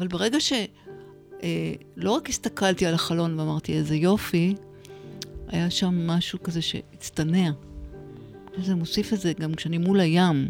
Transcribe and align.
אבל 0.00 0.08
ברגע 0.08 0.40
שלא 0.40 0.56
אה, 1.42 2.16
רק 2.16 2.28
הסתכלתי 2.28 2.86
על 2.86 2.94
החלון 2.94 3.40
ואמרתי, 3.40 3.72
איזה 3.72 3.96
יופי, 3.96 4.54
היה 5.48 5.70
שם 5.70 6.06
משהו 6.06 6.42
כזה 6.42 6.62
שהצטנע. 6.62 7.50
זה 8.62 8.74
מוסיף 8.74 9.12
את 9.12 9.20
זה 9.20 9.32
גם 9.32 9.54
כשאני 9.54 9.78
מול 9.78 10.00
הים. 10.00 10.48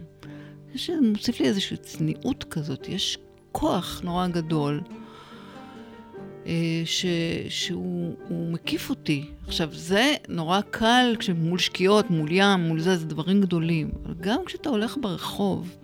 זה 0.74 0.92
מוסיף 1.02 1.40
לי 1.40 1.46
איזושהי 1.46 1.76
צניעות 1.76 2.44
כזאת, 2.44 2.88
יש 2.88 3.18
כוח 3.52 4.00
נורא 4.04 4.26
גדול. 4.26 4.80
אה, 6.46 6.82
ש, 6.84 7.06
שהוא 7.48 8.14
מקיף 8.52 8.90
אותי. 8.90 9.24
עכשיו, 9.46 9.68
זה 9.72 10.14
נורא 10.28 10.60
קל 10.60 11.16
כשמול 11.18 11.58
שקיעות, 11.58 12.10
מול 12.10 12.28
ים, 12.32 12.60
מול 12.60 12.80
זה, 12.80 12.96
זה 12.96 13.06
דברים 13.06 13.40
גדולים. 13.40 13.90
אבל 14.04 14.14
גם 14.20 14.44
כשאתה 14.46 14.68
הולך 14.68 14.96
ברחוב, 15.00 15.76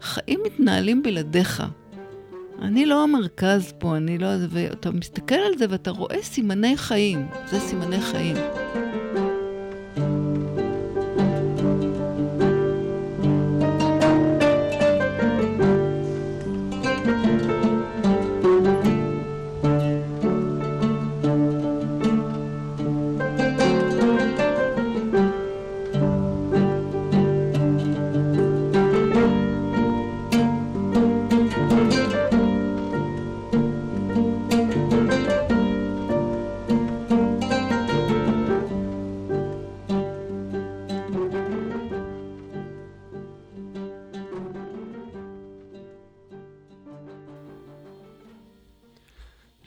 חיים 0.00 0.40
מתנהלים 0.44 1.02
בלעדיך. 1.02 1.62
אני 2.62 2.86
לא 2.86 3.02
המרכז 3.02 3.72
פה, 3.78 3.96
אני 3.96 4.18
לא... 4.18 4.28
ואתה 4.50 4.90
מסתכל 4.90 5.34
על 5.34 5.58
זה 5.58 5.66
ואתה 5.70 5.90
רואה 5.90 6.22
סימני 6.22 6.76
חיים. 6.76 7.26
זה 7.50 7.60
סימני 7.60 8.00
חיים. 8.00 8.36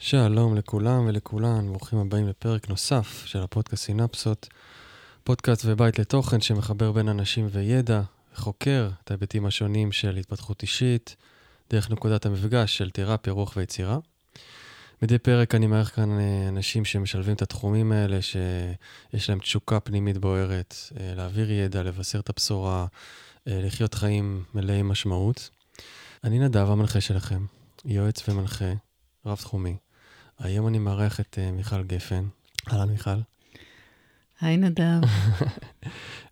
שלום 0.09 0.55
לכולם 0.55 1.05
ולכולן, 1.05 1.67
ברוכים 1.67 1.99
הבאים 1.99 2.27
לפרק 2.27 2.69
נוסף 2.69 3.23
של 3.25 3.39
הפודקאסט 3.39 3.83
סינפסות, 3.83 4.47
פודקאסט 5.23 5.61
ובית 5.66 5.99
לתוכן 5.99 6.41
שמחבר 6.41 6.91
בין 6.91 7.07
אנשים 7.07 7.47
וידע, 7.51 8.01
וחוקר 8.33 8.89
את 9.03 9.11
ההיבטים 9.11 9.45
השונים 9.45 9.91
של 9.91 10.17
התפתחות 10.17 10.61
אישית, 10.61 11.16
דרך 11.69 11.91
נקודת 11.91 12.25
המפגש 12.25 12.77
של 12.77 12.89
תרפיה, 12.89 13.33
רוח 13.33 13.53
ויצירה. 13.57 13.97
מדי 15.01 15.17
פרק 15.17 15.55
אני 15.55 15.67
מערך 15.67 15.95
כאן 15.95 16.19
אה, 16.19 16.47
אנשים 16.47 16.85
שמשלבים 16.85 17.35
את 17.35 17.41
התחומים 17.41 17.91
האלה, 17.91 18.21
שיש 18.21 19.29
להם 19.29 19.39
תשוקה 19.39 19.79
פנימית 19.79 20.17
בוערת, 20.17 20.75
אה, 20.99 21.13
להעביר 21.16 21.51
ידע, 21.51 21.83
לבשר 21.83 22.19
את 22.19 22.29
הבשורה, 22.29 22.85
אה, 23.47 23.61
לחיות 23.63 23.94
חיים 23.94 24.44
מלאי 24.53 24.81
משמעות. 24.81 25.49
אני 26.23 26.39
נדב, 26.39 26.69
המנחה 26.69 27.01
שלכם, 27.01 27.45
יועץ 27.85 28.29
ומנחה, 28.29 28.73
רב-תחומי. 29.25 29.75
היום 30.39 30.67
אני 30.67 30.79
מארח 30.79 31.19
את 31.19 31.37
uh, 31.37 31.51
מיכל 31.51 31.83
גפן. 31.83 32.27
אהלן, 32.71 32.89
מיכל. 32.89 33.19
היי, 34.41 34.57
נדב. 34.57 35.01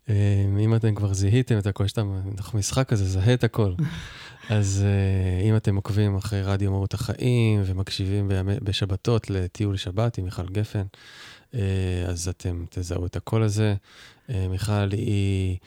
um, 0.07 0.09
אם 0.63 0.75
אתם 0.75 0.95
כבר 0.95 1.13
זיהיתם 1.13 1.57
את 1.57 1.67
הכל, 1.67 1.87
שאתם, 1.87 2.19
אנחנו 2.37 2.59
משחק 2.59 2.89
כזה, 2.89 3.05
זהה 3.05 3.33
את 3.33 3.43
הכל. 3.43 3.73
אז 4.49 4.83
uh, 4.85 5.43
אם 5.43 5.55
אתם 5.55 5.75
עוקבים 5.75 6.15
אחרי 6.15 6.41
רדיו 6.41 6.71
מהות 6.71 6.93
החיים 6.93 7.61
ומקשיבים 7.65 8.27
בימי, 8.27 8.53
בשבתות 8.61 9.29
לטיול 9.29 9.77
שבת 9.77 10.17
עם 10.17 10.25
מיכל 10.25 10.49
גפן, 10.49 10.85
uh, 11.51 11.55
אז 12.07 12.27
אתם 12.27 12.65
תזהו 12.69 13.05
את 13.05 13.15
הקול 13.15 13.43
הזה. 13.43 13.75
Uh, 14.27 14.31
מיכל 14.49 14.91
היא 14.91 15.57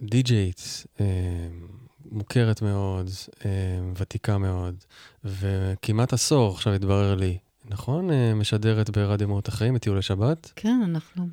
די-ג'ייט, 0.00 0.60
מוכרת 2.10 2.62
מאוד, 2.62 3.10
ותיקה 3.96 4.38
מאוד, 4.38 4.84
וכמעט 5.28 6.12
עשור, 6.12 6.54
עכשיו 6.54 6.72
התברר 6.72 7.14
לי, 7.14 7.38
נכון? 7.64 8.10
אה, 8.10 8.34
משדרת 8.34 8.90
ברדיו 8.90 9.28
מהות 9.28 9.48
החיים 9.48 9.76
את 9.76 9.82
טיול 9.82 9.98
השבת? 9.98 10.52
כן, 10.56 10.80
אנחנו 10.84 11.26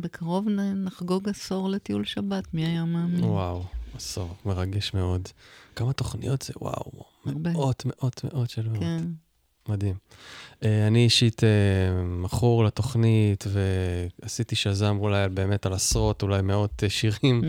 בקרוב 0.00 0.48
נחגוג 0.74 1.28
עשור 1.28 1.68
לטיול 1.70 2.04
שבת, 2.04 2.54
מי 2.54 2.66
היה 2.66 2.84
מאמין? 2.84 3.24
וואו, 3.24 3.64
עשור, 3.94 4.34
מרגש 4.46 4.94
מאוד. 4.94 5.28
כמה 5.76 5.92
תוכניות 5.92 6.42
זה, 6.42 6.52
וואו, 6.60 7.04
הרבה. 7.26 7.50
מאות, 7.50 7.82
מאות, 7.86 8.24
מאות 8.24 8.50
של 8.50 8.68
מאות. 8.68 8.80
כן. 8.80 9.04
מדהים. 9.68 9.94
Uh, 10.52 10.64
אני 10.86 11.04
אישית 11.04 11.40
uh, 11.40 11.46
מכור 12.04 12.64
לתוכנית, 12.64 13.44
ועשיתי 14.22 14.56
שזם 14.56 14.96
אולי 15.00 15.28
באמת 15.28 15.66
על 15.66 15.72
עשרות, 15.72 16.22
אולי 16.22 16.42
מאות 16.42 16.82
שירים 16.88 17.40
mm. 17.42 17.46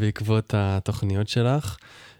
בעקבות 0.00 0.54
התוכניות 0.56 1.28
שלך. 1.28 1.76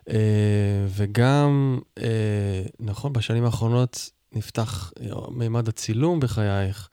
אה, 0.09 0.87
וגם, 0.89 1.79
אה, 1.99 2.63
נכון, 2.81 3.13
בשנים 3.13 3.45
האחרונות 3.45 4.11
נפתח 4.33 4.93
מימד 5.31 5.69
הצילום 5.69 6.21
בחייך, 6.21 6.89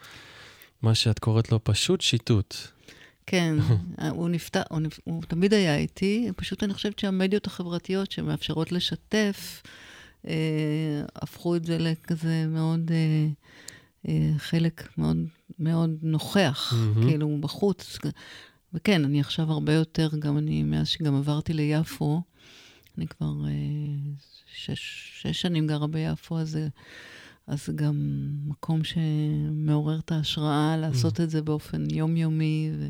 מה 0.81 0.95
שאת 0.95 1.19
קוראת 1.19 1.51
לו 1.51 1.59
פשוט 1.63 2.01
שיטוט. 2.01 2.55
כן, 3.25 3.55
הוא 4.17 4.29
נפתח, 4.29 4.61
הוא, 4.69 4.79
נפ... 4.79 4.99
הוא 5.03 5.23
תמיד 5.27 5.53
היה 5.53 5.75
איתי, 5.75 6.31
פשוט 6.35 6.63
אני 6.63 6.73
חושבת 6.73 6.99
שהמדיות 6.99 7.47
החברתיות 7.47 8.11
שמאפשרות 8.11 8.71
לשתף, 8.71 9.63
אה, 10.27 11.03
הפכו 11.15 11.55
את 11.55 11.65
זה 11.65 11.77
לכזה 11.77 12.45
מאוד, 12.47 12.91
אה, 12.91 13.27
אה, 14.07 14.31
חלק 14.37 14.87
מאוד, 14.97 15.17
מאוד 15.59 15.97
נוכח, 16.01 16.73
mm-hmm. 16.73 17.05
כאילו, 17.05 17.37
בחוץ. 17.39 17.97
וכן, 18.73 19.05
אני 19.05 19.19
עכשיו 19.19 19.51
הרבה 19.51 19.73
יותר, 19.73 20.09
גם 20.19 20.37
אני, 20.37 20.63
מאז 20.63 20.87
שגם 20.87 21.15
עברתי 21.15 21.53
ליפו, 21.53 22.21
אני 23.01 23.07
כבר 23.07 23.33
אה, 23.47 23.51
שש, 24.53 25.11
שש 25.21 25.41
שנים 25.41 25.67
גרה 25.67 25.87
ביפו, 25.87 26.37
אז, 26.39 26.57
אז 27.47 27.69
גם 27.75 27.95
מקום 28.45 28.81
שמעורר 28.83 29.99
את 29.99 30.11
ההשראה 30.11 30.77
לעשות 30.77 31.19
mm. 31.19 31.23
את 31.23 31.29
זה 31.29 31.41
באופן 31.41 31.83
יומיומי. 31.89 32.71
ו... 32.79 32.85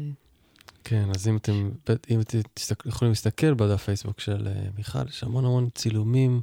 כן, 0.84 1.10
אז 1.16 1.28
אם 1.28 1.38
אתם, 1.38 1.72
אם 2.10 2.22
אתם 2.22 2.40
יכולים 2.86 3.12
להסתכל 3.12 3.54
בדף 3.54 3.84
פייסבוק 3.84 4.20
של 4.20 4.48
uh, 4.48 4.78
מיכל, 4.78 5.08
יש 5.10 5.24
המון 5.24 5.46
המון 5.46 5.70
צילומים 5.76 6.42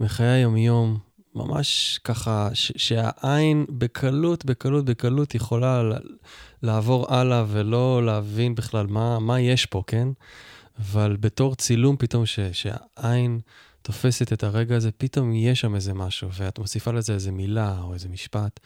מחיי 0.00 0.26
היום-יום, 0.26 0.98
ממש 1.34 2.00
ככה, 2.04 2.48
ש- 2.54 2.72
שהעין 2.76 3.66
בקלות, 3.68 4.44
בקלות, 4.44 4.84
בקלות 4.84 5.34
יכולה 5.34 5.82
לעבור 6.62 7.14
הלאה 7.14 7.44
ולא 7.48 8.06
להבין 8.06 8.54
בכלל 8.54 8.86
מה, 8.86 9.18
מה 9.18 9.40
יש 9.40 9.66
פה, 9.66 9.82
כן? 9.86 10.08
אבל 10.78 11.16
בתור 11.20 11.54
צילום 11.54 11.96
פתאום 11.96 12.26
ש, 12.26 12.40
שהעין 12.52 13.40
תופסת 13.82 14.32
את 14.32 14.44
הרגע 14.44 14.76
הזה, 14.76 14.92
פתאום 14.92 15.34
יש 15.34 15.60
שם 15.60 15.74
איזה 15.74 15.94
משהו, 15.94 16.28
ואת 16.32 16.58
מוסיפה 16.58 16.92
לזה 16.92 17.14
איזה 17.14 17.32
מילה 17.32 17.80
או 17.80 17.94
איזה 17.94 18.08
משפט, 18.08 18.60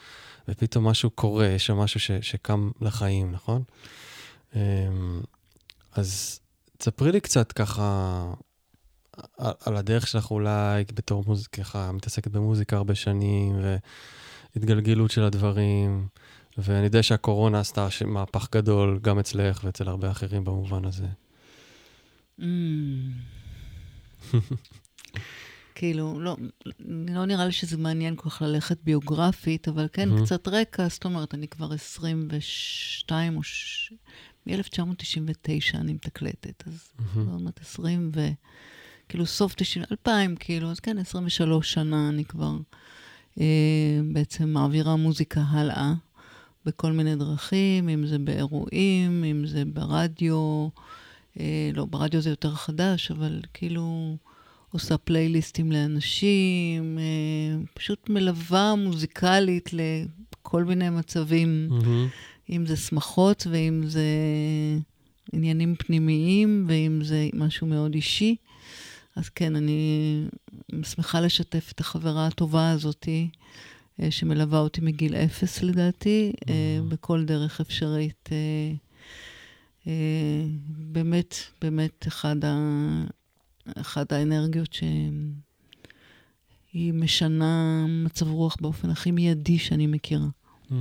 ופתאום 0.49 0.89
משהו 0.89 1.11
קורה, 1.11 1.47
יש 1.47 1.67
שם 1.67 1.77
משהו 1.77 2.01
ש, 2.01 2.11
שקם 2.21 2.71
לחיים, 2.81 3.33
נכון? 3.33 3.63
אמ, 4.57 5.21
אז 5.93 6.41
תספרי 6.79 7.13
לי 7.13 7.21
קצת 7.21 7.53
ככה 7.53 8.33
על, 9.39 9.53
על 9.65 9.77
הדרך 9.77 10.07
שלך 10.07 10.31
אולי 10.31 10.85
בתור 10.95 11.25
מוזיקה, 11.27 11.93
מתעסקת 11.93 12.31
במוזיקה 12.31 12.77
הרבה 12.77 12.95
שנים, 12.95 13.61
והתגלגלות 14.55 15.11
של 15.11 15.23
הדברים. 15.23 16.09
ואני 16.59 16.85
יודע 16.85 17.03
שהקורונה 17.03 17.61
עשתה 17.61 17.89
מהפך 18.07 18.49
גדול 18.53 18.99
גם 19.03 19.19
אצלך 19.19 19.61
ואצל 19.65 19.89
הרבה 19.89 20.11
אחרים 20.11 20.45
במובן 20.45 20.85
הזה. 20.85 21.07
Mm. 22.41 22.45
כאילו, 25.75 26.21
לא, 26.21 26.37
לא 27.09 27.27
נראה 27.27 27.47
לי 27.47 27.53
שזה 27.53 27.77
מעניין 27.77 28.17
כל 28.17 28.31
כך 28.31 28.43
ללכת 28.43 28.79
ביוגרפית, 28.85 29.69
אבל 29.69 29.89
כן, 29.93 30.09
mm-hmm. 30.13 30.25
קצת 30.25 30.49
רקע, 30.49 30.89
זאת 30.89 31.05
אומרת, 31.05 31.35
אני 31.35 31.49
כבר 31.49 31.73
22 31.73 33.37
או... 33.37 33.43
ש... 33.43 33.93
מ-1999 34.47 35.77
אני 35.77 35.93
מתקלטת, 35.93 36.63
אז 36.67 36.73
mm-hmm. 36.73 37.03
זאת 37.15 37.41
אומרת 37.41 37.61
20 37.61 38.11
ו... 38.15 38.29
כאילו, 39.09 39.27
סוף 39.27 39.55
90, 39.55 39.85
2000, 39.93 40.37
כאילו, 40.37 40.71
אז 40.71 40.81
כן, 40.81 40.99
23 40.99 41.73
שנה 41.73 42.09
אני 42.09 42.25
כבר 42.25 42.57
אה, 43.41 44.01
בעצם 44.13 44.49
מעבירה 44.49 44.97
מוזיקה 44.97 45.41
הלאה 45.41 45.93
בכל 46.65 46.93
מיני 46.93 47.17
דרכים, 47.17 47.89
אם 47.89 48.07
זה 48.07 48.19
באירועים, 48.19 49.25
אם 49.25 49.47
זה 49.47 49.65
ברדיו. 49.65 50.69
אה, 51.41 51.71
לא, 51.75 51.85
ברדיו 51.85 52.21
זה 52.21 52.31
יותר 52.31 52.55
חדש, 52.55 53.11
אבל 53.11 53.41
כאילו 53.55 54.17
עושה 54.73 54.99
פלייליסטים 54.99 55.73
לאנשים, 55.73 56.99
אה, 56.99 57.63
פשוט 57.75 58.09
מלווה 58.09 58.75
מוזיקלית 58.75 59.71
לכל 59.73 60.65
מיני 60.65 60.91
מצבים, 60.91 61.69
mm-hmm. 61.71 62.51
אם 62.51 62.67
זה 62.67 62.77
שמחות 62.77 63.47
ואם 63.51 63.83
זה 63.87 64.05
עניינים 65.33 65.75
פנימיים 65.79 66.65
ואם 66.69 67.05
זה 67.05 67.29
משהו 67.35 67.67
מאוד 67.67 67.95
אישי. 67.95 68.37
אז 69.17 69.29
כן, 69.29 69.57
אני 69.57 70.25
שמחה 70.83 71.21
לשתף 71.21 71.73
את 71.73 71.81
החברה 71.81 72.27
הטובה 72.27 72.71
הזאתי, 72.71 73.29
אה, 74.03 74.11
שמלווה 74.11 74.59
אותי 74.59 74.81
מגיל 74.81 75.15
אפס 75.15 75.63
לדעתי, 75.63 76.33
mm. 76.41 76.49
בכל 76.89 77.25
דרך 77.25 77.61
אפשרית. 77.61 78.29
באמת, 80.67 81.35
באמת 81.63 82.05
אחד, 82.09 82.45
ה... 82.45 82.57
אחד 83.81 84.05
האנרגיות 84.11 84.73
שהיא 84.73 84.93
משנה 86.95 87.85
מצב 87.89 88.31
רוח 88.31 88.57
באופן 88.61 88.91
הכי 88.91 89.11
מיידי 89.11 89.59
שאני 89.59 89.87
מכירה. 89.87 90.27
Mm-hmm. 90.71 90.75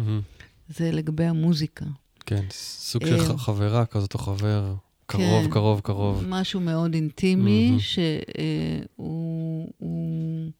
זה 0.69 0.91
לגבי 0.91 1.25
המוזיקה. 1.25 1.85
כן, 2.25 2.45
סוג 2.51 3.05
של 3.05 3.19
אה, 3.19 3.37
חברה 3.37 3.85
כזאת 3.85 4.13
או 4.13 4.19
חבר, 4.19 4.73
קרוב, 5.05 5.45
כן, 5.45 5.51
קרוב, 5.51 5.79
קרוב. 5.79 6.23
משהו 6.27 6.59
מאוד 6.59 6.93
אינטימי, 6.93 7.77
mm-hmm. 7.77 7.81
שהוא 7.81 9.73
הוא, 9.77 10.51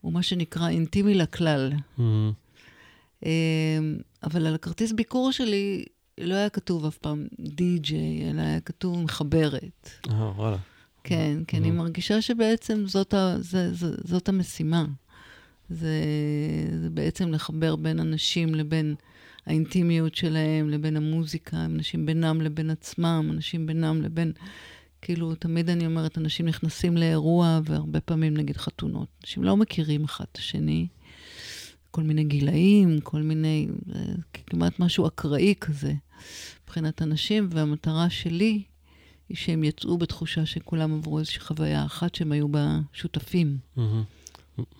הוא 0.00 0.12
מה 0.12 0.22
שנקרא 0.22 0.68
אינטימי 0.68 1.14
לכלל. 1.14 1.72
Mm-hmm. 1.98 3.24
אבל 4.22 4.46
על 4.46 4.54
הכרטיס 4.54 4.92
ביקור 4.92 5.32
שלי 5.32 5.84
לא 6.18 6.34
היה 6.34 6.48
כתוב 6.48 6.84
אף 6.84 6.98
פעם 6.98 7.26
די-ג'יי, 7.40 8.30
אלא 8.30 8.40
היה 8.40 8.60
כתוב 8.60 9.02
מחברת. 9.02 9.90
אה, 10.10 10.30
וואלה. 10.36 10.56
כן, 11.04 11.38
כי 11.46 11.56
אני 11.56 11.70
מרגישה 11.70 12.22
שבעצם 12.22 12.86
זאת, 12.86 13.14
ה, 13.14 13.36
זה, 13.40 13.74
זה, 13.74 13.94
זאת 14.04 14.28
המשימה. 14.28 14.84
זה, 15.70 16.02
זה 16.82 16.90
בעצם 16.90 17.32
לחבר 17.32 17.76
בין 17.76 18.00
אנשים 18.00 18.54
לבין 18.54 18.94
האינטימיות 19.46 20.14
שלהם, 20.14 20.70
לבין 20.70 20.96
המוזיקה, 20.96 21.64
אנשים 21.64 22.06
בינם 22.06 22.40
לבין 22.40 22.70
עצמם, 22.70 23.28
אנשים 23.30 23.66
בינם 23.66 24.02
לבין... 24.02 24.32
כאילו, 25.02 25.34
תמיד 25.34 25.70
אני 25.70 25.86
אומרת, 25.86 26.18
אנשים 26.18 26.46
נכנסים 26.46 26.96
לאירוע, 26.96 27.60
והרבה 27.64 28.00
פעמים 28.00 28.36
נגיד 28.36 28.56
חתונות. 28.56 29.08
אנשים 29.22 29.44
לא 29.44 29.56
מכירים 29.56 30.04
אחד 30.04 30.24
את 30.32 30.36
השני. 30.36 30.86
כל 31.90 32.02
מיני 32.02 32.24
גילאים, 32.24 33.00
כל 33.00 33.22
מיני, 33.22 33.68
כמעט 34.46 34.80
משהו 34.80 35.06
אקראי 35.06 35.54
כזה 35.60 35.92
מבחינת 36.64 37.02
אנשים, 37.02 37.48
והמטרה 37.52 38.10
שלי 38.10 38.62
היא 39.28 39.36
שהם 39.36 39.64
יצאו 39.64 39.98
בתחושה 39.98 40.46
שכולם 40.46 40.94
עברו 40.94 41.18
איזושהי 41.18 41.40
חוויה 41.40 41.84
אחת 41.84 42.14
שהם 42.14 42.32
היו 42.32 42.48
בה 42.48 42.78
שותפים. 42.92 43.58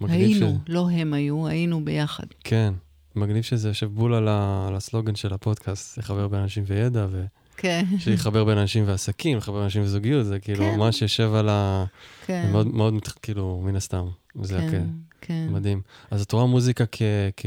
היינו, 0.01 0.59
ש... 0.67 0.69
לא 0.69 0.91
הם 0.91 1.15
היו, 1.15 1.49
היינו 1.49 1.85
ביחד. 1.85 2.27
כן, 2.45 2.75
מגניב 3.17 3.43
שזה 3.43 3.69
יושב 3.69 3.87
בול 3.87 4.15
על, 4.15 4.29
ה... 4.29 4.65
על 4.69 4.77
הסלוגן 4.77 5.15
של 5.15 5.33
הפודקאסט, 5.33 5.99
לחבר 5.99 6.29
בין 6.29 6.41
אנשים 6.41 6.65
וידע, 6.67 7.07
ו... 7.11 7.25
כן. 7.57 7.85
שיחבר 7.99 8.45
בין 8.45 8.59
אנשים 8.59 8.85
ועסקים, 8.87 9.39
לחבר 9.39 9.55
בין 9.55 9.63
אנשים 9.63 9.83
וזוגיות, 9.83 10.27
זה 10.27 10.39
כאילו 10.39 10.65
כן. 10.65 10.77
ממש 10.77 11.03
יושב 11.03 11.35
על 11.35 11.49
ה... 11.49 11.85
כן. 12.27 12.49
מאוד, 12.53 12.67
מאוד, 12.67 13.09
כאילו, 13.23 13.63
מן 13.65 13.77
הסתם. 13.77 14.07
זה 14.43 14.59
כן, 14.71 14.87
כן. 15.27 15.49
מדהים. 15.53 15.83
אז 16.11 16.23
את 16.23 16.33
רואה 16.33 16.47
מוזיקה 16.47 16.85
כ... 16.93 17.03
כ... 17.37 17.47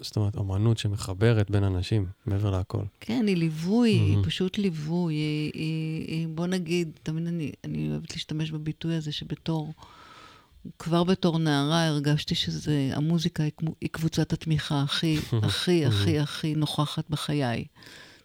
זאת 0.00 0.16
אומרת, 0.16 0.36
אמנות 0.36 0.78
שמחברת 0.78 1.50
בין 1.50 1.64
אנשים, 1.64 2.06
מעבר 2.26 2.50
להכל. 2.50 2.82
כן, 3.00 3.24
היא 3.26 3.36
ליווי, 3.36 3.98
mm-hmm. 3.98 4.16
היא 4.16 4.24
פשוט 4.24 4.58
ליווי. 4.58 5.14
היא, 5.14 5.50
היא, 5.54 6.04
היא, 6.08 6.28
בוא 6.28 6.46
נגיד, 6.46 6.90
תמיד 7.02 7.26
אני, 7.26 7.52
אני 7.64 7.90
אוהבת 7.90 8.12
להשתמש 8.12 8.50
בביטוי 8.50 8.94
הזה 8.94 9.12
שבתור... 9.12 9.72
כבר 10.78 11.04
בתור 11.04 11.38
נערה 11.38 11.86
הרגשתי 11.86 12.34
שזה, 12.34 12.90
המוזיקה 12.92 13.42
היא 13.80 13.90
קבוצת 13.90 14.32
התמיכה 14.32 14.82
הכי, 14.82 15.18
הכי, 15.42 15.86
הכי, 15.86 16.18
הכי 16.18 16.54
נוכחת 16.54 17.10
בחיי. 17.10 17.64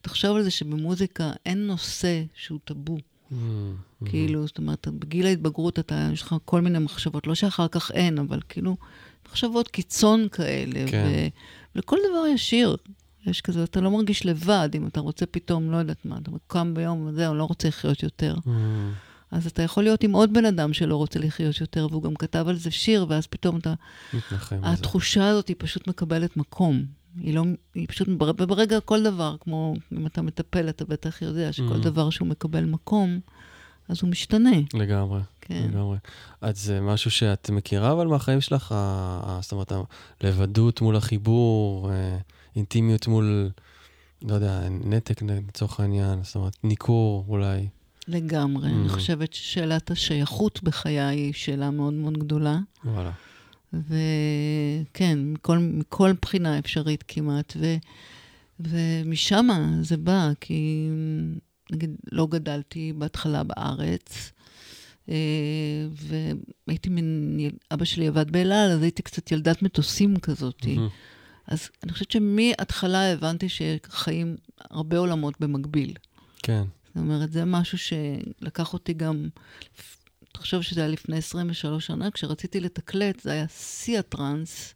תחשוב 0.01 0.38
על 0.38 0.44
זה 0.44 0.51
שבמוזיקה 0.51 1.31
אין 1.45 1.68
נושא 1.68 2.24
שהוא 2.34 2.60
טאבו. 2.66 2.98
Mm-hmm. 3.31 4.06
כאילו, 4.06 4.48
זאת 4.48 4.57
אומרת, 4.57 4.88
בגיל 4.88 5.25
ההתבגרות 5.25 5.80
אתה, 5.80 6.10
יש 6.13 6.22
לך 6.22 6.36
כל 6.45 6.62
מיני 6.62 6.80
מחשבות, 6.80 7.28
לא 7.28 7.36
שאחר 7.36 7.68
כך 7.68 7.92
אין, 7.92 8.19
אבל 8.19 8.39
כאילו, 8.50 8.78
מחשבות 9.30 9.68
קיצון 9.68 10.28
כאלה, 10.31 10.92
כן. 10.92 11.06
ו... 11.07 11.28
ולכל 11.75 11.98
דבר 12.10 12.28
יש 12.28 12.50
שיר. 12.50 12.78
יש 13.25 13.42
כזה, 13.42 13.63
אתה 13.63 13.81
לא 13.81 13.92
מרגיש 13.92 14.25
לבד, 14.25 14.69
אם 14.75 14.88
אתה 14.88 15.00
רוצה 15.00 15.25
פתאום, 15.25 15.72
לא 15.72 15.78
יודעת 15.78 16.06
מה, 16.06 16.18
אתה 16.18 16.31
קם 16.48 16.74
ביום 16.74 17.07
וזהו, 17.07 17.36
לא 17.36 17.44
רוצה 17.44 17.68
לחיות 17.68 18.04
יותר. 18.04 18.36
Mm. 18.45 18.50
אז 19.31 19.48
אתה 19.48 19.62
יכול 19.62 19.84
להיות 19.84 20.04
עם 20.04 20.12
עוד 20.12 20.34
בן 20.34 20.45
אדם 20.45 20.74
שלא 20.74 20.95
רוצה 20.95 21.19
לחיות 21.19 21.62
יותר, 21.62 21.88
והוא 21.92 22.04
גם 22.04 22.16
כתב 22.16 22.45
על 22.48 22.56
זה 22.56 22.72
שיר, 22.72 23.06
ואז 23.10 23.27
פתאום 23.27 23.57
אתה... 23.57 23.74
מתנחם 24.13 24.60
התחושה 24.63 25.27
הזאת 25.27 25.48
היא 25.48 25.56
פשוט 25.60 25.88
מקבלת 25.88 26.38
מקום. 26.38 26.86
היא 27.18 27.34
לא, 27.34 27.44
היא 27.75 27.88
פשוט, 27.88 28.08
וברגע 28.19 28.80
כל 28.80 29.04
דבר, 29.04 29.36
כמו 29.40 29.74
אם 29.92 30.06
אתה 30.06 30.22
מטפל, 30.22 30.69
אתה 30.69 30.86
בטח 30.86 31.22
יודע 31.22 31.54
שכל 31.54 31.75
mm. 31.75 31.84
דבר 31.84 32.10
שהוא 32.10 32.28
מקבל 32.28 32.66
מקום, 32.66 33.19
אז 33.90 34.00
הוא 34.02 34.10
משתנה. 34.10 34.58
לגמרי, 34.74 35.22
כן. 35.42 35.68
לגמרי. 35.69 35.98
אז 36.42 36.63
זה 36.63 36.81
משהו 36.81 37.12
שאת 37.12 37.50
מכירה 37.50 37.92
אבל 37.92 38.08
מהחיים 38.08 38.42
שלך, 38.42 38.75
זאת 39.42 39.52
אומרת, 39.52 39.72
לבדות 40.24 40.81
מול 40.81 40.96
החיבור, 40.96 41.90
אה, 41.92 42.18
אינטימיות 42.56 43.08
מול, 43.08 43.50
לא 44.22 44.34
יודע, 44.34 44.62
נתק 44.69 45.22
לצורך 45.22 45.80
העניין, 45.80 46.24
זאת 46.24 46.36
אומרת, 46.36 46.58
ניכור 46.63 47.25
אולי. 47.28 47.68
לגמרי. 48.08 48.69
Mm. 48.69 48.74
אני 48.74 48.90
חושבת 48.90 49.34
ששאלת 49.34 49.92
השייכות 49.92 50.63
בחיי 50.63 51.00
היא 51.00 51.34
שאלה 51.34 51.72
מאוד 51.72 51.94
מאוד 51.94 52.18
גדולה. 52.18 52.58
וואלה. 52.86 53.12
וכן, 53.74 55.20
מכל, 55.34 55.58
מכל 55.58 56.14
בחינה 56.22 56.60
אפשרית 56.60 57.04
כמעט. 57.08 57.54
ו, 57.60 57.76
ומשם 58.60 59.48
זה 59.82 59.98
בא, 59.98 60.32
כי 60.40 60.90
נגיד, 61.72 61.96
לא 62.12 62.28
גדלתי 62.28 62.94
בהתחלה 62.94 63.44
בארץ, 63.44 64.32
אה, 65.10 65.16
והייתי 66.68 66.90
מין, 66.90 67.38
אבא 67.74 67.86
שלי 67.86 68.08
עבד 68.08 68.32
באל 68.32 68.52
על, 68.52 68.72
אז 68.72 68.82
הייתי 68.82 69.02
קצת 69.02 69.32
ילדת 69.32 69.62
מטוסים 69.62 70.20
כזאת. 70.20 70.62
Mm-hmm. 70.62 70.80
אז 71.48 71.70
אני 71.84 71.92
חושבת 71.94 72.12
שמההתחלה 72.12 73.12
הבנתי 73.12 73.48
שחיים 73.50 74.36
הרבה 74.60 74.98
עולמות 74.98 75.34
במקביל. 75.40 75.94
כן. 76.44 76.64
זאת 76.86 76.98
אומרת, 76.98 77.32
זה 77.32 77.46
משהו 77.46 77.78
שלקח 77.78 78.74
אותי 78.74 78.94
גם 78.94 79.28
תחשוב 80.31 80.62
שזה 80.62 80.81
היה 80.81 80.89
לפני 80.89 81.18
23 81.18 81.88
שנה, 81.88 82.12
כשרציתי 82.12 82.60
לתקלט, 82.60 83.19
זה 83.19 83.31
היה 83.31 83.48
שיא 83.48 84.00
הטראנס 84.00 84.74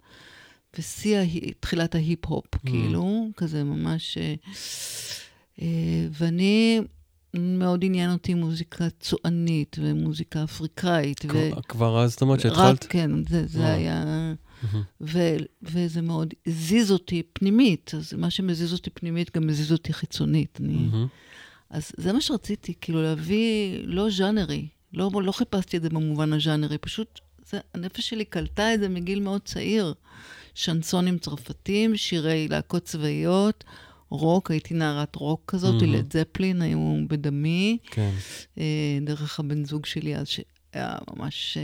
ושיא 0.78 1.22
תחילת 1.60 1.96
ההיפ-הופ, 1.96 2.56
mm. 2.56 2.60
כאילו, 2.70 3.30
כזה 3.38 3.64
ממש... 3.64 4.18
אה, 4.18 4.36
אה, 5.62 6.08
ואני, 6.12 6.82
מאוד 7.34 7.86
עניין 7.86 8.12
אותי 8.12 8.34
מוזיקה 8.34 8.88
צוענית 9.00 9.76
ומוזיקה 9.80 10.44
אפריקאית. 10.44 11.26
ו... 11.34 11.50
כבר 11.68 12.04
אז, 12.04 12.12
זאת 12.12 12.22
אומרת 12.22 12.40
שהתחלת? 12.40 12.84
רק, 12.84 12.92
כן, 12.92 13.12
זה, 13.30 13.48
זה 13.48 13.74
היה... 13.74 14.34
Mm-hmm. 14.64 14.78
ו, 15.02 15.20
וזה 15.64 16.02
מאוד 16.02 16.34
הזיז 16.48 16.92
אותי 16.92 17.24
פנימית, 17.34 17.92
אז 17.98 18.14
מה 18.14 18.30
שמזיז 18.30 18.74
אותי 18.74 18.90
פנימית 18.90 19.38
גם 19.38 19.48
מזיז 19.48 19.72
אותי 19.72 19.94
חיצונית. 19.94 20.60
אני... 20.62 20.88
Mm-hmm. 20.92 21.08
אז 21.70 21.92
זה 21.98 22.14
מה 22.14 22.22
שרציתי, 22.22 22.74
כאילו 22.82 23.04
להביא 23.04 23.80
לא 23.84 24.10
ז'אנרי, 24.10 24.68
לא, 24.96 25.12
לא 25.24 25.32
חיפשתי 25.32 25.78
את 25.78 25.82
זה 25.82 25.90
במובן 25.90 26.34
הז'אנרי, 26.34 26.78
פשוט 26.78 27.20
זה, 27.50 27.60
הנפש 27.74 28.10
שלי 28.10 28.26
קלטה 28.26 28.74
את 28.74 28.80
זה 28.80 28.90
מגיל 28.90 29.20
מאוד 29.20 29.42
צעיר. 29.42 29.94
שנסונים 30.56 31.18
צרפתים, 31.18 31.98
שירי 31.98 32.48
להקות 32.48 32.84
צבאיות, 32.84 33.64
רוק, 34.10 34.52
הייתי 34.52 34.74
נערת 34.74 35.16
רוק 35.16 35.42
כזאת, 35.48 35.82
mm-hmm. 35.82 35.86
לד 35.86 36.14
זפלין 36.14 36.62
היו 36.62 36.98
בדמי. 37.08 37.78
כן. 37.92 38.12
אה, 38.58 38.98
דרך 39.02 39.40
הבן 39.40 39.66
זוג 39.66 39.86
שלי 39.86 40.16
אז, 40.16 40.28
שהיה 40.28 40.96
ממש... 41.16 41.58
אה, 41.58 41.64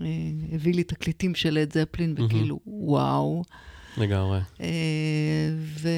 אה, 0.00 0.06
הביא 0.52 0.74
לי 0.74 0.84
תקליטים 0.84 1.34
של 1.34 1.54
לד 1.54 1.72
זפלין, 1.72 2.14
mm-hmm. 2.18 2.22
וכאילו, 2.22 2.60
וואו. 2.66 3.42
לגמרי. 4.00 4.40
אה, 4.60 5.50
ו, 5.56 5.88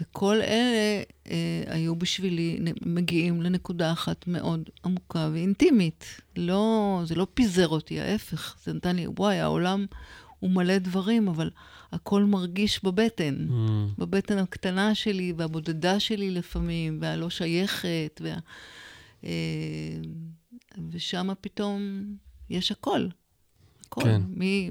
וכל 0.00 0.36
אלה 0.36 1.02
אה, 1.30 1.62
היו 1.66 1.96
בשבילי, 1.96 2.58
מגיעים 2.86 3.42
לנקודה 3.42 3.92
אחת 3.92 4.26
מאוד 4.26 4.70
עמוקה 4.84 5.28
ואינטימית. 5.32 6.20
לא, 6.36 7.00
זה 7.04 7.14
לא 7.14 7.26
פיזר 7.34 7.68
אותי, 7.68 8.00
ההפך. 8.00 8.56
זה 8.64 8.72
נתן 8.72 8.96
לי, 8.96 9.06
וואי, 9.06 9.40
העולם 9.40 9.86
הוא 10.38 10.50
מלא 10.50 10.78
דברים, 10.78 11.28
אבל 11.28 11.50
הכל 11.92 12.24
מרגיש 12.24 12.84
בבטן. 12.84 13.46
Mm. 13.48 13.52
בבטן 13.98 14.38
הקטנה 14.38 14.94
שלי 14.94 15.32
והבודדה 15.36 16.00
שלי 16.00 16.30
לפעמים, 16.30 16.98
והלא 17.00 17.30
שייכת, 17.30 18.20
וה... 18.24 18.38
אה, 19.24 19.30
ושם 20.90 21.28
פתאום 21.40 22.04
יש 22.50 22.72
הכל. 22.72 23.06
הכל. 23.86 24.00
כן. 24.04 24.22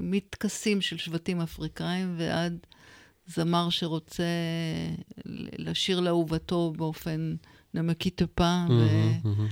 מטקסים 0.02 0.80
של 0.80 0.96
שבטים 0.96 1.40
אפריקאים 1.40 2.14
ועד 2.18 2.58
זמר 3.26 3.70
שרוצה 3.70 4.24
לשיר 5.58 6.00
לאהובתו 6.00 6.72
באופן 6.76 7.34
נמקי 7.74 8.10
טופה. 8.10 8.64
ו... 8.70 8.86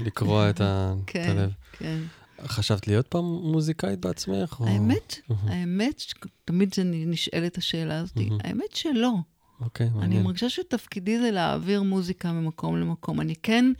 לקרוע 0.04 0.48
את 0.50 0.60
כן, 1.06 1.30
הלב. 1.30 1.50
כן. 1.72 1.98
חשבת 2.46 2.86
להיות 2.88 3.08
פעם 3.08 3.24
מוזיקאית 3.24 4.00
בעצמך? 4.00 4.60
האמת, 4.60 5.16
האמת, 5.28 6.02
תמיד 6.44 6.74
נשאלת 6.84 7.58
השאלה 7.58 7.98
הזאת, 7.98 8.18
האמת 8.40 8.74
שלא. 8.74 9.14
אוקיי, 9.60 9.88
מעניין. 9.88 10.12
אני 10.12 10.22
מרגישה 10.22 10.48
שתפקידי 10.50 11.18
זה 11.18 11.30
להעביר 11.30 11.82
מוזיקה 11.82 12.32
ממקום 12.32 12.76
למקום. 12.76 13.20
אני 13.20 13.34
כן 13.42 13.72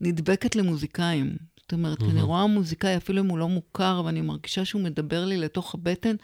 נדבקת 0.00 0.56
למוזיקאים. 0.56 1.36
זאת 1.70 1.78
אומרת, 1.78 2.00
mm-hmm. 2.00 2.10
אני 2.10 2.22
רואה 2.22 2.46
מוזיקאי, 2.46 2.96
אפילו 2.96 3.22
אם 3.22 3.28
הוא 3.28 3.38
לא 3.38 3.48
מוכר, 3.48 4.02
ואני 4.04 4.20
מרגישה 4.20 4.64
שהוא 4.64 4.82
מדבר 4.82 5.24
לי 5.24 5.36
לתוך 5.36 5.74
הבטן, 5.74 6.16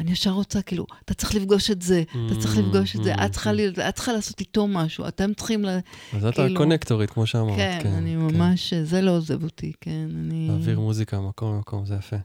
אני 0.00 0.12
ישר 0.12 0.30
רוצה, 0.30 0.62
כאילו, 0.62 0.86
אתה 1.04 1.14
צריך 1.14 1.34
לפגוש 1.34 1.70
את 1.70 1.82
זה, 1.82 2.02
mm-hmm. 2.02 2.18
אתה 2.26 2.40
צריך 2.40 2.58
לפגוש 2.58 2.96
את 2.96 3.04
זה, 3.04 3.14
את 3.14 3.32
צריכה, 3.32 3.50
את 3.88 3.94
צריכה 3.94 4.12
לעשות 4.12 4.40
איתו 4.40 4.66
משהו, 4.66 5.08
אתם 5.08 5.34
צריכים 5.34 5.64
ל... 5.64 5.68
אז 6.12 6.24
את 6.24 6.34
כאילו... 6.34 6.54
הקונקטורית, 6.54 7.10
כמו 7.10 7.26
שאמרת. 7.26 7.56
כן, 7.56 7.78
כן, 7.82 7.92
אני 7.92 8.10
כן. 8.10 8.36
ממש, 8.36 8.74
זה 8.74 9.00
לא 9.02 9.10
עוזב 9.10 9.44
אותי, 9.44 9.72
כן, 9.80 10.08
אני... 10.14 10.48
להעביר 10.48 10.80
מוזיקה 10.80 11.20
ממקום 11.20 11.54
למקום, 11.54 11.86
זה 11.86 11.94
יפה. 11.94 12.16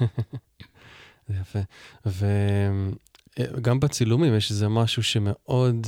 זה 1.28 1.34
יפה. 1.40 1.58
וגם 3.36 3.80
בצילומים 3.80 4.34
יש 4.34 4.50
איזה 4.50 4.68
משהו 4.68 5.02
שמאוד 5.02 5.86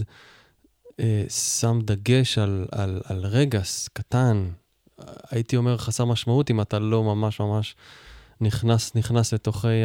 אה, 1.00 1.24
שם 1.28 1.78
דגש 1.84 2.38
על, 2.38 2.66
על, 2.72 3.00
על 3.04 3.26
רגע 3.26 3.60
קטן, 3.92 4.50
הייתי 5.30 5.56
אומר 5.56 5.78
חסר 5.78 6.04
משמעות, 6.04 6.50
אם 6.50 6.60
אתה 6.60 6.78
לא 6.78 7.04
ממש 7.04 7.40
ממש 7.40 7.76
נכנס, 8.40 8.94
נכנס 8.94 9.34
לתוכי 9.34 9.82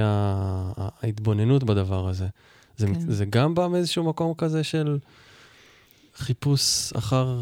ההתבוננות 0.77 1.63
בדבר 1.63 2.07
הזה. 2.07 2.27
זה, 2.77 2.87
כן. 2.87 3.11
זה 3.11 3.25
גם 3.25 3.55
בא 3.55 3.67
מאיזשהו 3.67 4.03
מקום 4.03 4.33
כזה 4.33 4.63
של 4.63 4.99
חיפוש 6.15 6.93
אחר, 6.93 7.39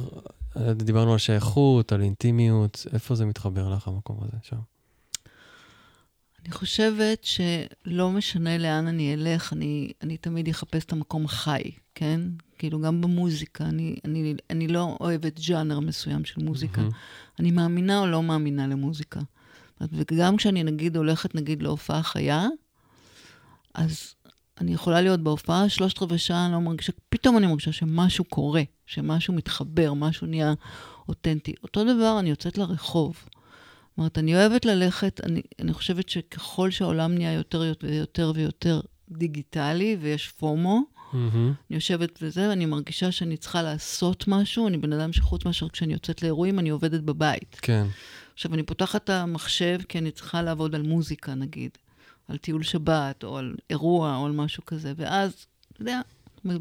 דיברנו 0.58 1.12
על 1.12 1.18
שייכות, 1.18 1.92
על 1.92 2.02
אינטימיות, 2.02 2.86
איפה 2.94 3.16
זה 3.16 3.26
מתחבר 3.26 3.70
לך, 3.70 3.88
המקום 3.88 4.18
הזה 4.22 4.38
שם? 4.44 4.58
אני 6.46 6.52
חושבת 6.52 7.24
שלא 7.24 8.10
משנה 8.10 8.58
לאן 8.58 8.88
אני 8.88 9.14
אלך, 9.14 9.54
אני, 9.54 9.92
אני 10.02 10.18
תמיד 10.18 10.50
אחפש 10.50 10.86
את 10.86 10.92
המקום 10.92 11.26
החי, 11.26 11.72
כן? 11.96 12.22
כאילו, 12.58 12.82
גם 12.82 13.02
במוזיקה, 13.02 13.64
אני, 13.64 13.96
אני, 14.06 14.36
אני 14.50 14.68
לא 14.68 14.98
אוהבת 15.00 15.40
ג'אנר 15.40 15.80
מסוים 15.80 16.26
של 16.26 16.44
מוזיקה. 16.44 16.82
Mm-hmm. 16.82 17.40
אני 17.40 17.52
מאמינה 17.52 18.00
או 18.00 18.06
לא 18.06 18.24
מאמינה 18.24 18.68
למוזיקה. 18.68 19.20
וגם 19.82 20.38
כשאני, 20.38 20.64
נגיד, 20.64 20.98
הולכת, 20.98 21.36
נגיד, 21.36 21.64
להופעה 21.64 22.04
חיה, 22.04 22.48
אז 23.74 24.16
אני 24.62 24.74
יכולה 24.74 25.02
להיות 25.02 25.20
בהופעה 25.20 25.70
שלושת 25.70 26.02
רבעי 26.02 26.18
שעה, 26.18 26.46
אני 26.46 26.54
לא 26.54 26.60
מרגישה, 26.60 26.92
פתאום 27.10 27.38
אני 27.38 27.48
מרגישה 27.48 27.72
שמשהו 27.72 28.26
קורה, 28.26 28.62
שמשהו 28.86 29.34
מתחבר, 29.34 29.94
משהו 29.94 30.28
נהיה 30.28 30.54
אותנטי. 31.10 31.54
אותו 31.64 31.84
דבר, 31.84 32.20
אני 32.20 32.30
יוצאת 32.30 32.58
לרחוב. 32.58 33.16
זאת 33.16 33.98
אומרת, 33.98 34.18
אני 34.18 34.36
אוהבת 34.36 34.66
ללכת, 34.66 35.22
אני, 35.24 35.42
אני 35.60 35.74
חושבת 35.74 36.10
שככל 36.10 36.72
שהעולם 36.72 37.16
נהיה 37.16 37.34
יותר 37.34 37.74
ויותר 37.84 38.32
ויותר 38.36 38.82
דיגיטלי, 39.10 39.98
ויש 40.02 40.28
FOMO, 40.28 40.82
mm-hmm. 41.14 41.36
אני 41.36 41.56
יושבת 41.70 42.20
וזה, 42.22 42.50
ואני 42.50 42.66
מרגישה 42.66 43.12
שאני 43.12 43.38
צריכה 43.38 43.62
לעשות 43.62 44.28
משהו. 44.28 44.68
אני 44.68 44.78
בן 44.78 44.94
אדם 44.94 45.14
שחוץ 45.14 45.46
מאשר 45.46 45.70
כשאני 45.70 45.94
יוצאת 45.94 46.22
לאירועים, 46.22 46.60
אני 46.60 46.70
עובדת 46.70 47.02
בבית. 47.02 47.58
כן. 47.62 47.86
עכשיו, 48.34 48.54
אני 48.54 48.64
פותחת 48.64 49.04
את 49.04 49.10
המחשב 49.10 49.80
כי 49.90 49.98
אני 49.98 50.12
צריכה 50.12 50.42
לעבוד 50.42 50.76
על 50.76 50.82
מוזיקה, 50.82 51.34
נגיד, 51.34 51.72
על 52.28 52.38
טיול 52.38 52.64
שבת, 52.64 53.24
או 53.24 53.38
על 53.38 53.56
אירוע, 53.70 54.16
או 54.16 54.26
על 54.26 54.32
משהו 54.32 54.66
כזה, 54.66 54.94
ואז, 54.98 55.46
אתה 55.74 55.82
יודע, 55.82 56.02
אני 56.46 56.60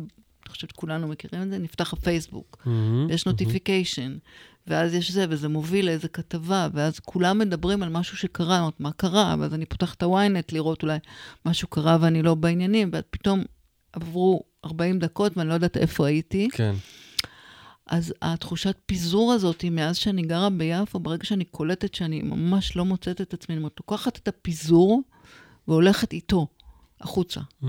חושבת 0.49 0.71
שכולנו 0.71 1.09
מכירים 1.09 1.43
את 1.43 1.51
זה, 1.51 1.59
נפתח 1.59 1.93
הפייסבוק, 1.93 2.57
mm-hmm, 2.61 3.13
יש 3.13 3.27
notification, 3.27 4.15
mm-hmm. 4.15 4.51
ואז 4.67 4.95
יש 4.95 5.11
זה, 5.11 5.27
וזה 5.29 5.49
מוביל 5.49 5.87
לאיזה 5.87 6.09
כתבה, 6.09 6.69
ואז 6.73 6.99
כולם 6.99 7.39
מדברים 7.39 7.83
על 7.83 7.89
משהו 7.89 8.17
שקרה, 8.17 8.59
אומרת, 8.61 8.81
מה 8.81 8.93
קרה? 8.93 9.35
ואז 9.41 9.55
אני 9.55 9.67
פותחת 9.67 9.97
את 9.97 10.03
ה-ynet 10.03 10.53
לראות 10.53 10.83
אולי 10.83 10.99
משהו 11.47 11.69
קרה 11.69 11.97
ואני 12.01 12.23
לא 12.23 12.35
בעניינים, 12.35 12.91
ואז 12.93 13.03
פתאום 13.11 13.43
עברו 13.93 14.43
40 14.65 14.99
דקות 14.99 15.37
ואני 15.37 15.49
לא 15.49 15.55
יודעת 15.55 15.77
איפה 15.77 16.07
הייתי. 16.07 16.49
כן. 16.53 16.75
אז 17.87 18.15
התחושת 18.23 18.77
פיזור 18.87 19.33
הזאת, 19.33 19.65
מאז 19.71 19.97
שאני 19.97 20.23
גרה 20.23 20.51
ביפו, 20.51 21.01
ברגע 21.01 21.25
שאני 21.25 21.45
קולטת 21.45 21.95
שאני 21.95 22.23
ממש 22.23 22.77
לא 22.77 22.85
מוצאת 22.85 23.21
את 23.21 23.35
עצמי, 23.35 23.55
אני 23.55 23.63
לוקחת 23.63 24.19
את 24.19 24.29
הפיזור 24.29 25.03
והולכת 25.69 26.13
איתו 26.13 26.47
החוצה. 27.01 27.41
Mm-hmm. 27.41 27.67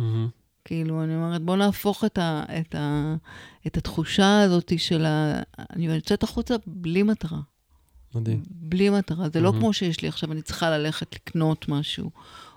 כאילו, 0.65 1.03
אני 1.03 1.15
אומרת, 1.15 1.41
בוא 1.41 1.55
נהפוך 1.55 2.05
את, 2.05 2.17
ה, 2.17 2.43
את, 2.59 2.75
ה, 2.75 3.15
את 3.67 3.77
התחושה 3.77 4.41
הזאת 4.41 4.73
של 4.77 5.05
ה... 5.05 5.41
אני 5.69 5.85
יוצאת 5.85 6.23
החוצה 6.23 6.55
בלי 6.67 7.03
מטרה. 7.03 7.39
מדהים. 8.15 8.43
בלי 8.47 8.89
מטרה. 8.89 9.29
זה 9.29 9.39
mm-hmm. 9.39 9.43
לא 9.43 9.51
כמו 9.59 9.73
שיש 9.73 10.01
לי 10.01 10.07
עכשיו, 10.07 10.31
אני 10.31 10.41
צריכה 10.41 10.69
ללכת 10.69 11.15
לקנות 11.15 11.69
משהו, 11.69 12.11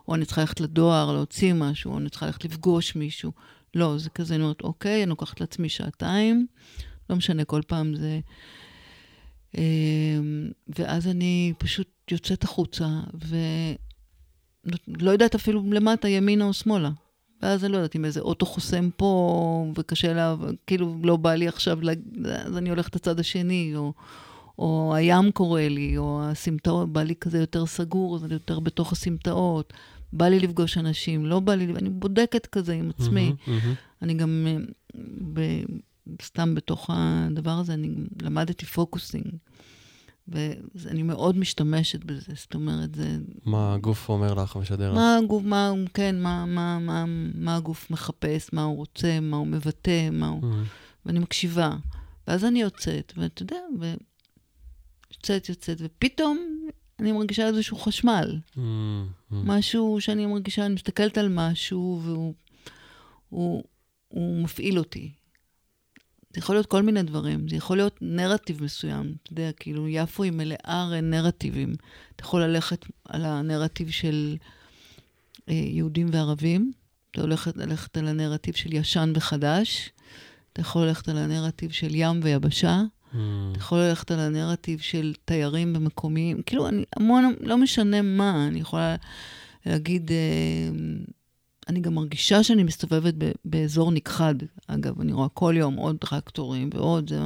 או 0.09 0.15
אני 0.15 0.25
צריכה 0.25 0.41
ללכת 0.41 0.61
לדואר, 0.61 1.13
להוציא 1.13 1.53
משהו, 1.53 1.93
או 1.93 1.99
אני 1.99 2.11
צריכה 2.11 2.27
ללכת 2.27 2.45
לפגוש 2.45 2.97
מישהו. 2.97 3.33
לא, 3.75 3.99
זה 3.99 4.11
כזה, 4.11 4.35
אני 4.35 4.43
אומרת, 4.43 4.61
אוקיי, 4.61 5.03
אני 5.03 5.11
לוקחת 5.11 5.41
לעצמי 5.41 5.69
שעתיים, 5.69 6.47
לא 7.11 7.17
משנה, 7.17 7.45
כל 7.45 7.61
פעם 7.67 7.95
זה... 7.95 8.21
אמ, 9.59 10.51
ואז 10.79 11.09
אני 11.09 11.53
פשוט 11.59 11.89
יוצאת 12.11 12.45
החוצה, 12.45 12.89
ולא 13.15 15.11
יודעת 15.11 15.35
אפילו 15.35 15.63
למטה, 15.73 16.09
ימינה 16.09 16.45
או 16.45 16.53
שמאלה. 16.53 16.91
ואז 17.43 17.65
אני 17.65 17.73
לא 17.73 17.77
יודעת 17.77 17.97
אם 17.97 18.05
איזה 18.05 18.21
אוטו 18.21 18.47
חוסם 18.47 18.91
פה, 18.97 19.73
וקשה 19.77 20.13
לה, 20.13 20.35
כאילו 20.67 20.97
לא 21.03 21.17
בא 21.17 21.35
לי 21.35 21.49
עכשיו, 21.49 21.79
אז 22.35 22.57
אני 22.57 22.71
הולכת 22.71 22.97
לצד 22.97 23.21
השני, 23.21 23.73
או, 23.77 23.93
או 24.59 24.95
הים 24.95 25.33
קורא 25.33 25.61
לי, 25.61 25.99
או 25.99 26.21
הסמטאות, 26.23 26.93
בא 26.93 27.03
לי 27.03 27.15
כזה 27.15 27.39
יותר 27.39 27.67
סגור, 27.67 28.17
אז 28.17 28.25
אני 28.25 28.33
יותר 28.33 28.61
בתוך 28.61 28.93
הסמטאות. 28.93 29.73
בא 30.15 30.29
לי 30.29 30.41
לפגוש 30.41 30.79
אנשים, 30.79 31.27
לא 31.27 31.41
בא 31.41 31.55
לי, 31.55 31.65
אני 31.65 31.91
בודקת 31.91 32.47
כזה 32.47 32.73
עם 32.73 32.91
עצמי. 32.91 33.33
Mm-hmm, 33.33 33.49
mm-hmm. 33.49 34.03
אני 34.03 34.15
גם, 34.15 34.47
אה, 34.47 34.57
ב, 35.33 35.41
סתם 36.23 36.55
בתוך 36.55 36.91
הדבר 36.93 37.51
הזה, 37.51 37.75
אני 37.75 37.91
למדתי 38.23 38.67
פוקוסינג. 38.67 39.27
ואני 40.29 41.03
מאוד 41.03 41.39
משתמשת 41.39 42.05
בזה, 42.05 42.33
זאת 42.35 42.55
אומרת, 42.55 42.95
זה... 42.95 43.19
מה 43.45 43.75
הגוף 43.75 44.09
אומר 44.09 44.35
לך, 44.35 44.57
משדר 44.57 44.91
לך? 44.91 44.97
מה 44.97 45.17
הגוף, 45.17 45.43
מה, 45.43 45.73
כן, 45.95 46.23
מה, 46.23 46.47
מה, 46.47 46.79
מה, 46.79 47.05
מה 47.35 47.57
הגוף 47.57 47.91
מחפש, 47.91 48.53
מה 48.53 48.63
הוא 48.63 48.77
רוצה, 48.77 49.21
מה 49.21 49.37
הוא 49.37 49.47
מבטא, 49.47 50.11
מה 50.13 50.29
הוא... 50.29 50.43
Mm-hmm. 50.43 51.07
ואני 51.07 51.19
מקשיבה. 51.19 51.77
ואז 52.29 52.45
אני 52.45 52.61
יוצאת, 52.61 53.13
ואתה 53.17 53.43
יודע, 53.43 53.57
ו... 53.81 53.95
יוצאת, 55.13 55.49
יוצאת, 55.49 55.77
ופתאום 55.81 56.39
אני 57.01 57.13
מרגישה 57.13 57.47
איזשהו 57.47 57.77
חשמל. 57.77 58.39
Mm-hmm. 58.57 58.61
משהו 59.31 59.97
שאני 60.01 60.27
מרגישה, 60.27 60.67
אני 60.67 60.75
מסתכלת 60.75 61.19
על 61.19 61.29
משהו, 61.29 62.01
והוא 62.05 62.35
הוא, 63.29 63.65
הוא 64.09 64.43
מפעיל 64.43 64.79
אותי. 64.79 65.13
זה 66.35 66.39
יכול 66.39 66.55
להיות 66.57 66.67
כל 66.67 66.83
מיני 66.83 67.03
דברים, 67.03 67.49
זה 67.49 67.57
יכול 67.57 67.77
להיות 67.77 67.99
נרטיב 68.01 68.65
מסוים. 68.65 69.15
אתה 69.23 69.33
יודע, 69.33 69.53
כאילו, 69.53 69.89
יפו 69.89 70.23
היא 70.23 70.33
מלאה 70.33 70.83
הרי 70.83 71.01
נרטיבים. 71.01 71.75
אתה 72.17 72.25
יכול 72.25 72.43
ללכת 72.43 72.87
על 73.05 73.25
הנרטיב 73.25 73.91
של 73.91 74.37
אה, 75.49 75.55
יהודים 75.55 76.09
וערבים, 76.13 76.73
אתה 77.11 77.21
הולך 77.21 77.49
ללכת 77.57 77.97
על 77.97 78.09
הנרטיב 78.09 78.55
של 78.55 78.73
ישן 78.73 79.13
וחדש, 79.15 79.91
אתה 80.53 80.61
יכול 80.61 80.87
ללכת 80.87 81.09
על 81.09 81.19
הנרטיב 81.19 81.71
של 81.71 81.95
ים 81.95 82.21
ויבשה, 82.23 82.83
mm. 83.15 83.17
אתה 83.51 83.59
יכול 83.59 83.79
ללכת 83.79 84.11
על 84.11 84.21
הנרטיב 84.21 84.81
של 84.81 85.15
תיירים 85.25 85.73
ומקומיים. 85.77 86.43
כאילו, 86.43 86.69
אני 86.69 86.85
המון, 86.97 87.35
לא 87.41 87.57
משנה 87.57 88.03
מה, 88.03 88.47
אני 88.47 88.61
יכולה 88.61 88.97
להגיד... 89.67 90.11
אה, 90.13 90.71
אני 91.69 91.81
גם 91.81 91.95
מרגישה 91.95 92.43
שאני 92.43 92.63
מסתובבת 92.63 93.15
באזור 93.45 93.93
נכחד. 93.93 94.35
אגב, 94.67 95.01
אני 95.01 95.13
רואה 95.13 95.29
כל 95.29 95.55
יום 95.59 95.75
עוד 95.75 95.97
טרקטורים 95.97 96.71
ועוד 96.75 97.11
זה. 97.11 97.21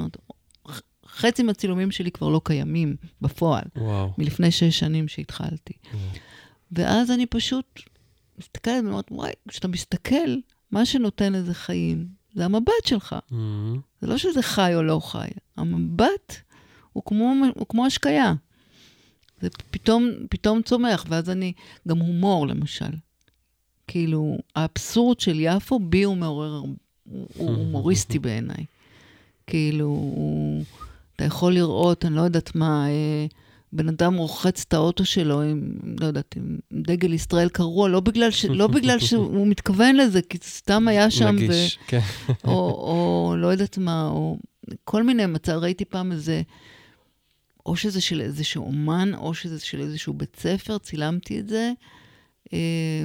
חצי 1.06 1.42
מהצילומים 1.42 1.90
שלי 1.90 2.10
כבר 2.10 2.28
לא 2.28 2.40
קיימים 2.44 2.96
בפועל. 3.20 3.64
וואו. 3.76 4.12
מלפני 4.18 4.50
שש 4.50 4.78
שנים 4.78 5.08
שהתחלתי. 5.08 5.72
וואו. 5.92 6.02
ואז 6.72 7.10
אני 7.10 7.26
פשוט 7.26 7.80
מסתכלת 8.38 8.84
ואומרת, 8.84 9.04
וואי, 9.10 9.32
כשאתה 9.48 9.68
מסתכל, 9.68 10.36
מה 10.70 10.86
שנותן 10.86 11.32
לזה 11.32 11.54
חיים 11.54 12.17
זה 12.34 12.44
המבט 12.44 12.86
שלך. 12.86 13.16
Mm-hmm. 13.30 13.34
זה 14.00 14.06
לא 14.06 14.18
שזה 14.18 14.42
חי 14.42 14.74
או 14.74 14.82
לא 14.82 15.00
חי. 15.00 15.28
המבט 15.56 16.36
הוא 16.92 17.02
כמו, 17.06 17.34
הוא 17.54 17.66
כמו 17.68 17.86
השקיה. 17.86 18.34
זה 19.40 19.48
פתאום, 19.70 20.10
פתאום 20.30 20.62
צומח, 20.62 21.04
ואז 21.08 21.30
אני, 21.30 21.52
גם 21.88 21.98
הומור 21.98 22.46
למשל. 22.46 22.90
כאילו, 23.86 24.38
האבסורד 24.56 25.20
של 25.20 25.36
יפו, 25.40 25.78
בי 25.78 26.02
הוא 26.02 26.16
מעורר, 26.16 26.62
הוא 27.04 27.26
הומוריסטי 27.58 28.18
בעיניי. 28.18 28.64
כאילו, 29.46 29.86
הוא, 29.86 30.64
אתה 31.16 31.24
יכול 31.24 31.54
לראות, 31.54 32.04
אני 32.04 32.16
לא 32.16 32.20
יודעת 32.20 32.54
מה, 32.54 32.88
אה, 32.88 33.26
בן 33.72 33.88
אדם 33.88 34.14
רוחץ 34.14 34.64
את 34.68 34.74
האוטו 34.74 35.04
שלו 35.04 35.42
עם, 35.42 35.72
לא 36.00 36.06
יודעת, 36.06 36.36
עם 36.36 36.58
דגל 36.72 37.12
ישראל 37.12 37.48
קרוע, 37.48 37.88
לא 37.88 38.00
בגלל, 38.00 38.30
ש, 38.30 38.44
לא 38.44 38.66
בגלל 38.66 38.98
שהוא 38.98 39.46
מתכוון 39.46 39.96
לזה, 39.96 40.22
כי 40.22 40.38
סתם 40.42 40.88
היה 40.88 41.10
שם, 41.10 41.34
נגיש, 41.36 41.78
ו, 41.82 41.86
כן. 41.86 42.00
או, 42.44 42.70
או 42.70 43.34
לא 43.36 43.46
יודעת 43.46 43.78
מה, 43.78 44.08
או 44.08 44.38
כל 44.84 45.02
מיני 45.02 45.26
מצב, 45.26 45.52
ראיתי 45.52 45.84
פעם 45.84 46.12
איזה, 46.12 46.42
או 47.66 47.76
שזה 47.76 48.00
של 48.00 48.20
איזשהו 48.20 48.64
אומן, 48.64 49.14
או 49.14 49.34
שזה 49.34 49.60
של 49.60 49.80
איזשהו 49.80 50.14
בית 50.14 50.36
ספר, 50.36 50.78
צילמתי 50.78 51.40
את 51.40 51.48
זה. 51.48 51.72
אה, 52.52 53.04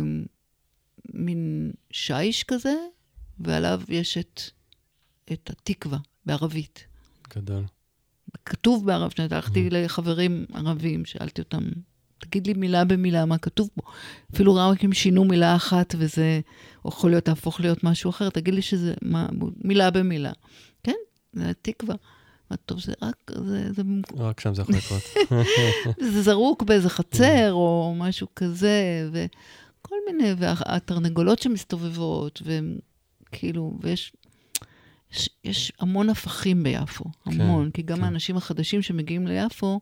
מין 1.14 1.72
שיש 1.92 2.44
כזה, 2.44 2.76
ועליו 3.40 3.82
יש 3.90 4.18
את, 4.18 4.42
את 5.34 5.50
התקווה 5.50 5.98
בערבית. 6.26 6.86
גדול. 7.36 7.64
כתוב 8.46 8.86
בערבית, 8.86 9.20
הלכתי 9.20 9.70
לחברים 9.70 10.46
ערבים, 10.54 11.06
שאלתי 11.06 11.42
אותם, 11.42 11.64
תגיד 12.20 12.48
לי 12.48 12.54
מילה 12.54 12.86
במילה 12.86 13.26
מה 13.26 13.38
כתוב 13.38 13.70
פה. 13.76 13.82
אפילו 14.34 14.56
רק 14.56 14.86
אם 14.86 14.94
שינו 14.94 15.26
מילה 15.26 15.56
אחת 15.56 15.96
וזה 15.98 16.40
יכול 16.88 17.10
להיות, 17.10 17.24
תהפוך 17.24 17.60
להיות 17.60 17.84
משהו 17.84 18.10
אחר, 18.10 18.30
תגיד 18.30 18.54
לי 18.54 18.62
שזה 18.62 18.94
מה, 19.02 19.28
מילה 19.64 19.92
במילה. 19.92 20.32
כן, 20.84 20.96
זה 21.34 21.50
התקווה. 21.50 21.96
טוב, 22.66 22.80
זה 22.82 22.94
רק, 23.02 23.32
זה... 23.46 23.74
זה... 23.74 23.82
רק 24.18 24.40
שם 24.40 24.54
זה 24.54 24.62
יכול 24.62 24.76
לקרות. 24.76 25.02
זה 26.14 26.22
זרוק 26.22 26.64
באיזה 26.64 26.90
חצר 26.90 27.54
או 27.54 27.96
משהו 27.98 28.28
כזה, 28.36 29.10
וכל 29.12 29.96
מיני, 30.08 30.34
והתרנגולות 30.38 31.40
שמסתובבות, 31.40 32.42
וכאילו, 32.46 33.78
ויש... 33.82 34.14
יש, 35.14 35.30
יש 35.44 35.72
המון 35.80 36.10
הפכים 36.10 36.64
ביפו, 36.64 37.06
המון, 37.26 37.66
כן, 37.66 37.72
כי 37.72 37.82
גם 37.82 37.98
כן. 37.98 38.04
האנשים 38.04 38.38
החדשים 38.38 38.82
שמגיעים 38.82 39.28
ליפו, 39.28 39.80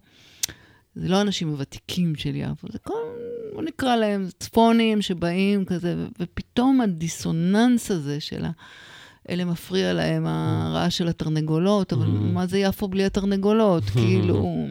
זה 0.95 1.07
לא 1.09 1.15
האנשים 1.15 1.49
הוותיקים 1.49 2.15
של 2.15 2.35
יפו, 2.35 2.67
זה 2.71 2.79
כל, 2.79 2.93
בוא 3.53 3.61
נקרא 3.61 3.95
להם 3.95 4.27
צפונים 4.39 5.01
שבאים 5.01 5.65
כזה, 5.65 6.05
ופתאום 6.19 6.81
הדיסוננס 6.81 7.91
הזה 7.91 8.19
של 8.19 8.45
ה... 8.45 8.51
אלה 9.29 9.45
מפריע 9.45 9.93
להם 9.93 10.25
הרעש 10.27 10.97
של 10.97 11.07
התרנגולות, 11.07 11.93
אבל 11.93 12.05
mm-hmm. 12.05 12.33
מה 12.33 12.47
זה 12.47 12.59
יפו 12.59 12.87
בלי 12.87 13.05
התרנגולות? 13.05 13.83
כאילו... 13.93 14.67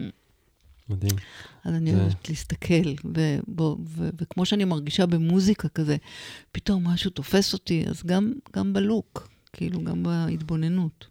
מדהים. 0.89 1.15
אז 1.63 1.75
אני 1.75 1.95
אוהבת 1.95 2.29
להסתכל, 2.29 2.93
ובוא, 3.03 3.77
ו, 3.85 4.09
וכמו 4.21 4.45
שאני 4.45 4.65
מרגישה 4.65 5.05
במוזיקה 5.05 5.67
כזה, 5.67 5.97
פתאום 6.51 6.87
משהו 6.87 7.11
תופס 7.11 7.53
אותי, 7.53 7.85
אז 7.87 8.03
גם, 8.05 8.33
גם 8.55 8.73
בלוק, 8.73 9.30
כאילו, 9.53 9.83
גם 9.83 10.03
בהתבוננות. 10.03 11.07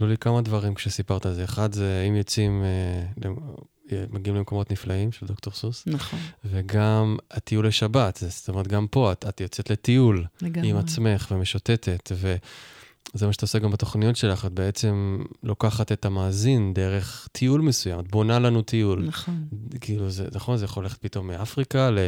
עלו 0.00 0.10
לי 0.10 0.16
כמה 0.16 0.40
דברים 0.40 0.74
כשסיפרת 0.74 1.26
על 1.26 1.34
זה. 1.34 1.44
אחד 1.44 1.72
זה 1.72 2.04
אם 2.08 2.16
יוצאים, 2.16 2.62
אה, 2.62 4.04
מגיעים 4.10 4.36
למקומות 4.36 4.72
נפלאים 4.72 5.12
של 5.12 5.26
דוקטור 5.26 5.52
סוס. 5.52 5.84
נכון. 5.86 6.18
וגם 6.44 7.16
הטיול 7.30 7.66
לשבת, 7.66 8.22
זאת 8.28 8.48
אומרת, 8.48 8.68
גם 8.68 8.86
פה 8.90 9.12
את, 9.12 9.24
את 9.28 9.40
יוצאת 9.40 9.70
לטיול. 9.70 10.24
לגמרי. 10.42 10.70
עם 10.70 10.76
עצמך 10.76 11.28
ומשוטטת, 11.30 12.12
וזה 12.12 13.26
מה 13.26 13.32
שאתה 13.32 13.44
עושה 13.44 13.58
גם 13.58 13.70
בתוכניות 13.70 14.16
שלך, 14.16 14.46
את 14.46 14.52
בעצם 14.52 15.24
לוקחת 15.42 15.92
את 15.92 16.04
המאזין 16.04 16.74
דרך 16.74 17.28
טיול 17.32 17.60
מסוים, 17.60 18.00
את 18.00 18.08
בונה 18.08 18.38
לנו 18.38 18.62
טיול. 18.62 19.04
נכון. 19.06 19.44
כאילו, 19.80 20.10
זה, 20.10 20.28
נכון, 20.32 20.56
זה 20.56 20.64
יכול 20.64 20.82
ללכת 20.82 21.02
פתאום 21.02 21.26
מאפריקה 21.26 21.90
ל... 21.90 21.98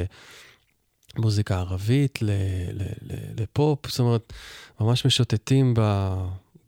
מוזיקה 1.19 1.59
ערבית, 1.59 2.23
ל, 2.23 2.31
ל, 2.73 2.83
ל, 3.02 3.43
לפופ, 3.43 3.90
זאת 3.90 4.00
אומרת, 4.00 4.33
ממש 4.81 5.07
משוטטים 5.07 5.75
ב, 5.79 6.14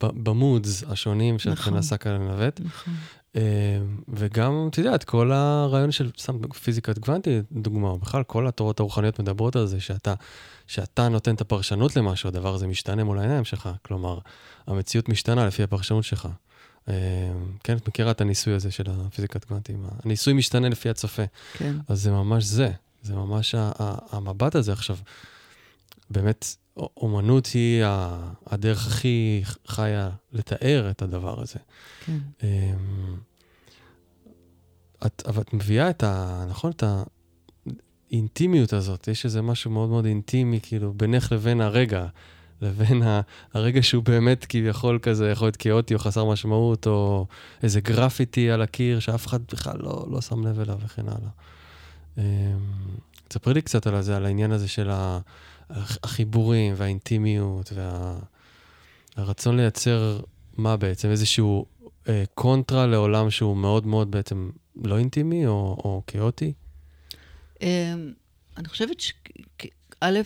במודס 0.01 0.85
השונים 0.89 1.39
שאת 1.39 1.53
נכון, 1.53 1.75
מנסה 1.75 1.97
כאן 1.97 2.13
לנווט. 2.13 2.61
נכון. 2.65 2.95
אמ, 3.35 3.41
וגם, 4.09 4.69
את 4.71 4.79
יודעת, 4.79 5.05
כל 5.05 5.33
הרעיון 5.33 5.91
של, 5.91 6.11
סתם 6.19 6.49
פיזיקת 6.49 6.99
קוונטית, 6.99 7.45
דוגמה, 7.53 7.97
בכלל 7.97 8.23
כל 8.23 8.47
התורות 8.47 8.81
הרוחניות 8.81 9.21
מדברות 9.21 9.57
על 9.57 9.67
זה, 9.67 9.81
שאתה, 9.81 10.15
שאתה 10.67 11.09
נותן 11.09 11.35
את 11.35 11.41
הפרשנות 11.41 11.97
למשהו, 11.97 12.29
הדבר 12.29 12.55
הזה 12.55 12.67
משתנה 12.67 13.05
מול 13.05 13.19
העיניים 13.19 13.45
שלך. 13.45 13.69
כלומר, 13.83 14.19
המציאות 14.67 15.09
משתנה 15.09 15.47
לפי 15.47 15.63
הפרשנות 15.63 16.05
שלך. 16.05 16.29
אמ, 16.89 16.95
כן, 17.65 17.77
את 17.77 17.89
מכירה 17.89 18.11
את 18.11 18.21
הניסוי 18.21 18.55
הזה 18.55 18.71
של 18.71 18.85
הפיזיקת 18.89 19.45
קוונטים. 19.45 19.85
הניסוי 20.05 20.33
משתנה 20.33 20.69
לפי 20.69 20.89
הצופה. 20.89 21.23
כן. 21.53 21.77
אז 21.89 22.03
זה 22.03 22.11
ממש 22.11 22.45
זה. 22.45 22.71
זה 23.03 23.15
ממש 23.15 23.55
המבט 24.11 24.55
הזה 24.55 24.73
עכשיו. 24.73 24.97
באמת, 26.11 26.57
אומנות 26.77 27.47
היא 27.47 27.85
הדרך 28.47 28.87
הכי 28.87 29.43
חיה 29.67 30.11
לתאר 30.33 30.91
את 30.91 31.03
הדבר 31.03 31.41
הזה. 31.43 31.59
כן. 32.07 32.19
אמ, 32.43 33.17
את, 35.07 35.23
אבל 35.27 35.43
את 35.43 35.55
מביאה 35.55 35.91
את 35.91 36.03
ה... 36.03 36.45
נכון? 36.49 36.71
את 36.71 36.85
האינטימיות 38.11 38.73
הזאת. 38.73 39.09
יש 39.09 39.25
איזה 39.25 39.43
משהו 39.43 39.71
מאוד 39.71 39.89
מאוד 39.89 40.05
אינטימי, 40.05 40.61
כאילו, 40.63 40.93
בינך 40.93 41.33
לבין 41.33 41.61
הרגע. 41.61 42.07
לבין 42.61 43.03
הרגע 43.55 43.83
שהוא 43.83 44.05
באמת 44.05 44.47
כביכול 44.49 44.99
כזה, 45.03 45.31
יכול 45.31 45.47
להיות 45.47 45.57
כאוטי 45.57 45.95
או 45.95 45.99
חסר 45.99 46.25
משמעות, 46.25 46.87
או 46.87 47.27
איזה 47.63 47.81
גרפיטי 47.81 48.51
על 48.51 48.63
הקיר 48.63 49.01
שאף 49.01 49.27
אחד 49.27 49.41
בכלל 49.53 49.77
לא, 49.79 50.07
לא 50.11 50.21
שם 50.21 50.47
לב 50.47 50.61
אליו 50.61 50.79
וכן 50.85 51.09
הלאה. 51.09 51.31
אמ, 52.19 52.23
תספרי 53.29 53.55
לי 53.55 53.63
קצת 53.63 53.87
על 53.87 54.03
זה, 54.03 54.17
על 54.17 54.27
העניין 54.27 54.53
הזה 54.53 54.69
של 54.69 54.91
החיבורים 55.71 56.75
והאינטימיות 56.77 57.73
והרצון 59.17 59.55
וה... 59.55 59.61
לייצר 59.61 60.21
מה 60.57 60.77
בעצם? 60.77 61.09
איזשהו 61.09 61.67
אה, 62.09 62.25
קונטרה 62.35 62.87
לעולם 62.87 63.31
שהוא 63.31 63.57
מאוד 63.57 63.87
מאוד 63.87 64.11
בעצם 64.11 64.51
לא 64.85 64.99
אינטימי 64.99 65.47
או, 65.47 65.53
או 65.85 66.03
כאוטי? 66.07 66.53
אמ, 67.63 68.13
אני 68.57 68.69
חושבת 68.69 69.01
ש... 69.01 69.13
א', 70.01 70.21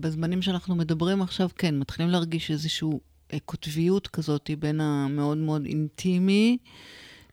בזמנים 0.00 0.42
שאנחנו 0.42 0.74
מדברים 0.74 1.22
עכשיו, 1.22 1.48
כן, 1.56 1.78
מתחילים 1.78 2.10
להרגיש 2.10 2.50
איזושהי 2.50 2.88
אה, 3.32 3.38
קוטביות 3.44 4.06
כזאת 4.06 4.50
בין 4.58 4.80
המאוד 4.80 5.38
מאוד 5.38 5.64
אינטימי 5.64 6.58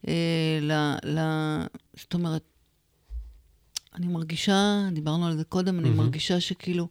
אה, 0.08 0.60
ל... 0.62 0.72
ל... 1.06 1.20
זאת 1.98 2.14
אומרת, 2.14 2.44
אני 3.96 4.08
מרגישה, 4.08 4.90
דיברנו 4.92 5.28
על 5.28 5.38
זה 5.38 5.44
קודם, 5.44 5.80
אני 5.80 5.90
מרגישה 5.90 6.40
שכאילו 6.40 6.88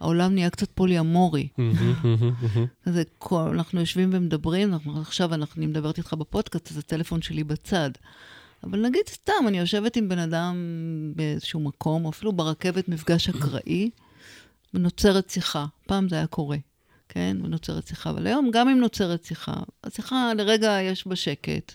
העולם 0.00 0.34
נהיה 0.34 0.50
קצת 0.50 0.70
פולי-אמורי. 0.74 1.48
כזה, 2.84 3.02
אנחנו 3.32 3.80
יושבים 3.80 4.10
ומדברים, 4.12 4.72
אנחנו, 4.72 5.00
עכשיו 5.00 5.34
אנחנו, 5.34 5.58
אני 5.62 5.66
מדברת 5.66 5.98
איתך 5.98 6.14
בפודקאסט, 6.14 6.70
אז 6.70 6.78
הטלפון 6.78 7.22
שלי 7.22 7.44
בצד. 7.44 7.90
אבל 8.64 8.86
נגיד 8.86 9.02
סתם, 9.08 9.32
אני 9.48 9.58
יושבת 9.58 9.96
עם 9.96 10.08
בן 10.08 10.18
אדם 10.18 10.56
באיזשהו 11.16 11.60
מקום, 11.60 12.04
או 12.04 12.10
אפילו 12.10 12.32
ברכבת 12.32 12.88
מפגש 12.88 13.28
אקראי, 13.28 13.90
ונוצרת 14.74 15.30
שיחה. 15.30 15.66
פעם 15.86 16.08
זה 16.08 16.16
היה 16.16 16.26
קורה, 16.26 16.56
כן? 17.08 17.36
ונוצרת 17.44 17.86
שיחה. 17.86 18.10
אבל 18.10 18.26
היום, 18.26 18.50
גם 18.52 18.68
אם 18.68 18.78
נוצרת 18.78 19.24
שיחה, 19.24 19.54
השיחה 19.84 20.32
לרגע 20.34 20.82
יש 20.82 21.06
בה 21.06 21.16
שקט, 21.16 21.74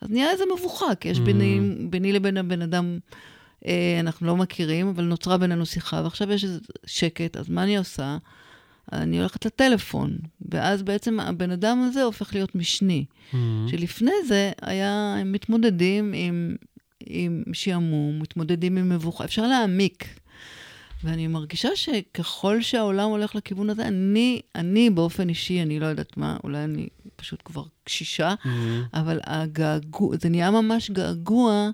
אז 0.00 0.10
נהיה 0.10 0.30
איזה 0.30 0.44
מבוכה, 0.56 0.94
כי 0.94 1.08
יש 1.08 1.20
ביני, 1.20 1.60
ביני 1.90 2.12
לבין 2.12 2.36
הבן 2.36 2.62
אדם 2.62 2.98
אנחנו 4.00 4.26
לא 4.26 4.36
מכירים, 4.36 4.88
אבל 4.88 5.04
נוצרה 5.04 5.38
בינינו 5.38 5.66
שיחה, 5.66 6.00
ועכשיו 6.04 6.32
יש 6.32 6.44
איזה 6.44 6.58
שקט, 6.86 7.36
אז 7.36 7.48
מה 7.48 7.62
אני 7.62 7.76
עושה? 7.76 8.16
אני 8.92 9.18
הולכת 9.18 9.46
לטלפון, 9.46 10.16
ואז 10.50 10.82
בעצם 10.82 11.20
הבן 11.20 11.50
אדם 11.50 11.86
הזה 11.88 12.02
הופך 12.02 12.34
להיות 12.34 12.54
משני. 12.54 13.04
Mm-hmm. 13.08 13.36
שלפני 13.70 14.12
זה 14.28 14.52
היה, 14.62 15.16
הם 15.20 15.32
מתמודדים 15.32 16.12
עם, 16.16 16.56
עם 17.06 17.42
שעמום, 17.52 18.18
מתמודדים 18.18 18.76
עם 18.76 18.88
מבוכה, 18.88 19.24
אפשר 19.24 19.46
להעמיק. 19.46 20.04
ואני 21.04 21.26
מרגישה 21.26 21.68
שככל 21.74 22.62
שהעולם 22.62 23.10
הולך 23.10 23.34
לכיוון 23.34 23.70
הזה, 23.70 23.88
אני, 23.88 24.40
אני 24.54 24.90
באופן 24.90 25.28
אישי, 25.28 25.62
אני 25.62 25.80
לא 25.80 25.86
יודעת 25.86 26.16
מה, 26.16 26.36
אולי 26.44 26.64
אני 26.64 26.88
פשוט 27.16 27.42
כבר 27.44 27.64
קשישה, 27.84 28.34
mm-hmm. 28.34 28.48
אבל 28.94 29.20
הגעגוע, 29.24 30.16
זה 30.20 30.28
נהיה 30.28 30.50
ממש 30.50 30.90
געגוע 30.90 31.70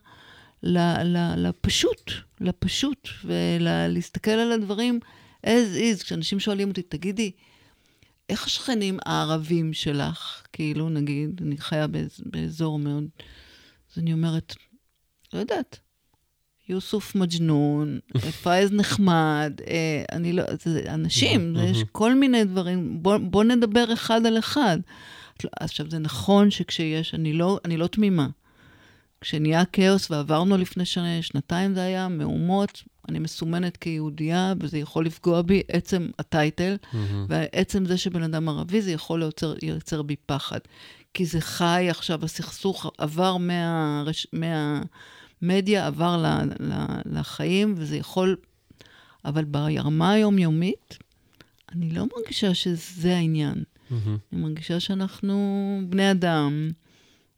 לפשוט, 0.62 2.12
לפשוט, 2.40 3.08
ולהסתכל 3.24 4.30
על 4.30 4.52
הדברים 4.52 5.00
as 5.46 5.76
is. 5.76 6.04
כשאנשים 6.04 6.40
שואלים 6.40 6.68
אותי, 6.68 6.82
תגידי, 6.82 7.32
איך 8.28 8.46
השכנים 8.46 8.98
הערבים 9.06 9.72
שלך, 9.72 10.42
כאילו, 10.52 10.88
נגיד, 10.88 11.40
אני 11.46 11.56
חיה 11.58 11.86
באז, 11.86 12.20
באזור 12.26 12.78
מאוד, 12.78 13.04
אז 13.92 13.98
אני 13.98 14.12
אומרת, 14.12 14.54
לא 15.32 15.38
יודעת, 15.38 15.78
יוסוף 16.68 17.14
מג'נון, 17.14 17.98
פאיז 18.42 18.72
נחמד, 18.72 19.52
אה, 19.66 20.04
אני 20.12 20.32
לא, 20.32 20.42
זה 20.62 20.82
אנשים, 20.88 21.56
יש 21.70 21.84
כל 21.92 22.14
מיני 22.14 22.44
דברים, 22.44 23.02
בוא, 23.02 23.16
בוא 23.16 23.44
נדבר 23.44 23.92
אחד 23.92 24.26
על 24.26 24.38
אחד. 24.38 24.78
עכשיו, 25.60 25.90
זה 25.90 25.98
נכון 25.98 26.50
שכשיש, 26.50 27.14
אני 27.14 27.32
לא, 27.32 27.58
אני 27.64 27.76
לא 27.76 27.86
תמימה. 27.86 28.28
כשנהיה 29.20 29.64
כאוס 29.64 30.10
ועברנו 30.10 30.56
לפני 30.56 30.84
שנה, 30.84 31.22
שנתיים 31.22 31.74
זה 31.74 31.82
היה, 31.82 32.08
מהומות, 32.08 32.82
אני 33.08 33.18
מסומנת 33.18 33.76
כיהודייה, 33.76 34.54
וזה 34.60 34.78
יכול 34.78 35.06
לפגוע 35.06 35.42
בי, 35.42 35.62
עצם 35.68 36.08
הטייטל, 36.18 36.76
mm-hmm. 36.82 36.96
ועצם 37.28 37.86
זה 37.86 37.98
שבן 37.98 38.22
אדם 38.22 38.48
ערבי, 38.48 38.82
זה 38.82 38.92
יכול 38.92 39.20
לייצר, 39.20 39.54
לייצר 39.62 40.02
בי 40.02 40.16
פחד. 40.26 40.58
כי 41.14 41.26
זה 41.26 41.40
חי 41.40 41.86
עכשיו, 41.90 42.24
הסכסוך 42.24 42.90
עבר 42.98 43.36
מהרש, 43.36 44.26
מהמדיה, 44.32 45.86
עבר 45.86 46.16
ל, 46.16 46.26
ל, 46.60 46.72
לחיים, 47.04 47.74
וזה 47.76 47.96
יכול... 47.96 48.36
אבל 49.24 49.44
ברמה 49.44 50.12
היומיומית, 50.12 50.98
אני 51.72 51.90
לא 51.90 52.06
מרגישה 52.16 52.54
שזה 52.54 53.16
העניין. 53.16 53.54
Mm-hmm. 53.54 53.94
אני 54.32 54.40
מרגישה 54.40 54.80
שאנחנו 54.80 55.80
בני 55.88 56.10
אדם. 56.10 56.70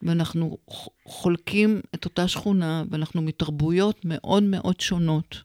ואנחנו 0.03 0.59
חולקים 1.07 1.81
את 1.95 2.05
אותה 2.05 2.29
שכונה, 2.29 2.85
ואנחנו 2.91 3.23
מתרבויות 3.23 4.01
מאוד 4.05 4.43
מאוד 4.43 4.81
שונות. 4.81 5.43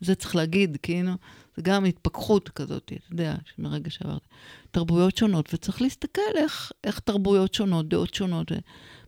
זה 0.00 0.14
צריך 0.14 0.36
להגיד, 0.36 0.76
כאילו, 0.82 1.12
וגם 1.58 1.84
התפכחות 1.84 2.48
כזאת, 2.48 2.84
אתה 2.84 3.12
יודע, 3.12 3.34
מרגע 3.58 3.90
שעברתי. 3.90 4.26
תרבויות 4.70 5.16
שונות, 5.16 5.54
וצריך 5.54 5.82
להסתכל 5.82 6.20
איך, 6.36 6.72
איך 6.84 6.98
תרבויות 6.98 7.54
שונות, 7.54 7.88
דעות 7.88 8.14
שונות. 8.14 8.52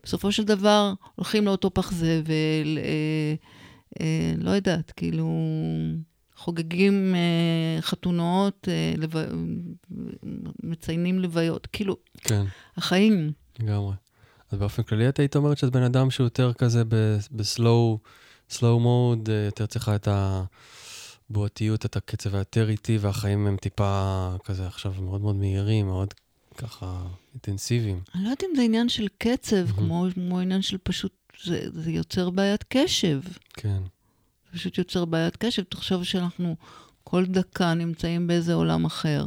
בסופו 0.03 0.31
של 0.31 0.43
דבר, 0.43 0.93
הולכים 1.15 1.45
לאותו 1.45 1.73
פח 1.73 1.91
זבל, 1.91 2.77
אה, 2.77 3.33
אה, 4.01 4.33
לא 4.37 4.49
יודעת, 4.49 4.91
כאילו, 4.91 5.27
חוגגים 6.35 7.15
אה, 7.15 7.81
חתונות, 7.81 8.67
אה, 8.71 8.93
לב... 8.97 9.13
מציינים 10.63 11.19
לוויות, 11.19 11.67
כאילו, 11.67 11.97
כן. 12.17 12.45
החיים. 12.77 13.31
לגמרי. 13.59 13.93
אז 14.53 14.59
באופן 14.59 14.83
כללי 14.83 15.09
את 15.09 15.19
היית 15.19 15.35
אומרת 15.35 15.57
שאת 15.57 15.71
בן 15.71 15.83
אדם 15.83 16.11
שהוא 16.11 16.25
יותר 16.25 16.53
כזה 16.53 16.83
בסלואו, 17.31 17.99
סלואו 18.49 18.79
מוד, 18.79 19.29
יותר 19.45 19.65
צריכה 19.65 19.95
את 19.95 20.07
הבועתיות, 21.29 21.85
את 21.85 21.95
הקצב 21.95 22.35
היותר 22.35 22.69
איטי, 22.69 22.97
והחיים 22.97 23.47
הם 23.47 23.57
טיפה 23.57 24.29
כזה 24.43 24.67
עכשיו 24.67 24.93
מאוד 24.99 25.21
מאוד 25.21 25.35
מהירים, 25.35 25.85
מאוד 25.85 26.13
ככה 26.57 27.03
אינטנסיביים. 27.33 28.01
אני 28.15 28.23
לא 28.23 28.29
יודעת 28.29 28.43
אם 28.43 28.55
זה 28.55 28.61
עניין 28.61 28.89
של 28.89 29.07
קצב. 29.17 29.71
כמו, 29.71 30.05
כמו 30.13 30.39
עניין 30.39 30.61
של 30.61 30.77
פשוט, 30.83 31.13
זה, 31.43 31.65
זה 31.73 31.91
יוצר 31.91 32.29
בעיית 32.29 32.63
קשב. 32.69 33.21
כן. 33.53 33.81
פשוט 34.53 34.77
יוצר 34.77 35.05
בעיית 35.05 35.37
קשב. 35.37 35.63
תחשוב 35.63 36.03
שאנחנו 36.03 36.55
כל 37.03 37.25
דקה 37.25 37.73
נמצאים 37.73 38.27
באיזה 38.27 38.53
עולם 38.53 38.85
אחר. 38.85 39.25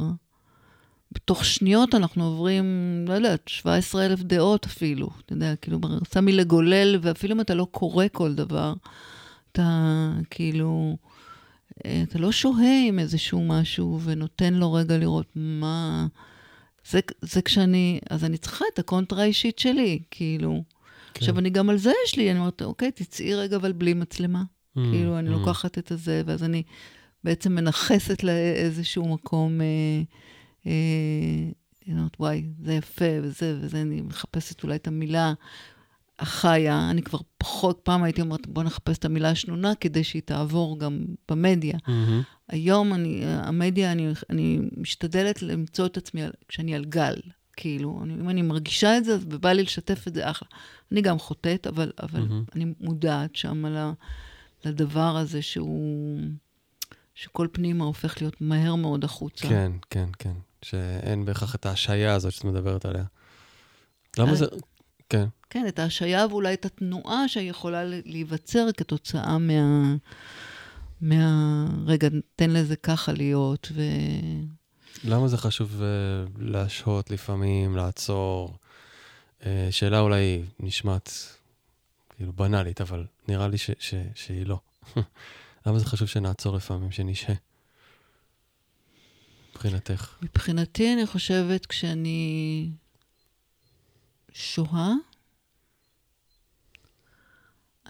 בתוך 1.11 1.45
שניות 1.45 1.95
אנחנו 1.95 2.23
עוברים, 2.23 2.65
לא 3.07 3.13
יודעת, 3.13 3.47
17 3.47 4.05
אלף 4.05 4.19
דעות 4.19 4.65
אפילו. 4.65 5.09
אתה 5.25 5.33
יודע, 5.33 5.55
כאילו, 5.55 5.79
רצה 5.83 6.21
מלגולל, 6.21 6.99
ואפילו 7.01 7.35
אם 7.35 7.41
אתה 7.41 7.53
לא 7.53 7.67
קורא 7.71 8.05
כל 8.11 8.33
דבר, 8.33 8.73
אתה 9.51 10.09
כאילו, 10.29 10.97
אתה 11.79 12.19
לא 12.19 12.31
שוהה 12.31 12.87
עם 12.87 12.99
איזשהו 12.99 13.43
משהו 13.47 13.99
ונותן 14.03 14.53
לו 14.53 14.73
רגע 14.73 14.97
לראות 14.97 15.27
מה... 15.35 16.07
זה, 16.89 16.99
זה 17.21 17.41
כשאני, 17.41 17.99
אז 18.09 18.23
אני 18.25 18.37
צריכה 18.37 18.65
את 18.73 18.79
הקונטרה 18.79 19.21
האישית 19.23 19.59
שלי, 19.59 19.99
כאילו. 20.11 20.63
כן. 21.13 21.19
עכשיו, 21.19 21.39
אני 21.39 21.49
גם 21.49 21.69
על 21.69 21.77
זה 21.77 21.91
יש 22.05 22.15
לי, 22.15 22.31
אני 22.31 22.39
אומרת, 22.39 22.61
אוקיי, 22.61 22.91
תצאי 22.91 23.33
רגע, 23.33 23.55
אבל 23.55 23.71
בלי 23.71 23.93
מצלמה. 23.93 24.43
Mm, 24.77 24.79
כאילו, 24.91 25.19
אני 25.19 25.29
mm. 25.29 25.31
לוקחת 25.31 25.77
את 25.77 25.91
הזה, 25.91 26.21
ואז 26.25 26.43
אני 26.43 26.63
בעצם 27.23 27.55
מנכסת 27.55 28.23
לאיזשהו 28.23 29.13
מקום, 29.13 29.61
אה, 29.61 29.65
אה, 29.65 30.01
אני 31.87 31.95
אומרת, 31.97 32.17
וואי, 32.19 32.45
זה 32.63 32.73
יפה, 32.73 33.05
וזה, 33.23 33.57
וזה, 33.61 33.81
אני 33.81 34.01
מחפשת 34.01 34.63
אולי 34.63 34.75
את 34.75 34.87
המילה 34.87 35.33
החיה. 36.19 36.89
אני 36.89 37.01
כבר 37.01 37.19
פחות, 37.37 37.79
פעם 37.83 38.03
הייתי 38.03 38.21
אומרת, 38.21 38.47
בוא 38.47 38.63
נחפש 38.63 38.97
את 38.97 39.05
המילה 39.05 39.29
השנונה, 39.29 39.75
כדי 39.75 40.03
שהיא 40.03 40.21
תעבור 40.25 40.79
גם 40.79 41.05
במדיה. 41.29 41.77
Mm-hmm. 41.77 42.23
היום 42.49 42.93
אני, 42.93 43.21
המדיה, 43.25 43.91
אני, 43.91 44.07
אני 44.29 44.59
משתדלת 44.77 45.41
למצוא 45.41 45.85
את 45.85 45.97
עצמי 45.97 46.21
כשאני 46.47 46.75
על 46.75 46.85
גל. 46.85 47.15
כאילו, 47.57 47.99
אני, 48.03 48.13
אם 48.13 48.29
אני 48.29 48.41
מרגישה 48.41 48.97
את 48.97 49.05
זה, 49.05 49.17
ובא 49.21 49.51
לי 49.51 49.63
לשתף 49.63 50.07
את 50.07 50.13
זה, 50.13 50.29
אחלה. 50.29 50.47
אני 50.91 51.01
גם 51.01 51.19
חוטאת, 51.19 51.67
אבל, 51.67 51.91
אבל 52.03 52.21
mm-hmm. 52.21 52.55
אני 52.55 52.65
מודעת 52.79 53.35
שם 53.35 53.65
לדבר 54.65 55.17
הזה 55.17 55.41
שהוא... 55.41 56.19
שכל 57.15 57.47
פנימה 57.51 57.85
הופך 57.85 58.21
להיות 58.21 58.41
מהר 58.41 58.75
מאוד 58.75 59.03
החוצה. 59.03 59.47
כן, 59.47 59.71
כן, 59.89 60.09
כן. 60.19 60.33
שאין 60.69 61.25
בהכרח 61.25 61.55
את 61.55 61.65
ההשעיה 61.65 62.13
הזאת 62.13 62.33
שאת 62.33 62.43
מדברת 62.43 62.85
עליה. 62.85 63.03
למה 64.17 64.35
זה... 64.35 64.45
כן. 65.09 65.27
כן, 65.49 65.67
את 65.67 65.79
ההשעיה 65.79 66.25
ואולי 66.29 66.53
את 66.53 66.65
התנועה 66.65 67.27
שיכולה 67.27 67.83
להיווצר 67.85 68.67
כתוצאה 68.77 69.37
מה... 69.37 69.95
מה... 71.01 71.65
רגע, 71.85 72.07
תן 72.35 72.49
לזה 72.49 72.75
ככה 72.75 73.11
להיות, 73.11 73.67
ו... 73.73 73.81
למה 75.03 75.27
זה 75.27 75.37
חשוב 75.37 75.81
uh, 75.81 76.29
להשהות 76.39 77.11
לפעמים, 77.11 77.75
לעצור? 77.75 78.57
Uh, 79.41 79.45
שאלה 79.71 79.99
אולי 79.99 80.43
נשמעת 80.59 81.11
כאילו 82.15 82.33
בנאלית, 82.33 82.81
אבל 82.81 83.05
נראה 83.27 83.47
לי 83.47 83.57
ש- 83.57 83.71
ש- 83.79 83.93
שהיא 84.15 84.45
לא. 84.45 84.59
למה 85.65 85.79
זה 85.79 85.85
חשוב 85.85 86.07
שנעצור 86.07 86.55
לפעמים, 86.55 86.91
שנשהה? 86.91 87.35
מבחינתך. 89.57 90.15
מבחינתי, 90.21 90.93
אני 90.93 91.05
חושבת, 91.05 91.65
כשאני 91.65 92.71
שוהה, 94.31 94.93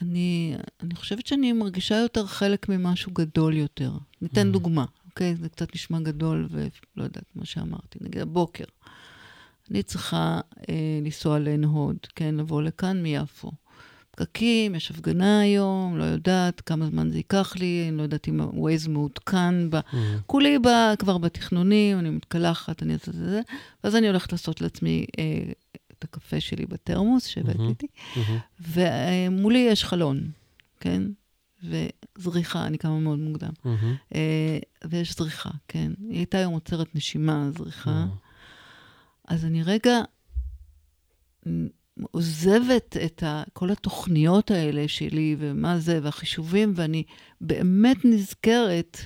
אני, 0.02 0.56
אני 0.84 0.96
חושבת 0.96 1.28
שאני 1.28 1.54
מרגישה 1.54 1.96
יותר 1.96 2.26
חלק 2.26 2.70
ממשהו 2.70 3.12
גדול 3.12 3.58
יותר. 3.58 3.92
ניתן 4.22 4.50
mm. 4.50 4.52
דוגמה, 4.52 4.86
אוקיי? 5.06 5.36
זה 5.36 5.50
קצת 5.50 5.76
נשמע 5.76 6.00
גדול 6.00 6.48
ולא 6.52 7.04
יודעת 7.04 7.36
מה 7.36 7.46
שאמרתי. 7.46 8.00
נגיד 8.02 8.22
הבוקר, 8.22 8.66
אני 9.72 9.84
צריכה 9.84 10.40
אה, 10.70 11.00
לנסוע 11.02 11.40
לעין 11.40 11.64
הוד, 11.64 11.98
כן? 12.16 12.36
לבוא 12.36 12.62
לכאן 12.62 13.04
מיפו. 13.04 13.52
פקקים, 14.18 14.76
יש 14.76 14.92
הפגנה 14.92 15.40
היום, 15.40 15.98
לא 15.98 16.04
יודעת 16.04 16.62
כמה 16.62 16.86
זמן 16.86 17.10
זה 17.10 17.18
ייקח 17.18 17.56
לי, 17.56 17.86
אני 17.90 17.98
לא 17.98 18.04
יודעת 18.04 18.28
אם 18.28 18.42
ה-Waze 18.42 18.90
מעודכן. 18.90 19.70
ב... 19.70 19.76
Mm. 19.76 19.96
כולי 20.26 20.60
בה 20.60 20.94
כבר 21.00 21.18
בתכנונים, 21.18 22.00
אני 22.00 22.10
מתקלחת, 22.10 22.84
אני 22.84 22.94
אעשה 22.94 23.12
את 23.12 23.16
זה, 23.16 23.42
ואז 23.84 23.96
אני 23.96 24.08
הולכת 24.08 24.32
לעשות 24.32 24.62
לעצמי 24.62 25.06
אה, 25.20 25.52
את 25.92 26.04
הקפה 26.04 26.40
שלי 26.40 26.66
בתרמוס 26.66 27.26
שהבאתי 27.28 27.58
mm-hmm, 27.58 27.70
איתי, 27.70 27.88
mm-hmm. 28.16 28.62
ומולי 29.30 29.60
יש 29.60 29.84
חלון, 29.84 30.32
כן? 30.80 31.04
וזריחה, 31.64 32.68
אני 32.68 32.78
קמה 32.78 33.00
מאוד 33.00 33.20
מוקדם. 33.20 33.52
Mm-hmm. 33.66 34.18
ויש 34.90 35.16
זריחה, 35.16 35.50
כן. 35.68 35.92
היא 36.10 36.18
הייתה 36.18 36.38
היום 36.38 36.54
עוצרת 36.54 36.96
נשימה, 36.96 37.50
זריחה. 37.58 38.06
Mm-hmm. 38.06 39.34
אז 39.34 39.46
אני 39.46 39.64
רגע 39.64 40.02
עוזבת 42.12 42.98
את 43.06 43.24
ה, 43.24 43.44
כל 43.54 43.70
התוכניות 43.70 44.52
האלה 44.52 44.88
שלי, 44.88 45.36
ומה 45.40 45.80
זה, 45.80 46.00
והחישובים, 46.04 46.74
ואני 46.76 47.04
באמת 47.42 48.06
נזכרת 48.06 48.98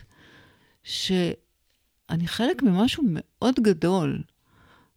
שאני 0.83 2.27
חלק 2.27 2.63
ממשהו 2.63 3.03
מאוד 3.07 3.55
גדול. 3.59 4.23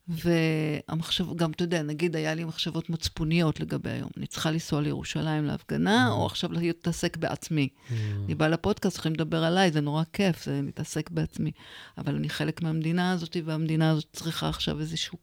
והמחשב, 0.08 1.36
גם 1.36 1.50
אתה 1.50 1.64
יודע, 1.64 1.82
נגיד 1.82 2.16
היה 2.16 2.34
לי 2.34 2.44
מחשבות 2.44 2.90
מצפוניות 2.90 3.60
לגבי 3.60 3.90
היום. 3.90 4.10
אני 4.16 4.26
צריכה 4.26 4.50
לנסוע 4.50 4.80
לירושלים 4.80 5.44
להפגנה, 5.44 6.08
mm. 6.08 6.10
או 6.10 6.26
עכשיו 6.26 6.52
להתעסק 6.52 7.16
בעצמי. 7.16 7.68
Mm. 7.68 7.92
אני 8.24 8.34
באה 8.34 8.48
לפודקאסט, 8.48 8.98
יכולים 8.98 9.14
לדבר 9.14 9.44
עליי, 9.44 9.72
זה 9.72 9.80
נורא 9.80 10.02
כיף, 10.12 10.44
זה 10.44 10.60
להתעסק 10.64 11.10
בעצמי. 11.10 11.50
אבל 11.98 12.14
אני 12.16 12.28
חלק 12.28 12.62
מהמדינה 12.62 13.12
הזאת, 13.12 13.36
והמדינה 13.44 13.90
הזאת 13.90 14.06
צריכה 14.12 14.48
עכשיו 14.48 14.80
איזשהו... 14.80 15.18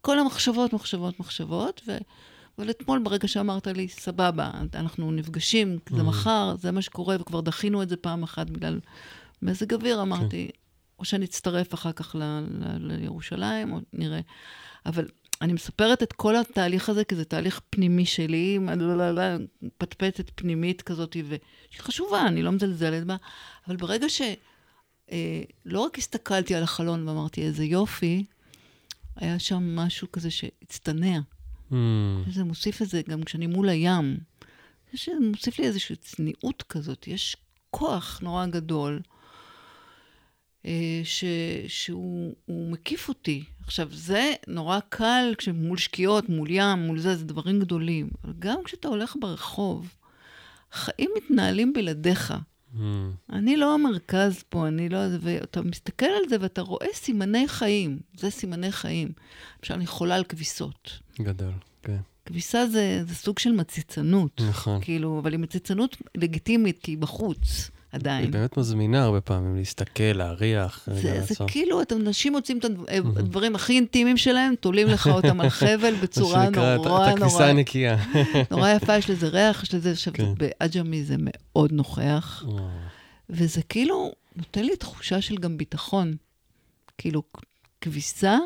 כל 0.00 0.18
המחשבות, 0.18 0.72
מחשבות, 0.72 1.20
מחשבות, 1.20 1.80
ו... 1.86 1.98
אבל 2.58 2.70
אתמול, 2.70 2.98
ברגע 2.98 3.28
שאמרת 3.28 3.66
לי, 3.66 3.88
סבבה, 3.88 4.50
אנחנו 4.74 5.12
נפגשים, 5.12 5.78
זה 5.90 6.00
mm. 6.00 6.04
מחר, 6.04 6.54
זה 6.58 6.72
מה 6.72 6.82
שקורה, 6.82 7.16
וכבר 7.20 7.40
דחינו 7.40 7.82
את 7.82 7.88
זה 7.88 7.96
פעם 7.96 8.22
אחת 8.22 8.50
בגלל 8.50 8.80
מזג 9.42 9.74
אוויר, 9.74 10.02
אמרתי. 10.02 10.50
או 10.98 11.04
שאני 11.04 11.24
אצטרף 11.24 11.74
אחר 11.74 11.92
כך 11.92 12.14
ל, 12.14 12.22
ל, 12.78 12.92
לירושלים, 12.96 13.72
או 13.72 13.80
נראה. 13.92 14.20
אבל 14.86 15.08
אני 15.40 15.52
מספרת 15.52 16.02
את 16.02 16.12
כל 16.12 16.36
התהליך 16.36 16.88
הזה, 16.88 17.04
כי 17.04 17.14
זה 17.14 17.24
תהליך 17.24 17.60
פנימי 17.70 18.06
שלי, 18.06 18.58
פטפטת 19.78 20.30
פנימית 20.34 20.82
כזאת, 20.82 21.12
שהיא 21.12 21.82
חשובה, 21.82 22.26
אני 22.26 22.42
לא 22.42 22.52
מזלזלת 22.52 23.04
בה, 23.04 23.16
אבל 23.68 23.76
ברגע 23.76 24.08
שלא 24.08 24.26
אה, 25.12 25.42
לא 25.64 25.80
רק 25.80 25.98
הסתכלתי 25.98 26.54
על 26.54 26.62
החלון 26.62 27.08
ואמרתי, 27.08 27.42
איזה 27.42 27.64
יופי, 27.64 28.24
היה 29.16 29.38
שם 29.38 29.76
משהו 29.76 30.12
כזה 30.12 30.30
שהצטנע. 30.30 31.18
Mm. 31.70 31.74
זה 32.30 32.44
מוסיף 32.44 32.82
את 32.82 32.88
זה 32.88 33.02
גם 33.08 33.22
כשאני 33.22 33.46
מול 33.46 33.68
הים. 33.68 34.16
זה 34.92 35.12
מוסיף 35.20 35.58
לי 35.58 35.66
איזושהי 35.66 35.96
צניעות 35.96 36.62
כזאת, 36.68 37.08
יש 37.08 37.36
כוח 37.70 38.20
נורא 38.22 38.46
גדול. 38.46 39.00
אה, 40.66 41.00
ש, 41.04 41.24
שהוא 41.68 42.34
מקיף 42.48 43.08
אותי. 43.08 43.44
עכשיו, 43.64 43.88
זה 43.92 44.32
נורא 44.46 44.78
קל 44.88 45.34
כשמול 45.38 45.78
שקיעות, 45.78 46.28
מול 46.28 46.48
ים, 46.50 46.78
מול 46.78 46.98
זה, 46.98 47.16
זה 47.16 47.24
דברים 47.24 47.60
גדולים. 47.60 48.08
אבל 48.24 48.32
גם 48.38 48.58
כשאתה 48.64 48.88
הולך 48.88 49.16
ברחוב, 49.20 49.94
חיים 50.72 51.10
מתנהלים 51.16 51.72
בלעדיך. 51.72 52.34
Mm. 52.74 52.78
אני 53.32 53.56
לא 53.56 53.74
המרכז 53.74 54.42
פה, 54.48 54.68
אני 54.68 54.88
לא... 54.88 54.98
ואתה 55.20 55.62
מסתכל 55.62 56.06
על 56.06 56.28
זה 56.28 56.36
ואתה 56.40 56.62
רואה 56.62 56.86
סימני 56.94 57.48
חיים. 57.48 57.98
זה 58.16 58.30
סימני 58.30 58.72
חיים. 58.72 59.12
למשל, 59.58 59.74
אני 59.74 59.86
חולה 59.86 60.14
על 60.14 60.24
כביסות. 60.24 60.98
גדול, 61.20 61.52
כן. 61.82 61.98
כביסה 62.26 62.66
זה, 62.66 63.02
זה 63.06 63.14
סוג 63.14 63.38
של 63.38 63.52
מציצנות. 63.52 64.40
נכון. 64.48 64.80
כאילו, 64.80 65.18
אבל 65.18 65.32
היא 65.32 65.40
מציצנות 65.40 65.96
לגיטימית, 66.14 66.78
כי 66.78 66.90
היא 66.90 66.98
בחוץ. 66.98 67.70
עדיין. 67.96 68.24
היא 68.24 68.32
באמת 68.32 68.56
מזמינה 68.56 69.04
הרבה 69.04 69.20
פעמים 69.20 69.56
להסתכל, 69.56 70.02
להריח. 70.14 70.88
זה, 70.92 71.20
זה 71.20 71.34
כאילו, 71.46 71.82
אתם, 71.82 71.96
אנשים 72.00 72.32
מוצאים 72.32 72.58
את 72.58 72.64
הדברים 73.16 73.54
הכי 73.54 73.72
אינטימיים 73.72 74.16
שלהם, 74.16 74.54
תולים 74.60 74.86
לך 74.86 75.06
אותם 75.06 75.40
על 75.40 75.48
חבל 75.48 75.94
בצורה 76.02 76.50
נורא 76.50 76.76
נורא... 76.76 77.10
את 77.10 77.16
הכביסה 77.16 77.46
הנקייה. 77.46 77.96
נורא 78.50 78.70
יפה, 78.70 78.96
יש 78.96 79.10
לזה 79.10 79.28
ריח, 79.28 79.62
יש 79.62 79.74
לזה... 79.74 79.90
עכשיו, 79.90 80.12
כן. 80.12 80.32
בעג'מי 80.36 81.04
זה 81.04 81.14
מאוד 81.18 81.72
נוכח. 81.72 82.44
וזה 83.30 83.62
כאילו 83.62 84.12
נותן 84.36 84.64
לי 84.64 84.76
תחושה 84.76 85.20
של 85.20 85.36
גם 85.36 85.56
ביטחון. 85.56 86.16
כאילו, 86.98 87.22
כביסה 87.80 88.38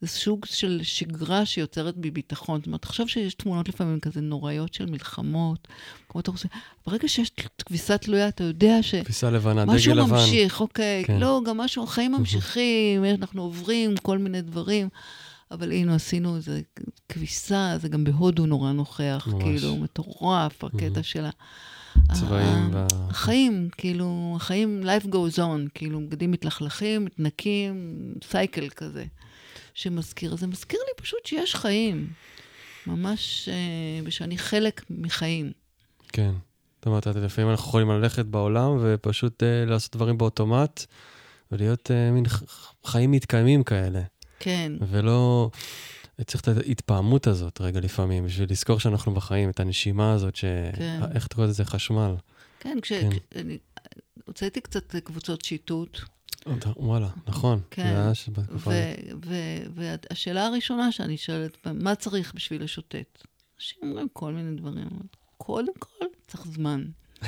זה 0.00 0.08
סוג 0.08 0.44
של 0.44 0.80
שגרה 0.82 1.46
שיוצרת 1.46 1.96
בי 1.96 2.10
ביטחון. 2.10 2.60
זאת 2.60 2.66
אומרת, 2.66 2.82
תחשוב 2.82 3.08
שיש 3.08 3.34
תמונות 3.34 3.68
לפעמים 3.68 4.00
כזה 4.00 4.20
נוראיות 4.20 4.74
של 4.74 4.86
מלחמות, 4.86 5.68
כמו 6.08 6.20
אתה 6.20 6.30
רוצה, 6.30 6.48
ברגע 6.86 7.08
שיש 7.08 7.30
כביסה 7.66 7.98
תלויה, 7.98 8.28
אתה 8.28 8.44
יודע 8.44 8.82
ש... 8.82 8.94
כביסה 8.94 9.30
לבנה, 9.30 9.64
דגל 9.64 9.72
לבן. 9.72 10.02
משהו 10.02 10.06
ממשיך, 10.06 10.60
אוקיי. 10.60 11.04
כן. 11.06 11.18
לא, 11.18 11.40
גם 11.46 11.56
משהו, 11.56 11.84
החיים 11.84 12.12
ממשיכים, 12.12 13.04
אנחנו 13.04 13.42
עוברים 13.42 13.96
כל 13.96 14.18
מיני 14.18 14.42
דברים. 14.42 14.88
אבל 15.50 15.72
הנה, 15.72 15.94
עשינו 15.94 16.36
איזה 16.36 16.60
כביסה, 17.08 17.76
זה 17.80 17.88
גם 17.88 18.04
בהודו 18.04 18.46
נורא 18.46 18.72
נוכח, 18.72 19.28
ממש. 19.32 19.42
כאילו, 19.42 19.76
מטורף, 19.76 20.64
הקטע 20.64 21.02
שלה. 21.02 21.30
צבעים. 22.12 22.70
החיים, 23.10 23.68
כאילו, 23.78 24.32
החיים, 24.36 24.82
life 24.82 25.06
goes 25.06 25.38
on, 25.38 25.70
כאילו, 25.74 26.00
בגדים 26.00 26.30
מתלכלכים, 26.30 27.04
מתנקים, 27.04 27.94
סייקל 28.24 28.68
כזה. 28.68 29.04
שמזכיר, 29.76 30.36
זה 30.36 30.46
מזכיר 30.46 30.80
לי 30.80 31.02
פשוט 31.02 31.26
שיש 31.26 31.54
חיים. 31.54 32.12
ממש, 32.86 33.48
אה, 33.48 34.00
ושאני 34.04 34.38
חלק 34.38 34.84
מחיים. 34.90 35.52
כן. 36.08 36.32
זאת 36.76 36.86
אומרת, 36.86 37.06
לפעמים 37.06 37.50
אנחנו 37.50 37.68
יכולים 37.68 37.90
ללכת 37.90 38.26
בעולם 38.26 38.78
ופשוט 38.80 39.42
אה, 39.42 39.64
לעשות 39.66 39.96
דברים 39.96 40.18
באוטומט, 40.18 40.84
ולהיות 41.52 41.90
אה, 41.90 42.10
מין 42.10 42.24
חיים 42.84 43.10
מתקיימים 43.10 43.64
כאלה. 43.64 44.02
כן. 44.38 44.72
ולא... 44.88 45.50
צריך 46.26 46.42
את 46.42 46.48
ההתפעמות 46.48 47.26
הזאת 47.26 47.60
רגע 47.60 47.80
לפעמים, 47.80 48.24
בשביל 48.24 48.50
לזכור 48.50 48.80
שאנחנו 48.80 49.14
בחיים, 49.14 49.50
את 49.50 49.60
הנשימה 49.60 50.12
הזאת, 50.12 50.36
ש... 50.36 50.44
כן. 50.76 51.00
איך 51.14 51.26
אתה 51.26 51.34
קורא 51.34 51.46
לזה? 51.46 51.64
חשמל. 51.64 52.14
כן, 52.60 52.78
כשהוצאתי 52.82 54.60
כן. 54.60 54.60
קצת 54.60 54.96
קבוצות 54.96 55.44
שיטוט, 55.44 56.00
וואלה, 56.76 57.08
נכון. 57.26 57.60
כן. 57.70 57.94
והשאלה 59.74 60.46
הראשונה 60.46 60.92
שאני 60.92 61.16
שואלת, 61.16 61.66
מה 61.74 61.94
צריך 61.94 62.34
בשביל 62.34 62.62
לשוטט? 62.62 63.24
אנשים 63.56 63.78
אומרים 63.82 64.08
כל 64.12 64.32
מיני 64.32 64.56
דברים. 64.56 64.88
קודם 65.36 65.72
כל, 65.78 66.04
צריך 66.26 66.46
זמן. 66.46 66.84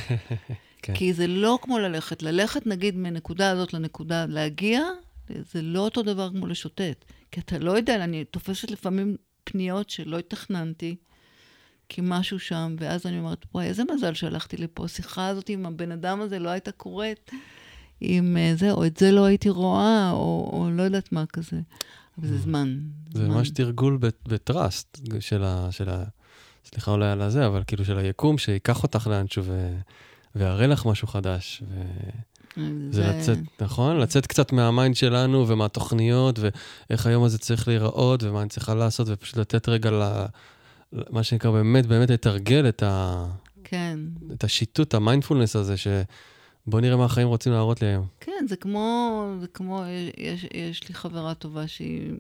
כן. 0.83 0.95
כי 0.95 1.13
זה 1.13 1.27
לא 1.27 1.59
כמו 1.63 1.79
ללכת. 1.79 2.23
ללכת, 2.23 2.67
נגיד, 2.67 2.97
מנקודה 2.97 3.51
הזאת 3.51 3.75
לנקודה, 3.75 4.27
להגיע, 4.27 4.83
זה 5.29 5.63
לא 5.63 5.81
אותו 5.81 6.03
דבר 6.03 6.31
כמו 6.31 6.47
לשוטט. 6.47 7.05
כי 7.31 7.41
אתה 7.41 7.59
לא 7.59 7.73
יודע, 7.73 8.05
אני 8.05 8.25
תופסת 8.25 8.71
לפעמים 8.71 9.17
פניות 9.45 9.91
שלא 9.91 10.19
התכננתי, 10.19 10.97
כי 11.89 12.01
משהו 12.05 12.39
שם, 12.39 12.77
ואז 12.79 13.07
אני 13.07 13.19
אומרת, 13.19 13.45
וואי, 13.55 13.67
איזה 13.67 13.83
מזל 13.95 14.15
שהלכתי 14.15 14.57
לפה. 14.57 14.85
השיחה 14.85 15.29
הזאת 15.29 15.49
עם 15.49 15.67
הבן 15.67 15.93
אדם 15.93 16.21
הזה 16.21 16.39
לא 16.39 16.49
הייתה 16.49 16.73
קורית. 16.73 17.31
אם 18.03 18.37
אה, 18.37 18.53
זה, 18.57 18.71
או 18.71 18.87
את 18.87 18.97
זה 18.97 19.13
לא 19.13 19.25
הייתי 19.25 19.49
רואה, 19.49 20.11
או, 20.11 20.51
או 20.53 20.71
לא 20.71 20.83
יודעת 20.83 21.13
מה 21.13 21.25
כזה. 21.27 21.61
אבל 22.19 22.29
זה 22.29 22.35
mm. 22.35 22.39
זמן. 22.39 22.79
זה 23.15 23.25
זמן. 23.25 23.35
ממש 23.35 23.51
תרגול 23.51 23.99
ב 24.29 24.40
trust 24.40 24.99
של 25.21 25.45
ה... 25.45 25.69
של 25.71 25.89
ה... 25.89 26.05
סליחה 26.65 26.91
אולי 26.91 27.11
על 27.11 27.23
הזה, 27.23 27.47
אבל 27.47 27.63
כאילו 27.67 27.85
של 27.85 27.99
היקום, 27.99 28.39
שייקח 28.39 28.83
אותך 28.83 29.07
לאנשהו 29.07 29.45
ו... 29.45 29.77
ויראה 30.35 30.67
לך 30.67 30.87
משהו 30.87 31.09
חדש. 31.09 31.63
ו... 31.69 31.83
זה, 32.57 32.63
זה 32.91 33.09
לצאת, 33.09 33.39
נכון? 33.61 33.97
לצאת 33.97 34.27
קצת 34.27 34.53
מה 34.53 34.67
mind 34.67 34.97
שלנו 34.97 35.49
ומהתוכניות, 35.49 36.39
ואיך 36.39 37.07
היום 37.07 37.25
הזה 37.25 37.39
צריך 37.39 37.69
להיראות, 37.69 38.23
ומה 38.23 38.41
אני 38.41 38.49
צריכה 38.49 38.75
לעשות, 38.75 39.07
ופשוט 39.11 39.37
לתת 39.37 39.69
רגע 39.69 39.91
ל... 39.91 40.25
מה 41.11 41.23
שנקרא 41.23 41.51
באמת, 41.51 41.87
באמת 41.87 42.11
לתרגל 42.11 42.69
את 42.69 42.83
ה... 42.83 43.25
כן. 43.65 43.99
את 44.33 44.45
השיטוט, 44.45 44.95
המיינדפולנס 44.95 45.57
הזה, 45.57 45.77
ש... 45.77 45.89
בוא 46.69 46.81
נראה 46.81 46.97
מה 46.97 47.05
החיים 47.05 47.29
רוצים 47.29 47.53
להראות 47.53 47.83
לי 47.83 47.89
היום. 47.89 48.07
כן, 48.21 48.45
זה 48.49 48.57
כמו, 48.57 49.35
זה 49.41 49.47
כמו, 49.47 49.83
יש, 50.19 50.47
יש 50.55 50.89
לי 50.89 50.95
חברה 50.95 51.35
טובה 51.35 51.67
שהיא 51.67 52.13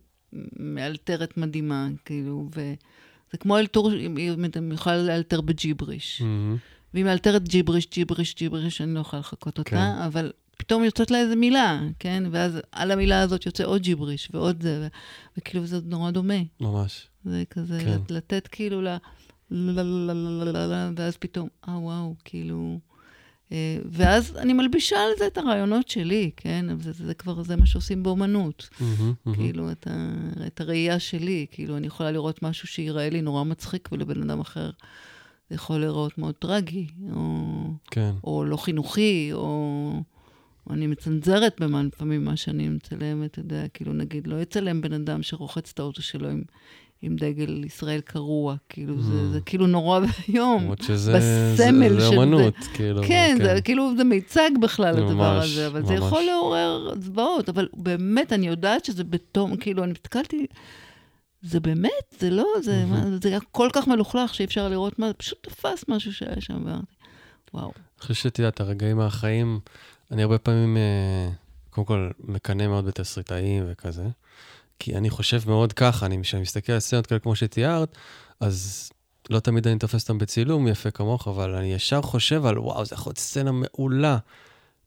מאלתרת 0.57 1.37
מדהימה, 1.37 1.89
כאילו, 2.05 2.49
וזה 2.51 3.39
כמו 3.41 3.59
אלתור, 3.59 3.91
היא 3.91 4.31
יכולה 4.73 4.97
לאלתר 4.97 5.41
בג'יבריש. 5.41 6.23
Mm-hmm. 6.23 6.59
והיא 6.95 7.05
מאלתרת 7.05 7.49
ג'יבריש, 7.49 7.91
ג'יבריש, 7.91 8.35
ג'יבריש, 8.35 8.81
אני 8.81 8.95
לא 8.95 9.01
יכולה 9.01 9.21
לחכות 9.21 9.59
אותה, 9.59 9.71
כן. 9.71 9.77
אבל 10.07 10.33
פתאום 10.57 10.85
יוצאת 10.85 11.11
לה 11.11 11.19
איזה 11.19 11.37
מילה, 11.37 11.81
כן? 11.99 12.25
ואז 12.31 12.59
על 12.73 12.91
המילה 12.91 13.21
הזאת 13.21 13.47
יוצא 13.47 13.65
עוד 13.65 13.83
ג'יבריש 13.83 14.29
ועוד 14.33 14.63
זה, 14.63 14.81
ו... 14.83 14.87
וכאילו 15.39 15.67
זה 15.67 15.79
נורא 15.85 16.11
דומה. 16.11 16.35
ממש. 16.61 17.07
זה 17.25 17.43
כזה, 17.51 17.79
כן. 17.85 18.15
לתת 18.15 18.49
כאילו 18.53 18.83
ל... 18.83 18.97
ואז 20.97 21.17
פתאום, 21.17 21.49
אה, 21.69 21.79
וואו, 21.79 22.15
כאילו... 22.25 22.79
אה, 23.53 23.79
ואז 23.91 24.37
אני 24.37 24.53
מלבישה 24.53 24.97
על 24.97 25.11
זה 25.19 25.27
את 25.27 25.39
הרעיונות 25.39 25.89
שלי, 25.89 26.31
כן? 26.37 26.67
זה, 26.81 26.93
זה 26.93 27.15
כבר, 27.15 27.43
זה 27.43 27.57
מה 27.57 27.67
שעושים 27.67 28.03
באומנות. 28.03 28.69
Mm-hmm, 28.73 28.83
mm-hmm. 28.83 29.35
כאילו, 29.35 29.71
את, 29.71 29.87
ה, 29.87 30.15
את 30.47 30.61
הראייה 30.61 30.99
שלי. 30.99 31.47
כאילו, 31.51 31.77
אני 31.77 31.87
יכולה 31.87 32.11
לראות 32.11 32.43
משהו 32.43 32.69
שיראה 32.69 33.11
לי 33.11 33.23
נורא 33.23 33.45
מצחיק, 33.45 33.89
ולבן 33.93 34.23
אדם 34.23 34.41
אחר 34.41 34.71
זה 35.51 35.55
יכול 35.55 35.81
לראות 35.81 36.19
מאוד 36.19 36.35
טרגי, 36.35 36.87
או, 37.13 37.45
כן. 37.91 38.13
או 38.25 38.45
לא 38.45 38.57
חינוכי, 38.57 39.31
או, 39.33 39.93
או 40.67 40.75
אני 40.75 40.87
מצנזרת 40.87 41.61
במה, 41.61 41.83
לפעמים 41.83 42.25
מה 42.25 42.37
שאני 42.37 42.69
מצלמת, 42.69 43.31
אתה 43.31 43.41
יודע, 43.41 43.69
כאילו, 43.69 43.93
נגיד, 43.93 44.27
לא 44.27 44.43
יצלם 44.43 44.81
בן 44.81 44.93
אדם 44.93 45.23
שרוחץ 45.23 45.71
את 45.75 45.79
האוטו 45.79 46.03
שלו 46.03 46.29
עם... 46.29 46.43
עם 47.03 47.17
דגל 47.17 47.65
ישראל 47.65 48.01
קרוע, 48.01 48.57
כאילו, 48.69 48.95
mm. 48.95 49.01
זה, 49.01 49.33
זה 49.33 49.41
כאילו 49.41 49.67
נורא 49.67 50.01
ואיום. 50.29 50.63
למרות 50.63 50.83
שזה 50.83 51.13
בסמל 51.13 51.89
זה, 51.89 52.01
זה 52.01 52.07
אומנות, 52.07 52.55
זה. 52.61 52.71
כאילו. 52.75 53.03
כן, 53.03 53.37
כן, 53.39 53.45
זה 53.45 53.61
כאילו, 53.63 53.97
זה 53.97 54.05
מיצג 54.05 54.51
בכלל, 54.63 55.01
ממש, 55.01 55.11
הדבר 55.11 55.39
הזה, 55.39 55.67
אבל 55.67 55.81
ממש. 55.81 55.89
זה 55.89 55.95
יכול 55.95 56.23
לעורר 56.23 56.95
זוועות, 57.01 57.49
אבל 57.49 57.69
באמת, 57.75 58.33
אני 58.33 58.47
יודעת 58.47 58.85
שזה 58.85 59.05
בתום, 59.05 59.57
כאילו, 59.57 59.85
אני 59.85 59.93
הסתכלתי, 59.93 60.47
זה 61.43 61.61
באמת, 61.61 62.15
זה 62.21 62.31
לא, 62.31 62.47
זה, 62.63 62.83
mm-hmm. 62.83 62.87
מה, 62.87 63.19
זה 63.23 63.29
היה 63.29 63.41
כל 63.53 63.69
כך 63.73 63.89
מלוכלך 63.89 64.35
שאי 64.35 64.45
אפשר 64.45 64.69
לראות 64.69 64.99
מה, 64.99 65.13
פשוט 65.13 65.49
תפס 65.49 65.85
משהו 65.89 66.13
שהיה 66.13 66.41
שם, 66.41 66.63
ואמרתי, 66.67 66.95
וואו. 67.55 67.67
אני 67.67 68.03
חושב 68.03 68.15
שאת 68.15 68.39
יודעת, 68.39 68.61
הרגעים 68.61 68.97
מהחיים, 68.97 69.61
אני 70.11 70.23
הרבה 70.23 70.39
פעמים, 70.39 70.77
אה, 70.77 71.31
קודם 71.71 71.87
כל, 71.87 72.11
מקנא 72.21 72.67
מאוד 72.67 72.87
בתסריטאים 72.87 73.65
וכזה. 73.69 74.05
כי 74.79 74.97
אני 74.97 75.11
חושב 75.11 75.41
מאוד 75.47 75.73
ככה, 75.73 76.07
אני, 76.07 76.23
כשאני 76.23 76.43
מסתכל 76.43 76.73
על 76.73 76.81
סצנות 76.81 77.07
כאלה 77.07 77.19
כמו 77.19 77.37
שתיארת, 77.37 77.97
אז 78.41 78.91
לא 79.31 79.41
תמיד 79.41 79.69
אני 79.69 79.79
תופס 79.79 80.03
אותם 80.03 80.19
בצילום 80.19 80.69
יפה 80.69 80.91
כמוך, 80.91 81.29
אבל 81.29 81.55
אני 81.55 81.75
ישר 81.75 82.03
חושב 82.03 82.47
על, 82.47 82.59
וואו, 82.59 82.85
זה 82.85 82.95
יכול 82.95 83.11
להיות 83.11 83.19
סצנה 83.19 83.51
מעולה 83.53 84.19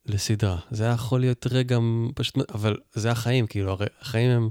לסדרה. 0.06 0.58
זה 0.72 0.84
היה 0.84 0.94
יכול 0.94 1.20
להיות 1.20 1.48
רגע 1.52 1.78
פשוט, 2.16 2.36
אבל 2.54 2.78
זה 2.94 3.12
החיים, 3.12 3.48
כאילו, 3.48 3.78
החיים 4.02 4.32
הם 4.32 4.50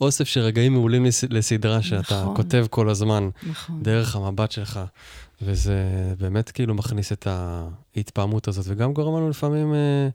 אוסף 0.00 0.24
של 0.24 0.40
רגעים 0.40 0.72
מעולים 0.72 1.06
לסדרה 1.30 1.82
שאתה 1.82 2.22
נכון. 2.22 2.36
כותב 2.36 2.66
כל 2.70 2.88
הזמן, 2.88 3.28
נכון. 3.50 3.82
דרך 3.82 4.16
המבט 4.16 4.50
שלך. 4.50 4.80
וזה 5.42 5.74
באמת 6.18 6.50
כאילו 6.50 6.74
מכניס 6.74 7.12
את 7.12 7.26
ההתפעמות 7.26 8.48
הזאת, 8.48 8.64
וגם 8.68 8.92
גורם 8.92 9.16
לנו 9.16 9.30
לפעמים 9.30 9.74
אה, 9.74 10.08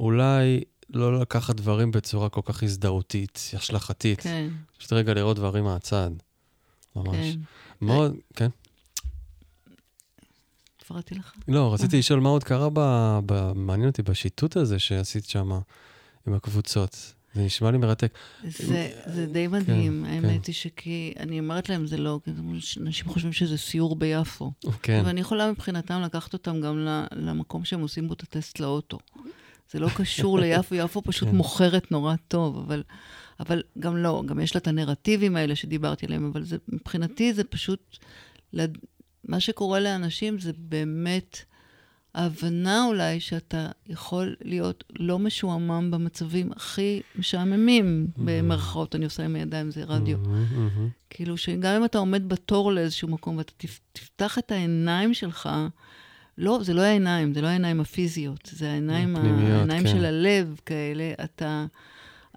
אולי 0.00 0.60
לא 0.90 1.20
לקחת 1.20 1.54
דברים 1.54 1.90
בצורה 1.90 2.28
כל 2.28 2.40
כך 2.44 2.62
הזדהותית, 2.62 3.50
השלכתית. 3.56 4.20
כן. 4.20 4.48
פשוט 4.78 4.92
רגע 4.92 5.14
לראות 5.14 5.36
דברים 5.36 5.64
מהצד. 5.64 6.10
ממש. 6.96 7.16
כן. 7.16 7.40
מאוד, 7.80 8.14
כן. 8.34 8.48
הפרעתי 10.82 11.14
לך? 11.14 11.32
לא, 11.48 11.74
רציתי 11.74 11.98
לשאול 11.98 12.20
מה 12.20 12.28
עוד 12.28 12.44
קרה, 12.44 12.68
ב, 13.26 13.52
מעניין 13.54 13.88
אותי, 13.88 14.02
בשיטוט 14.02 14.56
הזה 14.56 14.78
שעשית 14.78 15.24
שם 15.24 15.50
עם 16.26 16.34
הקבוצות. 16.34 17.14
זה 17.34 17.42
נשמע 17.42 17.70
לי 17.70 17.78
מרתק. 17.78 18.18
זה, 18.48 18.90
זה 19.06 19.26
די 19.26 19.46
מדהים, 19.46 20.04
כן, 20.06 20.10
האמת 20.10 20.42
כן. 20.42 20.46
היא 20.46 20.54
שכי, 20.54 21.14
אני 21.18 21.40
אומרת 21.40 21.68
להם, 21.68 21.86
זה 21.86 21.96
לא, 21.96 22.20
אנשים 22.80 23.08
חושבים 23.08 23.32
שזה 23.32 23.58
סיור 23.58 23.96
ביפו. 23.96 24.52
כן. 24.82 25.02
ואני 25.06 25.20
יכולה 25.20 25.52
מבחינתם 25.52 26.02
לקחת 26.02 26.32
אותם 26.32 26.60
גם 26.60 26.86
למקום 27.12 27.64
שהם 27.64 27.80
עושים 27.80 28.08
בו 28.08 28.14
את 28.14 28.22
הטסט 28.22 28.60
לאוטו. 28.60 28.98
זה 29.70 29.78
לא 29.78 29.88
קשור 29.96 30.38
ליפו, 30.38 30.74
יפו 30.74 31.02
פשוט 31.12 31.28
כן. 31.28 31.36
מוכרת 31.36 31.92
נורא 31.92 32.14
טוב, 32.28 32.56
אבל, 32.56 32.82
אבל 33.40 33.62
גם 33.78 33.96
לא, 33.96 34.22
גם 34.26 34.40
יש 34.40 34.54
לה 34.54 34.58
את 34.58 34.66
הנרטיבים 34.66 35.36
האלה 35.36 35.56
שדיברתי 35.56 36.06
עליהם, 36.06 36.30
אבל 36.32 36.44
זה, 36.44 36.56
מבחינתי 36.68 37.32
זה 37.32 37.44
פשוט, 37.44 37.98
לד... 38.52 38.78
מה 39.24 39.40
שקורה 39.40 39.80
לאנשים 39.80 40.38
זה 40.38 40.52
באמת 40.58 41.44
ההבנה 42.14 42.84
אולי 42.84 43.20
שאתה 43.20 43.68
יכול 43.86 44.36
להיות 44.40 44.84
לא 44.98 45.18
משועמם 45.18 45.90
במצבים 45.90 46.52
הכי 46.52 47.00
משעממים. 47.16 48.06
במרכאות, 48.16 48.94
אני 48.94 49.04
עושה 49.04 49.24
עם 49.24 49.36
הידיים, 49.36 49.70
זה 49.70 49.84
רדיו. 49.84 50.18
כאילו 51.10 51.36
שגם 51.36 51.74
אם 51.74 51.84
אתה 51.84 51.98
עומד 51.98 52.28
בתור 52.28 52.72
לאיזשהו 52.72 53.08
מקום 53.08 53.36
ואתה 53.36 53.52
תפתח 53.92 54.38
את 54.38 54.52
העיניים 54.52 55.14
שלך, 55.14 55.48
לא, 56.38 56.58
זה 56.62 56.74
לא 56.74 56.80
העיניים, 56.80 57.34
זה 57.34 57.40
לא 57.40 57.46
העיניים 57.46 57.80
הפיזיות, 57.80 58.48
זה 58.52 58.70
העיניים, 58.70 59.16
הפנימיות, 59.16 59.50
העיניים 59.50 59.82
כן. 59.82 59.88
של 59.88 60.04
הלב 60.04 60.60
כאלה. 60.66 61.12
אתה, 61.24 61.66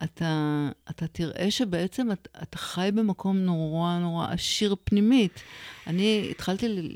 אתה, 0.04 0.70
אתה 0.90 1.08
תראה 1.08 1.52
שבעצם 1.52 2.12
אתה, 2.12 2.40
אתה 2.44 2.58
חי 2.58 2.90
במקום 2.96 3.38
נורא 3.38 3.98
נורא 4.00 4.28
עשיר 4.32 4.76
פנימית. 4.84 5.44
אני 5.88 6.28
התחלתי 6.32 6.68
ל- 6.68 6.96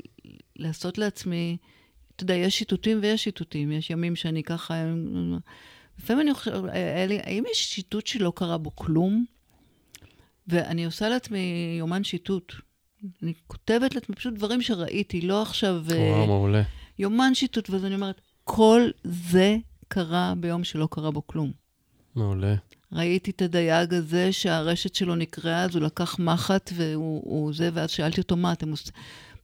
לעשות 0.56 0.98
לעצמי, 0.98 1.56
אתה 2.16 2.22
יודע, 2.22 2.34
יש 2.34 2.58
שיטוטים 2.58 2.98
ויש 3.02 3.24
שיטוטים. 3.24 3.72
יש 3.72 3.90
ימים 3.90 4.16
שאני 4.16 4.42
ככה... 4.42 4.74
לפעמים 5.98 6.26
אני 6.26 6.34
חושבת, 6.34 6.70
האם 7.24 7.44
יש 7.52 7.74
שיטוט 7.74 8.06
שלא 8.06 8.32
קרה 8.36 8.58
בו 8.58 8.76
כלום? 8.76 9.24
ואני 10.48 10.84
עושה 10.84 11.08
לעצמי 11.08 11.76
יומן 11.78 12.04
שיטוט. 12.04 12.52
אני 13.22 13.32
כותבת 13.46 13.94
לעצמי 13.94 14.16
פשוט 14.16 14.34
דברים 14.34 14.62
שראיתי, 14.62 15.20
לא 15.20 15.42
עכשיו... 15.42 15.82
אה, 15.92 15.96
וואו, 15.96 16.26
מעולה. 16.26 16.62
יומן 16.98 17.34
שיטוט, 17.34 17.70
ואז 17.70 17.84
אני 17.84 17.94
אומרת, 17.94 18.20
כל 18.44 18.90
זה 19.04 19.56
קרה 19.88 20.34
ביום 20.36 20.64
שלא 20.64 20.88
קרה 20.90 21.10
בו 21.10 21.26
כלום. 21.26 21.52
מעולה. 22.14 22.54
ראיתי 22.92 23.30
את 23.30 23.42
הדייג 23.42 23.94
הזה 23.94 24.32
שהרשת 24.32 24.94
שלו 24.94 25.14
נקרעה, 25.14 25.62
אז 25.62 25.74
הוא 25.74 25.82
לקח 25.82 26.18
מחט 26.18 26.70
והוא 26.74 27.54
זה, 27.54 27.70
ואז 27.74 27.90
שאלתי 27.90 28.20
אותו, 28.20 28.36
מה 28.36 28.52
אתם 28.52 28.70
עושים? 28.70 28.92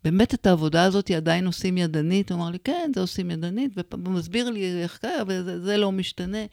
באמת 0.04 0.34
את 0.34 0.46
העבודה 0.46 0.84
הזאת 0.84 1.10
עדיין 1.10 1.46
עושים 1.46 1.78
ידנית? 1.78 2.32
הוא 2.32 2.38
אמר 2.38 2.50
לי, 2.50 2.58
כן, 2.58 2.90
זה 2.94 3.00
עושים 3.00 3.30
ידנית, 3.30 3.72
ומסביר 3.92 4.50
לי 4.50 4.82
איך 4.82 4.98
קרה, 4.98 5.22
אבל 5.22 5.60
זה 5.62 5.76
לא 5.76 5.92
משתנה. 5.92 6.44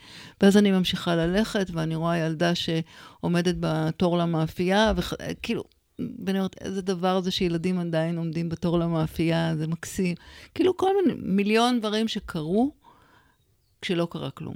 ואז 0.42 0.58
אני 0.58 0.72
ממשיכה 0.72 1.16
ללכת, 1.16 1.68
ואני 1.74 1.96
רואה 1.96 2.18
ילדה 2.18 2.52
שעומדת 2.56 3.56
בתור 3.60 4.18
למאפייה, 4.18 4.94
וכאילו, 4.96 5.64
ואני 6.00 6.40
אומרת, 6.40 6.56
איזה 6.62 6.82
דבר 6.82 7.22
זה 7.22 7.32
שילדים 7.32 7.80
עדיין 7.80 8.18
עומדים 8.18 8.50
בתור 8.50 8.80
למאפייה, 8.80 9.56
זה 9.56 9.68
מקסים. 9.68 10.16
כאילו, 10.54 10.78
כל 10.78 10.92
מיני, 11.02 11.20
מיליון 11.24 11.80
דברים 11.80 12.08
שקרו 12.08 12.72
כשלא 13.82 14.08
קרה 14.12 14.32
כלום. 14.32 14.56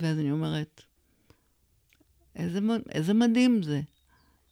ואז 0.00 0.18
אני 0.18 0.30
אומרת, 0.30 0.82
איזה, 2.36 2.60
איזה 2.92 3.14
מדהים 3.14 3.62
זה. 3.62 3.80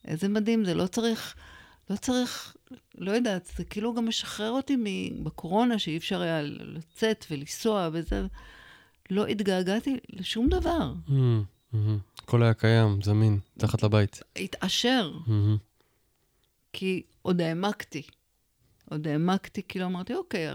איזה 0.04 0.28
מדהים 0.28 0.64
זה. 0.64 0.74
לא 0.74 0.86
צריך, 0.86 1.34
לא 1.90 1.96
צריך, 1.96 2.56
לא 2.98 3.10
יודעת, 3.10 3.50
זה 3.56 3.64
כאילו 3.64 3.94
גם 3.94 4.08
משחרר 4.08 4.50
אותי 4.50 4.76
בקורונה, 5.22 5.78
שאי 5.78 5.96
אפשר 5.96 6.20
היה 6.20 6.42
לצאת 6.42 7.24
ולנסוע 7.30 7.88
וזה. 7.92 8.26
לא 9.10 9.26
התגעגעתי 9.26 9.96
לשום 10.12 10.48
דבר. 10.48 10.92
Mm, 11.08 11.10
hmm 11.72 11.76
הכל 12.26 12.42
היה 12.42 12.54
קיים, 12.54 13.02
זמין, 13.02 13.38
תחת 13.58 13.82
לבית. 13.82 14.20
התעשר. 14.36 15.12
Mm-hmm. 15.26 15.75
כי 16.76 17.02
עוד 17.22 17.40
העמקתי. 17.40 18.02
עוד 18.90 19.08
העמקתי, 19.08 19.62
כאילו 19.68 19.86
אמרתי, 19.86 20.14
אוקיי, 20.14 20.54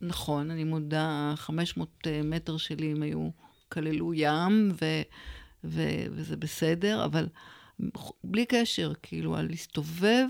נכון, 0.00 0.50
אני 0.50 0.64
מודה, 0.64 1.32
500 1.36 2.06
אה, 2.06 2.20
מטר 2.24 2.56
שלי 2.56 2.90
הם 2.90 3.02
היו, 3.02 3.28
כללו 3.68 4.14
ים, 4.14 4.72
ו, 4.82 4.84
ו, 5.64 5.82
וזה 6.10 6.36
בסדר, 6.36 7.04
אבל 7.04 7.28
בלי 8.24 8.46
קשר, 8.46 8.92
כאילו, 9.02 9.36
על 9.36 9.46
להסתובב 9.46 10.26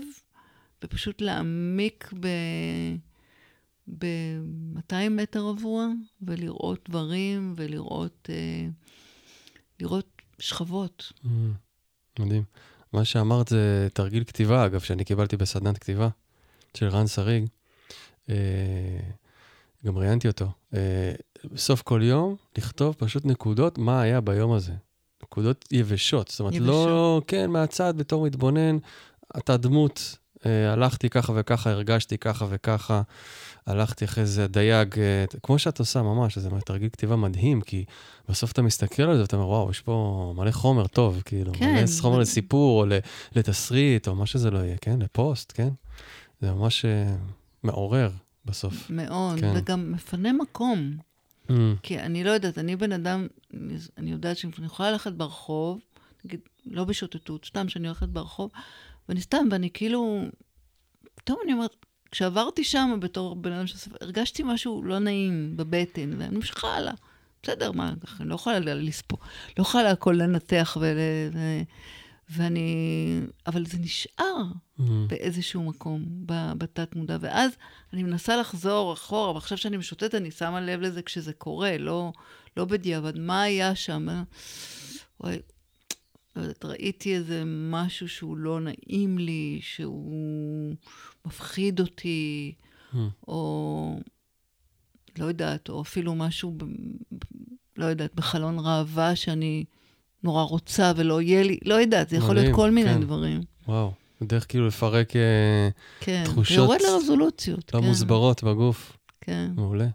ופשוט 0.83 1.21
להעמיק 1.21 2.13
ב... 2.19 2.27
ב-200 3.97 5.09
מטר 5.11 5.41
רבוע, 5.41 5.87
ולראות 6.21 6.89
דברים, 6.89 7.53
ולראות 7.57 8.29
אה, 8.29 8.67
לראות 9.79 10.21
שכבות. 10.39 11.13
Mm, 11.23 11.27
מדהים. 12.19 12.43
מה 12.93 13.05
שאמרת 13.05 13.47
זה 13.47 13.87
תרגיל 13.93 14.23
כתיבה, 14.23 14.65
אגב, 14.65 14.79
שאני 14.79 15.03
קיבלתי 15.05 15.37
בסדנת 15.37 15.77
כתיבה 15.77 16.09
של 16.73 16.87
רן 16.87 17.07
שריג. 17.07 17.45
אה, 18.29 18.35
גם 19.85 19.97
ראיינתי 19.97 20.27
אותו. 20.27 20.47
אה, 20.73 21.11
בסוף 21.53 21.81
כל 21.81 22.01
יום, 22.03 22.35
לכתוב 22.57 22.95
פשוט 22.97 23.25
נקודות, 23.25 23.77
מה 23.77 24.01
היה 24.01 24.21
ביום 24.21 24.51
הזה. 24.51 24.73
נקודות 25.23 25.65
יבשות. 25.71 26.27
זאת 26.27 26.39
אומרת, 26.39 26.53
לא, 26.53 26.57
יבשות. 26.59 26.87
לא, 26.87 27.21
כן, 27.27 27.49
מהצד, 27.49 27.93
בתור 27.97 28.25
מתבונן, 28.25 28.77
אתה 29.37 29.57
דמות, 29.57 30.17
אה, 30.45 30.73
הלכתי 30.73 31.09
ככה 31.09 31.33
וככה, 31.35 31.69
הרגשתי 31.69 32.17
ככה 32.17 32.45
וככה, 32.49 33.01
הלכתי 33.65 34.05
אחרי 34.05 34.25
זה 34.25 34.47
דייג, 34.47 34.99
אה, 34.99 35.25
כמו 35.43 35.59
שאת 35.59 35.79
עושה 35.79 36.01
ממש, 36.01 36.37
זה 36.37 36.49
תרגיל 36.65 36.89
כתיבה 36.89 37.15
מדהים, 37.15 37.61
כי 37.61 37.85
בסוף 38.29 38.51
אתה 38.51 38.61
מסתכל 38.61 39.03
על 39.03 39.15
זה 39.15 39.21
ואתה 39.21 39.35
אומר, 39.35 39.47
וואו, 39.47 39.71
יש 39.71 39.81
פה 39.81 40.33
מלא 40.37 40.51
חומר 40.51 40.87
טוב, 40.87 41.21
כאילו, 41.25 41.51
כן. 41.53 41.75
מלא 41.75 41.87
חומר. 42.01 42.19
לסיפור, 42.19 42.81
או 42.81 42.85
לתסריט, 43.35 44.07
או 44.07 44.15
מה 44.15 44.25
שזה 44.25 44.51
לא 44.51 44.59
יהיה, 44.59 44.77
כן? 44.81 44.99
לפוסט, 45.01 45.51
כן? 45.55 45.69
זה 46.41 46.51
ממש 46.51 46.85
אה, 46.85 47.15
מעורר 47.63 48.11
בסוף. 48.45 48.89
מאוד, 48.89 49.39
כן. 49.39 49.53
וגם 49.55 49.91
מפנה 49.91 50.33
מקום. 50.33 50.97
Mm. 51.49 51.53
כי 51.83 51.99
אני 51.99 52.23
לא 52.23 52.31
יודעת, 52.31 52.57
אני 52.57 52.75
בן 52.75 52.91
אדם, 52.91 53.27
אני 53.97 54.11
יודעת 54.11 54.37
שאני 54.37 54.65
יכולה 54.65 54.91
ללכת 54.91 55.11
ברחוב, 55.11 55.79
נגיד, 56.25 56.39
לא 56.65 56.83
בשוטטות, 56.83 57.45
סתם 57.45 57.69
שאני 57.69 57.87
הולכת 57.87 58.07
ברחוב, 58.09 58.51
ואני 59.09 59.21
סתם, 59.21 59.47
ואני 59.51 59.69
כאילו, 59.73 60.21
פתאום 61.15 61.37
אני 61.43 61.53
אומרת, 61.53 61.75
כשעברתי 62.11 62.63
שם 62.63 62.97
בתור 63.01 63.35
בן 63.35 63.51
אדם 63.51 63.67
שספר, 63.67 63.95
הרגשתי 64.01 64.43
משהו 64.45 64.83
לא 64.83 64.99
נעים 64.99 65.57
בבטן, 65.57 66.13
ואני 66.17 66.35
ממשיכה 66.35 66.67
הלאה. 66.67 66.93
בסדר, 67.43 67.71
מה, 67.71 67.93
אני 68.19 68.29
לא 68.29 68.35
יכולה 68.35 68.59
לספור, 68.59 69.19
לא 69.57 69.61
יכולה 69.61 69.91
הכל 69.91 70.15
לנתח 70.19 70.77
ול... 70.81 70.97
ו... 71.33 71.39
ואני... 72.29 73.21
אבל 73.47 73.65
זה 73.65 73.77
נשאר 73.77 74.41
mm-hmm. 74.43 74.83
באיזשהו 75.07 75.63
מקום, 75.63 76.05
בתת 76.57 76.95
מודע. 76.95 77.17
ואז 77.21 77.51
אני 77.93 78.03
מנסה 78.03 78.37
לחזור 78.37 78.93
אחורה, 78.93 79.33
ועכשיו 79.33 79.57
שאני 79.57 79.77
משוטטת, 79.77 80.15
אני 80.15 80.31
שמה 80.31 80.61
לב 80.61 80.81
לזה 80.81 81.01
כשזה 81.01 81.33
קורה, 81.33 81.77
לא, 81.77 82.11
לא 82.57 82.65
בדיעבד. 82.65 83.17
מה 83.17 83.41
היה 83.41 83.75
שם? 83.75 84.07
וואי, 85.19 85.39
לא 86.35 86.41
יודעת, 86.41 86.65
ראיתי 86.65 87.15
איזה 87.15 87.43
משהו 87.45 88.09
שהוא 88.09 88.37
לא 88.37 88.59
נעים 88.59 89.17
לי, 89.17 89.59
שהוא 89.61 90.75
מפחיד 91.25 91.79
אותי, 91.79 92.53
hmm. 92.93 92.97
או 93.27 93.99
לא 95.17 95.25
יודעת, 95.25 95.69
או 95.69 95.81
אפילו 95.81 96.15
משהו, 96.15 96.51
ב, 96.57 96.63
לא 97.77 97.85
יודעת, 97.85 98.15
בחלון 98.15 98.59
ראווה 98.59 99.15
שאני 99.15 99.65
נורא 100.23 100.43
רוצה 100.43 100.91
ולא 100.95 101.21
יהיה 101.21 101.43
לי, 101.43 101.59
לא 101.65 101.75
יודעת, 101.75 102.09
זה 102.09 102.17
יכול 102.17 102.29
מדהים, 102.29 102.43
להיות 102.43 102.55
כל 102.55 102.71
מיני 102.71 102.93
כן. 102.93 103.01
דברים. 103.01 103.41
וואו, 103.67 103.91
דרך 104.23 104.45
כאילו 104.49 104.67
לפרק 104.67 105.15
אה, 105.15 105.69
כן, 105.99 106.23
תחושות... 106.25 106.55
כן, 106.55 106.61
ויורד 106.61 106.81
לרזולוציות, 106.81 107.73
לא 107.73 107.81
כן. 107.81 107.87
מוסברות 107.87 108.43
בגוף. 108.43 108.97
כן. 109.21 109.51
מעולה. 109.55 109.87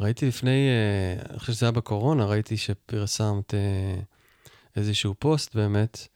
ראיתי 0.00 0.26
לפני, 0.28 0.68
אה, 0.68 1.30
אני 1.30 1.38
חושב 1.38 1.52
שזה 1.52 1.66
היה 1.66 1.72
בקורונה, 1.72 2.24
ראיתי 2.24 2.56
שפרסמת... 2.56 3.54
אה, 3.54 4.00
איזשהו 4.76 5.14
פוסט 5.18 5.54
באמת, 5.54 6.08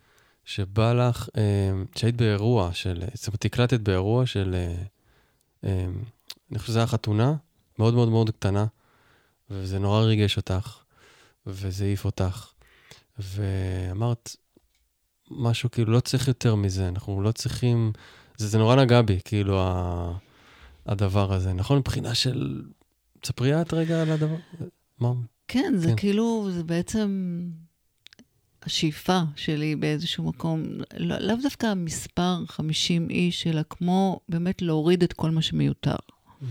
שבא 0.46 0.92
לך, 0.92 1.28
אה, 1.36 1.42
שהיית 1.96 2.16
באירוע 2.16 2.72
של, 2.72 3.02
זאת 3.14 3.26
אומרת, 3.26 3.44
הקלטת 3.44 3.80
באירוע 3.80 4.26
של, 4.26 4.56
אה, 5.64 5.86
אני 6.50 6.58
חושב 6.58 6.68
שזה 6.72 6.78
היה 6.78 6.86
חתונה 6.86 7.34
מאוד 7.78 7.94
מאוד 7.94 8.08
מאוד 8.08 8.30
קטנה, 8.30 8.66
וזה 9.50 9.78
נורא 9.78 10.02
ריגש 10.02 10.36
אותך, 10.36 10.78
וזה 11.46 11.84
העיף 11.84 12.04
אותך. 12.04 12.52
ואמרת 13.18 14.36
משהו 15.30 15.70
כאילו, 15.70 15.92
לא 15.92 16.00
צריך 16.00 16.28
יותר 16.28 16.54
מזה, 16.54 16.88
אנחנו 16.88 17.22
לא 17.22 17.32
צריכים, 17.32 17.92
זה, 18.36 18.48
זה 18.48 18.58
נורא 18.58 18.76
נגע 18.76 19.02
בי, 19.02 19.18
כאילו, 19.24 19.60
ה, 19.60 20.12
הדבר 20.86 21.32
הזה, 21.32 21.52
נכון? 21.52 21.78
מבחינה 21.78 22.14
של, 22.14 22.62
ספרי 23.24 23.60
את 23.60 23.74
רגע 23.74 24.02
על 24.02 24.10
הדבר, 24.10 24.36
מה? 24.98 25.12
כן, 25.48 25.72
זה 25.76 25.88
כן. 25.88 25.96
כאילו, 25.96 26.48
זה 26.50 26.64
בעצם... 26.64 27.40
השאיפה 28.66 29.20
שלי 29.36 29.76
באיזשהו 29.76 30.24
מקום, 30.24 30.62
לא, 30.96 31.18
לאו 31.18 31.36
דווקא 31.42 31.66
המספר 31.66 32.46
50 32.46 33.10
איש, 33.10 33.46
אלא 33.46 33.62
כמו 33.70 34.20
באמת 34.28 34.62
להוריד 34.62 35.02
את 35.02 35.12
כל 35.12 35.30
מה 35.30 35.42
שמיותר. 35.42 35.96
Mm. 36.42 36.44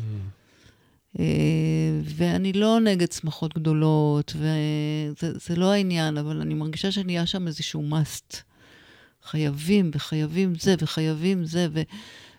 ואני 2.04 2.54
לא 2.54 2.80
נגד 2.80 3.12
שמחות 3.12 3.56
גדולות, 3.56 4.34
וזה 4.36 5.56
לא 5.56 5.72
העניין, 5.72 6.18
אבל 6.18 6.42
אני 6.42 6.54
מרגישה 6.54 6.92
שנהיה 6.92 7.26
שם 7.26 7.48
איזשהו 7.48 7.84
must. 7.92 8.36
חייבים, 9.24 9.92
וחייבים 9.94 10.56
זה, 10.56 10.76
וחייבים 10.80 11.46
זה, 11.46 11.68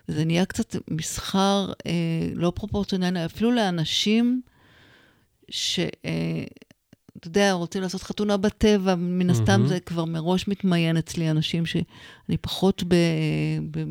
וזה 0.07 0.25
נהיה 0.25 0.45
קצת 0.45 0.75
מסחר 0.91 1.71
אה, 1.85 1.91
לא 2.33 2.51
פרופורציונלי, 2.55 3.25
אפילו 3.25 3.51
לאנשים 3.51 4.41
ש... 5.49 5.79
אה, 5.79 6.43
אתה 7.19 7.27
יודע, 7.27 7.53
רוצים 7.53 7.81
לעשות 7.81 8.03
חתונה 8.03 8.37
בטבע, 8.37 8.95
מן 8.95 9.29
הסתם 9.29 9.63
mm-hmm. 9.63 9.67
זה 9.67 9.79
כבר 9.79 10.05
מראש 10.05 10.47
מתמיין 10.47 10.97
אצלי, 10.97 11.31
אנשים 11.31 11.65
שאני 11.65 12.37
פחות 12.41 12.83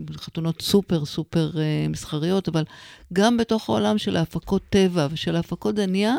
בחתונות 0.05 0.63
סופר 0.63 1.05
סופר 1.05 1.51
uh, 1.53 1.89
מסחריות, 1.89 2.49
אבל 2.49 2.65
גם 3.13 3.37
בתוך 3.37 3.69
העולם 3.69 3.99
של 3.99 4.17
ההפקות 4.17 4.63
טבע 4.71 5.09
ושל 5.11 5.37
ההפקות 5.37 5.77
זה 5.77 5.87
נהיה 5.87 6.15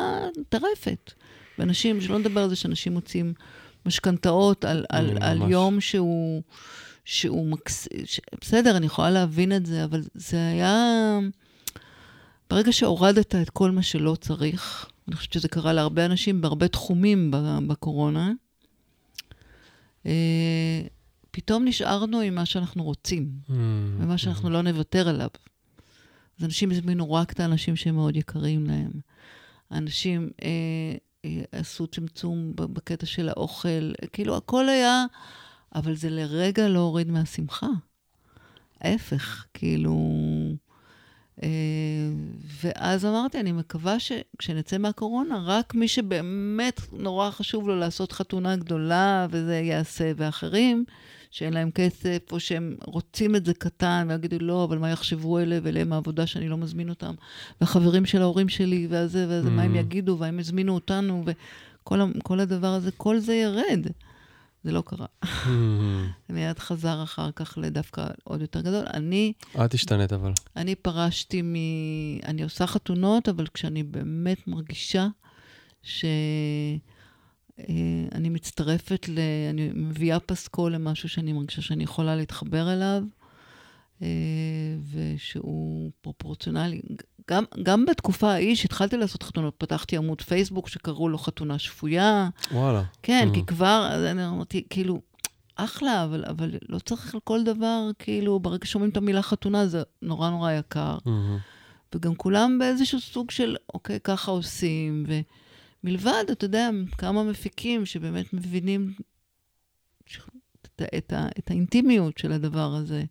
טרפת. 0.48 1.12
ואנשים, 1.58 2.00
שלא 2.00 2.18
נדבר 2.18 2.42
על 2.42 2.48
זה 2.48 2.56
שאנשים 2.56 2.92
מוצאים 2.92 3.32
משכנתאות 3.86 4.64
על, 4.64 4.84
על, 4.88 5.18
על 5.20 5.50
יום 5.50 5.80
שהוא, 5.80 6.42
שהוא 7.04 7.46
מקס... 7.46 7.88
ש... 8.04 8.20
בסדר, 8.40 8.76
אני 8.76 8.86
יכולה 8.86 9.10
להבין 9.10 9.52
את 9.52 9.66
זה, 9.66 9.84
אבל 9.84 10.02
זה 10.14 10.48
היה... 10.48 11.18
ברגע 12.50 12.72
שהורדת 12.72 13.34
את 13.34 13.50
כל 13.50 13.70
מה 13.70 13.82
שלא 13.82 14.16
צריך, 14.20 14.86
אני 15.08 15.16
חושבת 15.16 15.32
שזה 15.32 15.48
קרה 15.48 15.72
להרבה 15.72 16.04
אנשים 16.04 16.40
בהרבה 16.40 16.68
תחומים 16.68 17.30
בקורונה. 17.66 18.32
אה, 20.06 20.82
פתאום 21.30 21.64
נשארנו 21.64 22.20
עם 22.20 22.34
מה 22.34 22.46
שאנחנו 22.46 22.84
רוצים, 22.84 23.30
mm, 23.48 23.52
ומה 23.98 24.18
שאנחנו 24.18 24.48
mm. 24.48 24.52
לא 24.52 24.62
נוותר 24.62 25.08
עליו. 25.08 25.28
אז 26.38 26.44
אנשים 26.44 26.70
הזמינו 26.70 27.12
רק 27.12 27.32
את 27.32 27.40
האנשים 27.40 27.76
שהם 27.76 27.94
מאוד 27.94 28.16
יקרים 28.16 28.66
להם. 28.66 28.90
אנשים 29.72 30.30
אה, 30.42 30.48
אה, 31.24 31.42
עשו 31.52 31.86
צמצום 31.86 32.52
בקטע 32.54 33.06
של 33.06 33.28
האוכל, 33.28 33.92
כאילו 34.12 34.36
הכל 34.36 34.68
היה, 34.68 35.04
אבל 35.74 35.94
זה 35.96 36.10
לרגע 36.10 36.68
לא 36.68 36.78
הוריד 36.78 37.10
מהשמחה. 37.10 37.68
ההפך, 38.80 39.46
כאילו... 39.54 39.98
אה, 41.42 41.48
ואז 42.62 43.04
אמרתי, 43.04 43.40
אני 43.40 43.52
מקווה 43.52 44.00
שכשנצא 44.00 44.78
מהקורונה, 44.78 45.42
רק 45.44 45.74
מי 45.74 45.88
שבאמת 45.88 46.80
נורא 46.92 47.30
חשוב 47.30 47.68
לו 47.68 47.76
לעשות 47.76 48.12
חתונה 48.12 48.56
גדולה, 48.56 49.26
וזה 49.30 49.54
יעשה, 49.56 50.12
ואחרים, 50.16 50.84
שאין 51.30 51.52
להם 51.52 51.70
כסף, 51.70 52.18
או 52.32 52.40
שהם 52.40 52.76
רוצים 52.84 53.36
את 53.36 53.46
זה 53.46 53.54
קטן, 53.54 54.06
ויגידו, 54.10 54.38
לא, 54.40 54.64
אבל 54.64 54.78
מה 54.78 54.90
יחשבו 54.90 55.38
אלה, 55.38 55.58
ואלה 55.62 55.80
הם 55.80 55.92
העבודה 55.92 56.26
שאני 56.26 56.48
לא 56.48 56.56
מזמין 56.56 56.88
אותם, 56.88 57.14
והחברים 57.60 58.06
של 58.06 58.22
ההורים 58.22 58.48
שלי, 58.48 58.86
והזה, 58.90 59.26
והזה, 59.28 59.48
mm-hmm. 59.48 59.50
מה 59.50 59.62
הם 59.62 59.74
mm. 59.74 59.78
יגידו, 59.78 60.16
והם 60.18 60.40
יזמינו 60.40 60.74
אותנו, 60.74 61.24
וכל 61.86 62.40
הדבר 62.40 62.74
הזה, 62.74 62.90
כל 62.90 63.18
זה 63.18 63.34
ירד. 63.34 63.86
זה 64.64 64.72
לא 64.72 64.82
קרה. 64.86 65.06
Mm-hmm. 65.24 65.28
מיד 66.28 66.58
חזר 66.58 67.02
אחר 67.02 67.30
כך 67.32 67.58
לדווקא 67.62 68.06
עוד 68.24 68.40
יותר 68.40 68.60
גדול. 68.60 68.84
אני... 68.94 69.32
את 69.64 69.74
השתנית 69.74 70.12
אבל. 70.12 70.32
אני 70.56 70.74
פרשתי 70.74 71.42
מ... 71.42 71.54
אני 72.24 72.42
עושה 72.42 72.66
חתונות, 72.66 73.28
אבל 73.28 73.46
כשאני 73.46 73.82
באמת 73.82 74.48
מרגישה 74.48 75.06
ש... 75.82 76.04
אה, 77.58 77.64
אני 78.14 78.28
מצטרפת 78.28 79.08
ל... 79.08 79.18
אני 79.50 79.70
מביאה 79.74 80.20
פסקול 80.20 80.74
למשהו 80.74 81.08
שאני 81.08 81.32
מרגישה 81.32 81.62
שאני 81.62 81.84
יכולה 81.84 82.16
להתחבר 82.16 82.72
אליו, 82.72 83.02
אה, 84.02 84.08
ושהוא 84.92 85.90
פרופורציונלי. 86.00 86.80
גם, 87.28 87.44
גם 87.62 87.86
בתקופה 87.86 88.30
ההיא 88.30 88.54
שהתחלתי 88.56 88.96
לעשות 88.96 89.22
חתונות, 89.22 89.54
פתחתי 89.58 89.96
עמוד 89.96 90.22
פייסבוק 90.22 90.68
שקראו 90.68 91.08
לו 91.08 91.18
חתונה 91.18 91.58
שפויה. 91.58 92.28
וואלה. 92.52 92.82
כן, 93.02 93.28
mm. 93.30 93.34
כי 93.34 93.46
כבר, 93.46 93.88
אז 93.92 94.04
אני 94.04 94.26
אמרתי, 94.26 94.64
כאילו, 94.70 95.00
אחלה, 95.56 96.04
אבל, 96.04 96.24
אבל 96.28 96.54
לא 96.68 96.78
צריך 96.78 97.14
על 97.14 97.20
כל 97.24 97.44
דבר, 97.44 97.90
כאילו, 97.98 98.40
ברגע 98.40 98.66
ששומעים 98.66 98.90
את 98.90 98.96
המילה 98.96 99.22
חתונה, 99.22 99.66
זה 99.66 99.82
נורא 100.02 100.30
נורא 100.30 100.52
יקר. 100.52 100.98
Mm-hmm. 100.98 101.94
וגם 101.94 102.14
כולם 102.14 102.58
באיזשהו 102.58 103.00
סוג 103.00 103.30
של, 103.30 103.56
אוקיי, 103.74 104.00
ככה 104.04 104.30
עושים, 104.30 105.06
ומלבד, 105.84 106.24
אתה 106.32 106.44
יודע, 106.44 106.70
כמה 106.98 107.22
מפיקים 107.22 107.86
שבאמת 107.86 108.32
מבינים 108.32 108.94
את, 110.60 110.82
את, 110.96 111.12
את 111.38 111.50
האינטימיות 111.50 112.18
של 112.18 112.32
הדבר 112.32 112.74
הזה. 112.74 113.04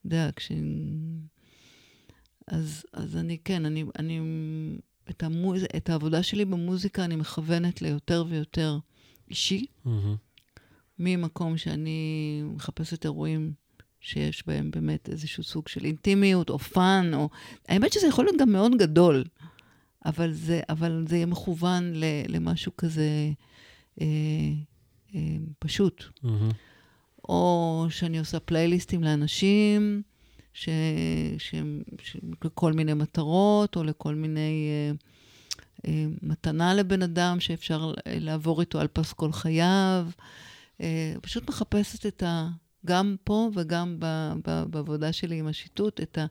אתה 0.00 0.06
יודע, 0.06 0.30
כש... 0.36 0.52
אז, 2.50 2.84
אז 2.92 3.16
אני, 3.16 3.38
כן, 3.44 3.66
אני, 3.66 3.84
אני 3.98 4.20
את, 5.10 5.22
המוז... 5.22 5.62
את 5.76 5.90
העבודה 5.90 6.22
שלי 6.22 6.44
במוזיקה 6.44 7.04
אני 7.04 7.16
מכוונת 7.16 7.82
ליותר 7.82 8.24
ויותר 8.28 8.78
אישי, 9.28 9.66
mm-hmm. 9.86 9.90
ממקום 10.98 11.56
שאני 11.56 12.42
מחפשת 12.54 13.04
אירועים 13.04 13.52
שיש 14.00 14.46
בהם 14.46 14.70
באמת 14.70 15.08
איזשהו 15.08 15.42
סוג 15.42 15.68
של 15.68 15.84
אינטימיות 15.84 16.50
או 16.50 16.58
fun, 16.58 17.10
או... 17.14 17.28
האמת 17.68 17.92
שזה 17.92 18.06
יכול 18.06 18.24
להיות 18.24 18.36
גם 18.40 18.52
מאוד 18.52 18.72
גדול, 18.78 19.24
אבל 20.06 20.32
זה, 20.32 20.60
אבל 20.68 21.04
זה 21.08 21.16
יהיה 21.16 21.26
מכוון 21.26 21.92
ל, 21.94 22.04
למשהו 22.28 22.72
כזה 22.76 23.30
אה, 24.00 24.06
אה, 25.14 25.20
פשוט. 25.58 26.04
Mm-hmm. 26.24 26.54
או 27.28 27.86
שאני 27.90 28.18
עושה 28.18 28.40
פלייליסטים 28.40 29.04
לאנשים, 29.04 30.02
ש... 30.52 30.68
ש... 31.38 31.54
ש... 32.02 32.16
לכל 32.44 32.72
מיני 32.72 32.94
מטרות, 32.94 33.76
או 33.76 33.84
לכל 33.84 34.14
מיני 34.14 34.68
אה, 34.70 34.92
אה, 35.86 36.06
מתנה 36.22 36.74
לבן 36.74 37.02
אדם 37.02 37.40
שאפשר 37.40 37.94
לעבור 38.06 38.60
איתו 38.60 38.80
על 38.80 38.88
פס 38.88 39.12
כל 39.12 39.32
חייו. 39.32 40.06
אה, 40.80 41.14
פשוט 41.22 41.48
מחפשת 41.48 42.06
את 42.06 42.22
ה... 42.22 42.48
גם 42.86 43.16
פה 43.24 43.50
וגם 43.54 43.96
ב... 43.98 44.32
ב... 44.46 44.64
בעבודה 44.70 45.12
שלי 45.12 45.38
עם 45.38 45.46
השיטוט, 45.46 46.00
את, 46.00 46.18
ה... 46.18 46.26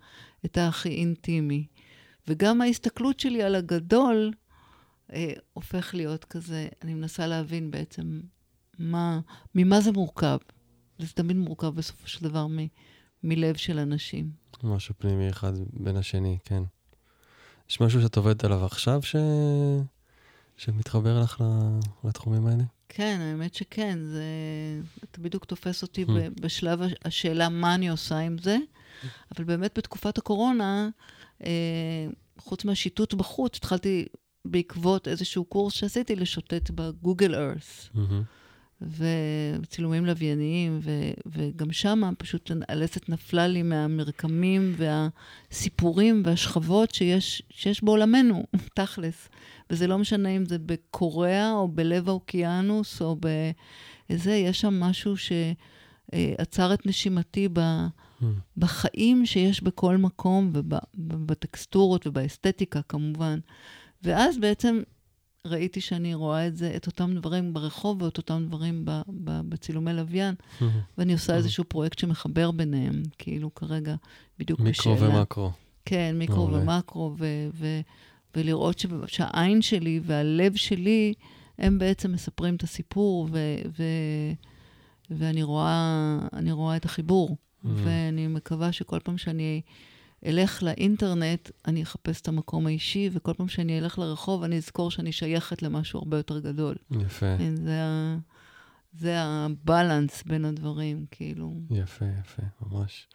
את 0.45 0.57
הכי 0.57 0.89
אינטימי. 0.89 1.65
וגם 2.27 2.61
ההסתכלות 2.61 3.19
שלי 3.19 3.43
על 3.43 3.55
הגדול 3.55 4.31
אה, 5.13 5.33
הופך 5.53 5.95
להיות 5.95 6.25
כזה, 6.25 6.67
אני 6.81 6.93
מנסה 6.93 7.27
להבין 7.27 7.71
בעצם 7.71 8.21
מה, 8.79 9.19
ממה 9.55 9.81
זה 9.81 9.91
מורכב. 9.91 10.37
זה 10.99 11.07
תמיד 11.13 11.37
מורכב 11.37 11.67
בסופו 11.67 12.07
של 12.07 12.23
דבר 12.23 12.47
מ... 12.47 12.57
מלב 13.23 13.55
של 13.55 13.79
אנשים. 13.79 14.29
משהו 14.63 14.95
פנימי 14.97 15.29
אחד 15.29 15.53
בין 15.73 15.97
השני, 15.97 16.37
כן. 16.43 16.63
יש 17.69 17.81
משהו 17.81 18.01
שאת 18.01 18.17
עובדת 18.17 18.43
עליו 18.43 18.65
עכשיו 18.65 19.01
ש... 19.01 19.15
שמתחבר 20.57 21.21
לך 21.21 21.43
לתחומים 22.03 22.47
האלה? 22.47 22.63
כן, 22.89 23.17
האמת 23.21 23.53
שכן. 23.53 23.99
זה... 24.01 24.23
אתה 25.03 25.21
בדיוק 25.21 25.45
תופס 25.45 25.81
אותי 25.81 26.03
hmm. 26.03 26.41
בשלב 26.41 26.79
השאלה 27.05 27.49
מה 27.49 27.75
אני 27.75 27.89
עושה 27.89 28.17
עם 28.17 28.37
זה, 28.37 28.57
אבל 29.35 29.43
באמת 29.43 29.77
בתקופת 29.77 30.17
הקורונה, 30.17 30.89
אה, 31.43 32.07
חוץ 32.37 32.65
מהשיטוט 32.65 33.13
בחוץ, 33.13 33.57
התחלתי 33.57 34.05
בעקבות 34.45 35.07
איזשהו 35.07 35.45
קורס 35.45 35.73
שעשיתי 35.73 36.15
לשוטט 36.15 36.69
בגוגל 36.69 37.35
ארת'. 37.35 37.89
Mm-hmm. 37.95 38.38
וצילומים 38.81 40.05
לווייניים, 40.05 40.79
ו, 40.81 40.91
וגם 41.25 41.71
שם 41.71 42.01
פשוט 42.17 42.51
הלסת 42.69 43.09
נפלה 43.09 43.47
לי 43.47 43.63
מהמרקמים 43.63 44.75
והסיפורים 44.77 46.21
והשכבות 46.25 46.93
שיש, 46.93 47.43
שיש 47.49 47.83
בעולמנו, 47.83 48.43
תכלס. 48.75 49.29
וזה 49.69 49.87
לא 49.87 49.97
משנה 49.97 50.29
אם 50.29 50.45
זה 50.45 50.57
בקוריאה 50.59 51.51
או 51.51 51.67
בלב 51.67 52.09
האוקיינוס 52.09 53.01
או 53.01 53.15
באיזה, 53.15 54.31
יש 54.31 54.61
שם 54.61 54.79
משהו 54.79 55.13
שעצר 55.17 56.73
את 56.73 56.85
נשימתי 56.85 57.47
ב... 57.53 57.59
Hmm. 58.21 58.25
בחיים 58.57 59.25
שיש 59.25 59.63
בכל 59.63 59.97
מקום 59.97 60.51
ובטקסטורות 60.53 62.07
ובאסתטיקה 62.07 62.81
כמובן. 62.81 63.39
ואז 64.03 64.37
בעצם 64.37 64.81
ראיתי 65.45 65.81
שאני 65.81 66.13
רואה 66.13 66.47
את 66.47 66.55
זה, 66.55 66.73
את 66.75 66.87
אותם 66.87 67.15
דברים 67.15 67.53
ברחוב 67.53 68.01
ואת 68.01 68.17
אותם 68.17 68.45
דברים 68.47 68.85
ב, 68.85 68.91
ב, 69.07 69.41
בצילומי 69.49 69.93
לוויין, 69.93 70.35
ואני 70.97 71.13
עושה 71.13 71.35
איזשהו 71.35 71.63
פרויקט 71.63 71.99
שמחבר 71.99 72.51
ביניהם, 72.51 73.03
כאילו 73.17 73.53
כרגע 73.55 73.95
בדיוק 74.39 74.59
מיקרו 74.59 74.93
בשאלה. 74.93 75.07
מיקרו 75.07 75.19
ומקרו. 75.19 75.51
כן, 75.85 76.15
מיקרו 76.19 76.49
ומקרו, 76.53 77.15
ו, 77.17 77.25
ו, 77.53 77.79
ולראות 78.35 78.79
ש, 78.79 78.85
שהעין 79.07 79.61
שלי 79.61 79.99
והלב 80.03 80.55
שלי, 80.55 81.13
הם 81.57 81.79
בעצם 81.79 82.11
מספרים 82.11 82.55
את 82.55 82.63
הסיפור, 82.63 83.27
ו, 83.31 83.37
ו, 83.79 83.83
ואני 85.09 85.43
רואה, 85.43 86.19
רואה 86.51 86.75
את 86.75 86.85
החיבור. 86.85 87.37
ואני 87.63 88.27
מקווה 88.27 88.71
שכל 88.71 88.99
פעם 88.99 89.17
שאני... 89.17 89.61
אלך 90.25 90.63
לאינטרנט, 90.63 91.49
אני 91.67 91.83
אחפש 91.83 92.21
את 92.21 92.27
המקום 92.27 92.67
האישי, 92.67 93.09
וכל 93.13 93.33
פעם 93.33 93.47
שאני 93.47 93.79
אלך 93.79 93.99
לרחוב, 93.99 94.43
אני 94.43 94.57
אזכור 94.57 94.91
שאני 94.91 95.11
שייכת 95.11 95.61
למשהו 95.61 95.99
הרבה 95.99 96.17
יותר 96.17 96.39
גדול. 96.39 96.75
יפה. 96.91 97.37
כן, 97.37 97.55
זה. 97.55 97.81
זה 98.93 99.15
הבלנס 99.21 100.23
בין 100.23 100.45
הדברים, 100.45 101.05
כאילו. 101.11 101.53
יפה, 101.71 102.05
יפה, 102.19 102.41
ממש. 102.61 103.07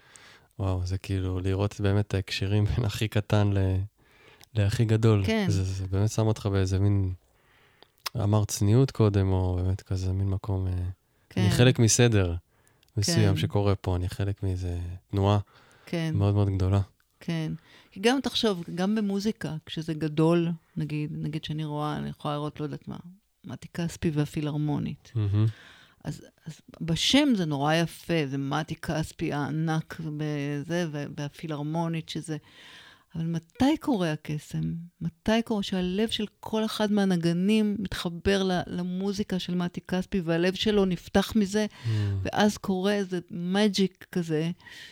וואו, 0.58 0.86
זה 0.86 0.98
כאילו 0.98 1.40
לראות 1.40 1.80
באמת 1.80 2.06
את 2.06 2.14
ההקשרים 2.14 2.64
בין 2.64 2.84
הכי 2.84 3.08
קטן 3.08 3.52
ל... 3.52 3.58
להכי 4.54 4.84
גדול. 4.84 5.22
כן. 5.26 5.46
זה, 5.48 5.64
זה 5.64 5.86
באמת 5.86 6.10
שם 6.10 6.26
אותך 6.26 6.46
באיזה 6.46 6.78
מין... 6.78 7.12
אמרת 8.16 8.48
צניעות 8.48 8.90
קודם, 8.90 9.32
או 9.32 9.60
באמת 9.62 9.82
כזה 9.82 10.12
מין 10.12 10.28
מקום... 10.28 10.66
אה, 10.66 10.72
כן. 11.30 11.40
אני 11.40 11.50
חלק 11.50 11.78
מסדר 11.78 12.34
מסוים 12.96 13.34
כן. 13.34 13.40
שקורה 13.40 13.74
פה, 13.74 13.96
אני 13.96 14.08
חלק 14.08 14.42
מאיזה 14.42 14.78
תנועה 15.10 15.38
כן. 15.86 16.12
מאוד 16.14 16.34
מאוד 16.34 16.48
גדולה. 16.50 16.80
כן. 17.24 17.52
כי 17.90 18.00
גם 18.00 18.20
תחשוב, 18.20 18.64
גם 18.74 18.94
במוזיקה, 18.94 19.56
כשזה 19.66 19.94
גדול, 19.94 20.48
נגיד, 20.76 21.12
נגיד 21.12 21.44
שאני 21.44 21.64
רואה, 21.64 21.96
אני 21.96 22.08
יכולה 22.08 22.34
לראות, 22.34 22.60
לא 22.60 22.64
יודעת 22.64 22.88
מה, 22.88 22.96
מתי 23.44 23.68
כספי 23.68 24.10
והפילהרמונית. 24.10 25.12
Mm-hmm. 25.14 25.50
אז, 26.04 26.26
אז 26.46 26.60
בשם 26.80 27.28
זה 27.34 27.44
נורא 27.44 27.74
יפה, 27.74 28.26
זה 28.26 28.38
מתי 28.38 28.74
כספי 28.74 29.32
הענק 29.32 30.00
בזה, 30.16 30.86
והפילהרמונית 31.16 32.08
שזה... 32.08 32.36
אבל 33.14 33.24
מתי 33.24 33.76
קורה 33.80 34.12
הקסם? 34.12 34.74
מתי 35.00 35.42
קורה 35.44 35.62
שהלב 35.62 36.08
של 36.08 36.26
כל 36.40 36.64
אחד 36.64 36.92
מהנגנים 36.92 37.76
מתחבר 37.78 38.50
למוזיקה 38.66 39.38
של 39.38 39.54
מתי 39.54 39.80
כספי, 39.80 40.20
והלב 40.20 40.54
שלו 40.54 40.84
נפתח 40.84 41.32
מזה, 41.36 41.66
mm. 41.70 41.88
ואז 42.22 42.56
קורה 42.56 42.92
איזה 42.92 43.18
מג'יק 43.30 44.06
כזה, 44.12 44.50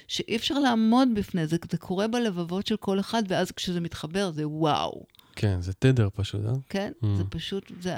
שאי 0.08 0.36
אפשר 0.36 0.58
לעמוד 0.58 1.08
בפני 1.14 1.46
זה, 1.46 1.56
זה 1.70 1.78
קורה 1.78 2.08
בלבבות 2.08 2.66
של 2.66 2.76
כל 2.76 3.00
אחד, 3.00 3.22
ואז 3.28 3.50
כשזה 3.52 3.80
מתחבר 3.80 4.30
זה 4.30 4.48
וואו. 4.48 5.06
כן, 5.36 5.60
זה 5.60 5.72
תדר 5.72 6.08
פשוט, 6.14 6.40
אה? 6.46 6.52
כן, 6.68 6.92
mm. 7.02 7.06
זה 7.16 7.24
פשוט, 7.24 7.72
זה 7.80 7.94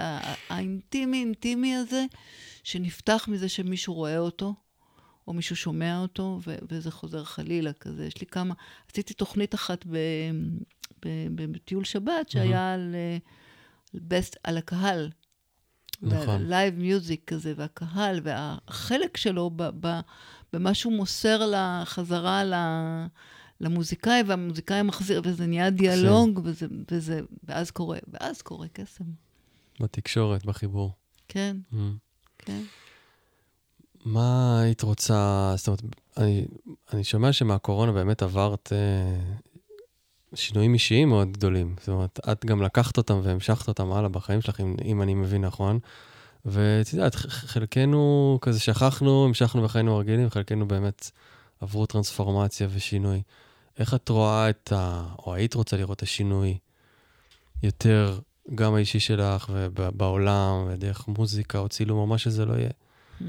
האינטימי-אינטימי 0.49 1.75
הזה, 1.75 2.05
שנפתח 2.65 3.29
מזה 3.31 3.49
שמישהו 3.49 3.95
רואה 3.95 4.19
אותו, 4.19 4.55
או 5.29 5.33
מישהו 5.33 5.57
שומע 5.57 6.01
אותו, 6.01 6.41
ו- 6.47 6.57
וזה 6.69 6.91
חוזר 6.91 7.25
חלילה 7.25 7.73
כזה. 7.73 8.07
יש 8.07 8.21
לי 8.21 8.27
כמה... 8.27 8.55
עשיתי 8.93 9.15
תוכנית 9.15 9.55
אחת 9.55 9.85
בטיול 11.35 11.85
שבת, 11.85 12.29
שהיה 12.29 12.73
על, 12.73 12.95
בסט, 13.95 14.37
על 14.45 14.59
הקהל. 14.59 15.11
נכון. 16.03 16.43
live 16.43 16.79
music 16.79 17.23
כזה, 17.27 17.53
והקהל, 17.57 18.21
והחלק 18.23 19.17
שלו 19.17 19.51
ב- 19.57 19.87
ב- 19.87 20.01
במה 20.53 20.75
שהוא 20.75 20.93
מוסר 20.93 21.53
לחזרה 21.53 22.45
ל... 22.45 22.55
למוזיקאי, 23.61 24.23
והמוזיקאי 24.27 24.83
מחזיר, 24.83 25.23
וזה 25.25 25.47
נהיה 25.47 25.71
דיאלוג, 25.71 26.41
וזה, 26.45 26.67
וזה, 26.91 27.21
ואז 27.45 27.71
קורה, 27.71 27.99
ואז 28.09 28.43
קורה 28.43 28.69
קסם. 28.73 29.05
בתקשורת, 29.81 30.45
בחיבור. 30.45 30.93
כן, 31.29 31.57
mm. 31.73 31.77
כן. 32.39 32.63
מה 34.05 34.61
היית 34.61 34.83
רוצה, 34.83 35.53
זאת 35.57 35.67
אומרת, 35.67 35.83
אני, 36.17 36.45
אני 36.93 37.05
שומע 37.05 37.33
שמהקורונה 37.33 37.93
באמת 37.93 38.23
עברת 38.23 38.73
אה, 38.73 39.35
שינויים 40.35 40.75
אישיים 40.75 41.09
מאוד 41.09 41.33
גדולים. 41.33 41.75
זאת 41.79 41.89
אומרת, 41.89 42.21
את 42.33 42.45
גם 42.45 42.63
לקחת 42.63 42.97
אותם 42.97 43.21
והמשכת 43.23 43.69
אותם 43.69 43.93
הלאה 43.93 44.09
בחיים 44.09 44.41
שלך, 44.41 44.61
אם, 44.61 44.77
אם 44.85 45.03
אני 45.03 45.15
מבין 45.15 45.45
נכון. 45.45 45.79
ואת 46.45 46.93
יודעת, 46.93 47.15
חלקנו 47.15 48.39
כזה 48.43 48.61
שכחנו, 48.61 49.25
המשכנו 49.25 49.63
בחיינו 49.63 49.95
הרגילים, 49.95 50.31
חלקנו 50.31 50.69
באמת 50.69 51.11
עברו 51.61 51.87
טרנספורמציה 51.87 52.69
ושינוי. 52.71 53.23
איך 53.79 53.95
את 53.95 54.09
רואה 54.09 54.51
את 54.51 54.73
ה... 54.73 55.07
או 55.19 55.35
היית 55.35 55.55
רוצה 55.55 55.77
לראות 55.77 55.97
את 55.97 56.03
השינוי 56.03 56.59
יותר, 57.63 58.19
גם 58.55 58.75
האישי 58.75 59.01
שלך 59.01 59.53
ובעולם, 59.55 60.65
ודרך 60.69 61.09
מוזיקה 61.09 61.59
או 61.59 61.69
צילום 61.69 61.99
או 61.99 62.07
מה 62.07 62.19
שזה 62.19 62.45
לא 62.45 62.55
יהיה, 62.55 62.71
mm. 63.21 63.25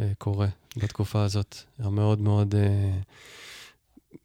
אה, 0.00 0.12
קורה 0.18 0.48
בתקופה 0.76 1.24
הזאת, 1.24 1.56
המאוד 1.78 2.20
מאוד 2.20 2.54
אה, 2.54 2.98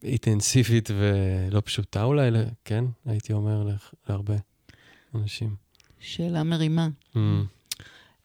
אינטנסיבית 0.03 0.89
ולא 0.91 1.61
פשוטה 1.65 2.03
אולי, 2.03 2.30
כן, 2.65 2.86
הייתי 3.05 3.34
אומר 3.34 3.67
להרבה 4.09 4.36
אנשים. 5.15 5.55
שאלה 5.99 6.43
מרימה. 6.43 6.88
Mm. 7.15 7.19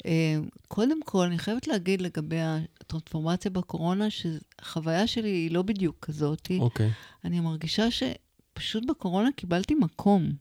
אה, 0.07 0.37
קודם 0.69 1.03
כל, 1.03 1.25
אני 1.25 1.39
חייבת 1.39 1.67
להגיד 1.67 2.01
לגבי 2.01 2.41
הטרנספורמציה 2.41 3.51
בקורונה, 3.51 4.07
שהחוויה 4.11 5.07
שלי 5.07 5.29
היא 5.29 5.51
לא 5.51 5.63
בדיוק 5.63 5.97
כזאת. 6.01 6.51
אוקיי. 6.59 6.91
אני 7.25 7.41
מרגישה 7.41 7.87
שפשוט 7.91 8.85
בקורונה 8.89 9.29
קיבלתי 9.37 9.75
מקום. 9.75 10.33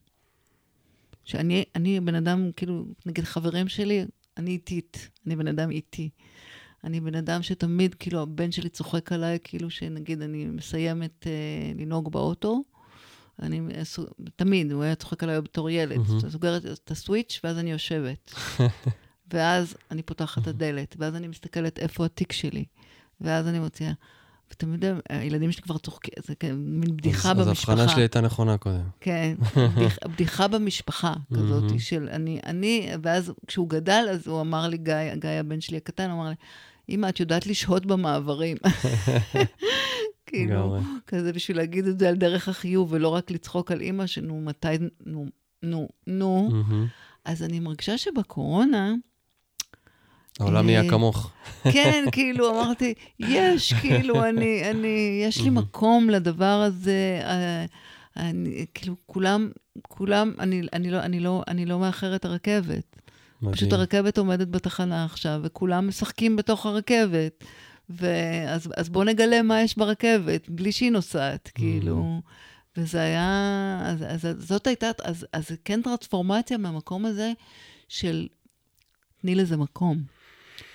שאני 1.25 1.99
בן 2.03 2.15
אדם, 2.15 2.51
כאילו, 2.55 2.85
נגיד 3.05 3.23
חברים 3.23 3.67
שלי, 3.67 4.05
אני 4.37 4.51
איטית, 4.51 5.09
אני 5.25 5.35
בן 5.35 5.47
אדם 5.47 5.71
איטי. 5.71 6.09
אני 6.87 6.99
בן 6.99 7.15
אדם 7.15 7.41
שתמיד, 7.41 7.95
כאילו, 7.95 8.21
הבן 8.21 8.51
שלי 8.51 8.69
צוחק 8.69 9.11
עליי, 9.11 9.37
כאילו 9.43 9.69
שנגיד 9.69 10.21
אני 10.21 10.45
מסיימת 10.45 11.27
אה, 11.27 11.31
לנהוג 11.81 12.11
באוטו. 12.11 12.61
אני, 13.41 13.61
תמיד, 14.35 14.71
הוא 14.71 14.83
היה 14.83 14.95
צוחק 14.95 15.23
עליי 15.23 15.41
בתור 15.41 15.69
ילד. 15.69 15.97
Mm-hmm. 15.97 16.29
סוגרת 16.29 16.65
את 16.65 16.91
הסוויץ', 16.91 17.39
ואז 17.43 17.57
אני 17.57 17.71
יושבת. 17.71 18.33
ואז 19.33 19.75
אני 19.91 20.03
פותחת 20.03 20.41
את 20.41 20.47
הדלת, 20.47 20.95
ואז 20.99 21.15
אני 21.15 21.27
מסתכלת 21.27 21.79
איפה 21.79 22.05
התיק 22.05 22.31
שלי, 22.31 22.65
ואז 23.21 23.47
אני 23.47 23.59
מוציאה. 23.59 23.91
יודעים, 24.63 24.99
הילדים 25.09 25.51
שלי 25.51 25.63
כבר 25.63 25.77
צוחקים, 25.77 26.13
זה 26.25 26.33
מין 26.53 26.97
בדיחה 26.97 27.31
אז, 27.31 27.37
במשפחה. 27.37 27.73
אז 27.73 27.79
ההבחנה 27.79 27.93
שלי 27.93 28.01
הייתה 28.01 28.21
נכונה 28.21 28.57
קודם. 28.57 28.83
כן, 28.99 29.35
בדיח, 29.75 29.97
בדיחה 30.05 30.47
במשפחה 30.47 31.13
כזאת 31.33 31.63
של 31.79 32.09
אני, 32.11 32.39
אני, 32.45 32.89
ואז 33.03 33.33
כשהוא 33.47 33.69
גדל, 33.69 34.07
אז 34.11 34.27
הוא 34.27 34.41
אמר 34.41 34.67
לי, 34.67 34.77
גיא, 34.77 35.15
גיא 35.15 35.29
הבן 35.29 35.61
שלי 35.61 35.77
הקטן, 35.77 36.09
אמר 36.09 36.29
לי, 36.29 36.35
אמא, 36.89 37.09
את 37.09 37.19
יודעת 37.19 37.47
לשהות 37.47 37.85
במעברים. 37.85 38.57
כאילו, 40.25 40.77
כזה 41.07 41.33
בשביל 41.33 41.57
להגיד 41.57 41.87
את 41.87 41.99
זה 41.99 42.09
על 42.09 42.15
דרך 42.15 42.49
החיוב, 42.49 42.93
ולא 42.93 43.07
רק 43.07 43.31
לצחוק 43.31 43.71
על 43.71 43.81
אמא, 43.81 44.07
שנו, 44.07 44.41
מתי, 44.41 44.67
נו, 45.05 45.25
נו, 45.63 45.87
נו. 46.07 46.49
אז 47.25 47.43
אני 47.43 47.59
מרגישה 47.59 47.97
שבקורונה, 47.97 48.93
העולם 50.39 50.65
נהיה 50.65 50.83
אה, 50.83 50.89
כמוך. 50.89 51.31
כן, 51.63 52.05
כאילו, 52.11 52.49
אמרתי, 52.49 52.93
יש, 53.19 53.73
כאילו, 53.73 54.23
אני, 54.25 54.71
אני, 54.71 55.21
יש 55.23 55.41
לי 55.41 55.49
מקום 55.49 56.09
לדבר 56.09 56.45
הזה. 56.45 57.19
אה, 57.23 57.65
אני, 58.17 58.65
כאילו, 58.73 58.95
כולם, 59.05 59.49
כולם, 59.81 60.33
אני, 60.39 60.61
אני, 60.73 60.91
לא, 60.91 60.99
אני, 60.99 61.19
לא, 61.19 61.43
אני 61.47 61.65
לא 61.65 61.79
מאחרת 61.79 62.25
הרכבת. 62.25 62.86
מדהים. 63.41 63.55
פשוט 63.55 63.73
הרכבת 63.73 64.17
עומדת 64.17 64.47
בתחנה 64.47 65.05
עכשיו, 65.05 65.39
וכולם 65.43 65.87
משחקים 65.87 66.35
בתוך 66.35 66.65
הרכבת. 66.65 67.43
ואז 67.89 68.69
אז 68.77 68.89
בואו 68.89 69.03
נגלה 69.03 69.41
מה 69.41 69.61
יש 69.61 69.77
ברכבת, 69.77 70.49
בלי 70.49 70.71
שהיא 70.71 70.91
נוסעת, 70.91 71.51
כאילו. 71.55 72.21
וזה 72.77 73.01
היה, 73.01 73.81
אז, 73.85 74.25
אז 74.25 74.47
זאת 74.47 74.67
הייתה, 74.67 74.91
אז, 75.03 75.25
אז 75.33 75.51
כן 75.65 75.81
טרנספורמציה 75.81 76.57
מהמקום 76.57 77.05
הזה 77.05 77.31
של 77.89 78.27
תני 79.21 79.35
לזה 79.35 79.57
מקום. 79.57 80.03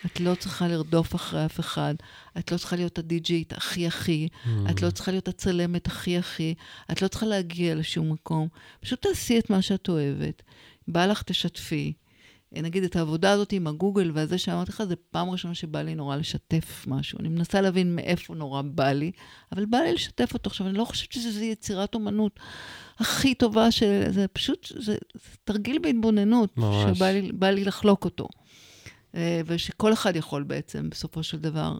את 0.07 0.21
לא 0.21 0.35
צריכה 0.35 0.69
לרדוף 0.69 1.15
אחרי 1.15 1.45
אף 1.45 1.61
אחד, 1.61 1.95
את 2.39 2.53
לא 2.53 2.59
צריכה 2.59 2.77
להיות 2.77 2.99
הדי-ג'יית 2.99 3.53
הכי 3.53 3.87
הכי, 3.87 4.29
mm. 4.33 4.49
את 4.71 4.83
לא 4.83 4.91
צריכה 4.91 5.11
להיות 5.11 5.29
הצלמת 5.29 5.87
הכי 5.87 6.19
הכי, 6.19 6.55
את 6.93 7.03
לא 7.03 7.09
צריכה 7.09 7.27
להגיע 7.27 7.75
לשום 7.75 8.13
מקום. 8.13 8.49
פשוט 8.81 9.03
תעשי 9.03 9.39
את 9.39 9.51
מה 9.51 9.63
שאת 9.63 9.89
אוהבת. 9.89 10.43
בא 10.89 11.07
לך, 11.07 11.23
תשתפי. 11.23 11.93
נגיד 12.53 12.85
את 12.85 12.97
העבודה 12.97 13.31
הזאת 13.31 13.53
עם 13.53 13.67
הגוגל 13.67 14.11
והזה 14.15 14.39
שאמרתי 14.39 14.73
לך, 14.73 14.83
זה 14.85 14.95
פעם 15.11 15.31
ראשונה 15.31 15.55
שבא 15.55 15.83
לי 15.83 15.95
נורא 15.95 16.17
לשתף 16.17 16.85
משהו. 16.87 17.19
אני 17.21 17.29
מנסה 17.29 17.61
להבין 17.61 17.97
מאיפה 17.97 18.35
נורא 18.35 18.63
בא 18.63 18.93
לי, 18.93 19.11
אבל 19.53 19.65
בא 19.65 19.79
לי 19.79 19.93
לשתף 19.93 20.35
אותו. 20.35 20.51
עכשיו, 20.51 20.69
אני 20.69 20.79
לא 20.79 20.85
חושבת 20.85 21.13
שזו 21.13 21.41
יצירת 21.45 21.95
אומנות 21.95 22.41
הכי 22.99 23.35
טובה, 23.35 23.71
שזה 23.71 24.27
פשוט, 24.33 24.67
זה, 24.75 24.81
זה 24.81 24.97
תרגיל 25.45 25.79
בהתבוננות, 25.79 26.59
ממש. 26.59 26.99
שבא 26.99 27.11
לי, 27.11 27.31
לי 27.53 27.65
לחלוק 27.65 28.05
אותו. 28.05 28.29
אה, 29.15 29.41
ושכל 29.47 29.93
אחד 29.93 30.17
יכול 30.17 30.43
בעצם, 30.43 30.91
בסופו 30.91 31.23
של 31.23 31.39
דבר, 31.39 31.79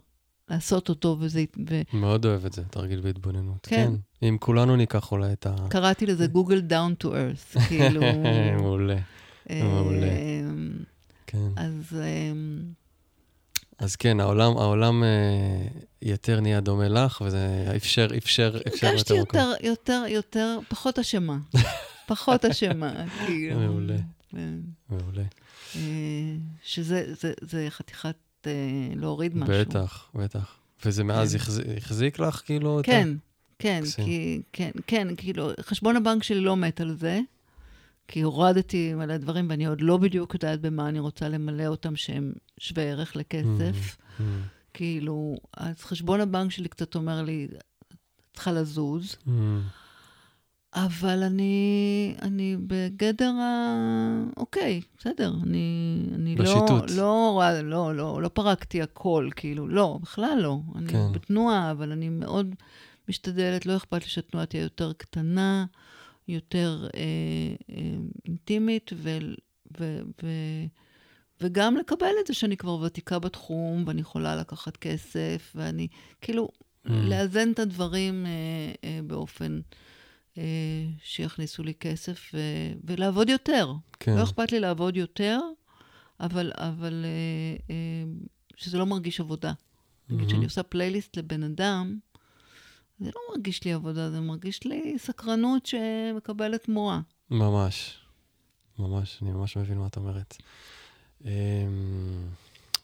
לעשות 0.49 0.89
אותו, 0.89 1.17
וזה... 1.19 1.43
ו... 1.69 1.81
מאוד 1.93 2.25
אוהב 2.25 2.45
את 2.45 2.53
זה, 2.53 2.63
תרגיל 2.63 3.01
בהתבוננות. 3.01 3.67
כן. 3.67 3.93
כן. 4.21 4.27
אם 4.27 4.37
כולנו 4.39 4.75
ניקח 4.75 5.11
אולי 5.11 5.33
את 5.33 5.45
ה... 5.45 5.55
קראתי 5.69 6.05
לזה 6.05 6.27
גוגל 6.37 6.59
down 6.59 6.93
to 6.93 7.15
earth, 7.15 7.57
כאילו... 7.67 8.01
מעולה, 8.57 8.97
מעולה. 9.49 10.07
כן. 11.27 11.47
אז... 11.55 11.99
אה, 12.01 12.31
אז 13.77 13.95
כן, 13.95 14.19
העולם, 14.19 14.57
העולם 14.57 15.03
יותר 16.01 16.39
נהיה 16.39 16.59
דומה 16.61 16.87
לך, 16.87 17.21
וזה 17.25 17.73
אפשר, 17.75 18.07
אפשר, 18.17 18.57
אפשר 18.67 18.87
יותר 18.87 19.21
מקום. 19.21 19.39
הרגשתי 19.39 19.67
יותר, 19.67 19.67
יותר, 19.67 20.03
יותר, 20.07 20.59
פחות 20.69 20.99
אשמה. 20.99 21.37
פחות 22.07 22.45
אשמה, 22.45 22.93
כאילו. 23.25 23.59
מעולה. 23.59 23.97
מעולה. 24.89 25.23
אה, 25.75 25.81
שזה 26.63 27.13
זה, 27.19 27.33
זה 27.41 27.67
חתיכת 27.69 28.15
אה, 28.47 28.51
להוריד 28.95 29.37
משהו. 29.37 29.53
בטח, 29.59 30.09
בטח. 30.15 30.55
וזה 30.85 31.03
מאז 31.03 31.35
כן. 31.35 31.71
החזיק 31.77 32.19
לך, 32.19 32.41
כאילו? 32.45 32.79
כן, 32.83 33.09
כן, 33.59 33.81
כי, 34.05 34.41
כן, 34.53 34.71
כן, 34.87 35.07
כאילו, 35.17 35.49
חשבון 35.61 35.95
הבנק 35.95 36.23
שלי 36.23 36.39
לא 36.39 36.57
מת 36.57 36.81
על 36.81 36.95
זה, 36.99 37.19
כי 38.07 38.21
הורדתי 38.21 38.93
מלא 38.93 39.17
דברים, 39.17 39.49
ואני 39.49 39.65
עוד 39.65 39.81
לא 39.81 39.97
בדיוק 39.97 40.33
יודעת 40.33 40.61
במה 40.61 40.89
אני 40.89 40.99
רוצה 40.99 41.29
למלא 41.29 41.65
אותם 41.65 41.95
שהם 41.95 42.33
שווי 42.59 42.91
ערך 42.91 43.15
לכסף. 43.15 43.97
Mm, 43.97 44.21
mm. 44.21 44.23
כאילו, 44.73 45.35
אז 45.57 45.81
חשבון 45.81 46.21
הבנק 46.21 46.51
שלי 46.51 46.69
קצת 46.69 46.95
אומר 46.95 47.21
לי, 47.21 47.47
צריכה 48.33 48.51
לזוז. 48.51 49.15
Mm. 49.25 49.29
אבל 50.75 51.23
אני, 51.23 52.15
אני 52.21 52.57
בגדר 52.67 53.31
ה... 53.31 53.73
אוקיי, 54.37 54.81
בסדר, 54.97 55.33
אני, 55.43 55.97
אני 56.15 56.35
בשיטוט. 56.35 56.91
לא, 56.91 57.41
לא, 57.43 57.61
לא, 57.61 57.95
לא, 57.95 58.21
לא 58.21 58.27
פרקתי 58.27 58.81
הכל, 58.81 59.29
כאילו, 59.35 59.67
לא, 59.67 59.99
בכלל 60.01 60.39
לא. 60.41 60.59
אני 60.75 60.87
כן. 60.87 61.11
בתנועה, 61.11 61.71
אבל 61.71 61.91
אני 61.91 62.09
מאוד 62.09 62.55
משתדלת, 63.09 63.65
לא 63.65 63.77
אכפת 63.77 64.03
לי 64.03 64.09
שהתנועה 64.09 64.45
תהיה 64.45 64.63
יותר 64.63 64.93
קטנה, 64.93 65.65
יותר 66.27 66.87
אה, 66.95 66.99
אה, 67.69 67.83
אינטימית, 68.25 68.91
ו, 68.95 69.17
ו, 69.79 70.01
ו, 70.23 70.27
וגם 71.41 71.77
לקבל 71.77 72.11
את 72.21 72.27
זה 72.27 72.33
שאני 72.33 72.57
כבר 72.57 72.73
ותיקה 72.75 73.19
בתחום, 73.19 73.83
ואני 73.87 74.01
יכולה 74.01 74.35
לקחת 74.35 74.77
כסף, 74.77 75.53
ואני, 75.55 75.87
כאילו, 76.21 76.49
mm. 76.53 76.89
לאזן 76.91 77.51
את 77.51 77.59
הדברים 77.59 78.25
אה, 78.25 78.31
אה, 78.83 78.99
באופן... 79.03 79.59
אה, 80.37 80.85
שיכניסו 81.03 81.63
לי 81.63 81.73
כסף 81.73 82.31
ו... 82.33 82.39
ולעבוד 82.83 83.29
יותר. 83.29 83.73
כן. 83.99 84.15
לא 84.15 84.23
אכפת 84.23 84.51
לי 84.51 84.59
לעבוד 84.59 84.97
יותר, 84.97 85.39
אבל, 86.19 86.51
אבל 86.55 87.05
אה, 87.05 87.75
אה, 87.75 88.11
שזה 88.55 88.77
לא 88.77 88.85
מרגיש 88.85 89.19
עבודה. 89.19 89.51
Mm-hmm. 89.51 90.13
נגיד, 90.13 90.27
כשאני 90.27 90.45
עושה 90.45 90.63
פלייליסט 90.63 91.17
לבן 91.17 91.43
אדם, 91.43 91.97
זה 92.99 93.05
לא 93.15 93.21
מרגיש 93.35 93.63
לי 93.63 93.73
עבודה, 93.73 94.11
זה 94.11 94.19
מרגיש 94.19 94.63
לי 94.65 94.95
סקרנות 94.97 95.65
שמקבלת 95.65 96.63
תמורה. 96.63 96.99
ממש. 97.29 97.97
ממש, 98.79 99.19
אני 99.21 99.31
ממש 99.31 99.57
מבין 99.57 99.77
מה 99.77 99.87
את 99.87 99.97
אומרת. 99.97 100.37
אמ, 101.25 101.29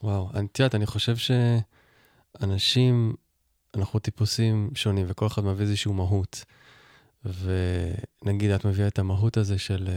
וואו, 0.04 0.30
את 0.30 0.60
יודעת, 0.60 0.76
אני 0.76 0.86
חושב 0.86 1.18
ש... 1.18 1.32
אנשים, 2.42 3.14
אנחנו 3.76 4.00
טיפוסים 4.00 4.70
שונים, 4.76 5.06
וכל 5.10 5.28
אחד 5.28 5.44
מביא 5.44 5.66
איזושהי 5.66 5.92
מהות. 5.92 6.46
ונגיד, 7.26 8.52
את 8.52 8.66
מביאה 8.66 8.88
את 8.88 9.00
המהות 9.00 9.38
הזה 9.38 9.58
של... 9.58 9.90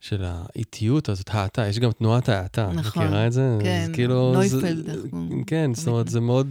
של 0.00 0.24
האיטיות 0.24 1.08
הזאת, 1.08 1.28
האטה, 1.30 1.66
יש 1.66 1.78
גם 1.78 1.92
תנועת 1.92 2.28
האטה, 2.28 2.70
נכון, 2.72 3.02
מכירה 3.04 3.26
את 3.26 3.32
זה? 3.32 3.58
כן, 3.62 3.84
זה 3.86 3.92
כאילו, 3.94 4.32
נויפלד. 4.32 4.86
זה, 4.86 4.92
אנחנו- 4.92 5.42
כן, 5.46 5.74
זאת 5.74 5.88
אומרת, 5.88 6.08
זה 6.08 6.20
מאוד... 6.20 6.46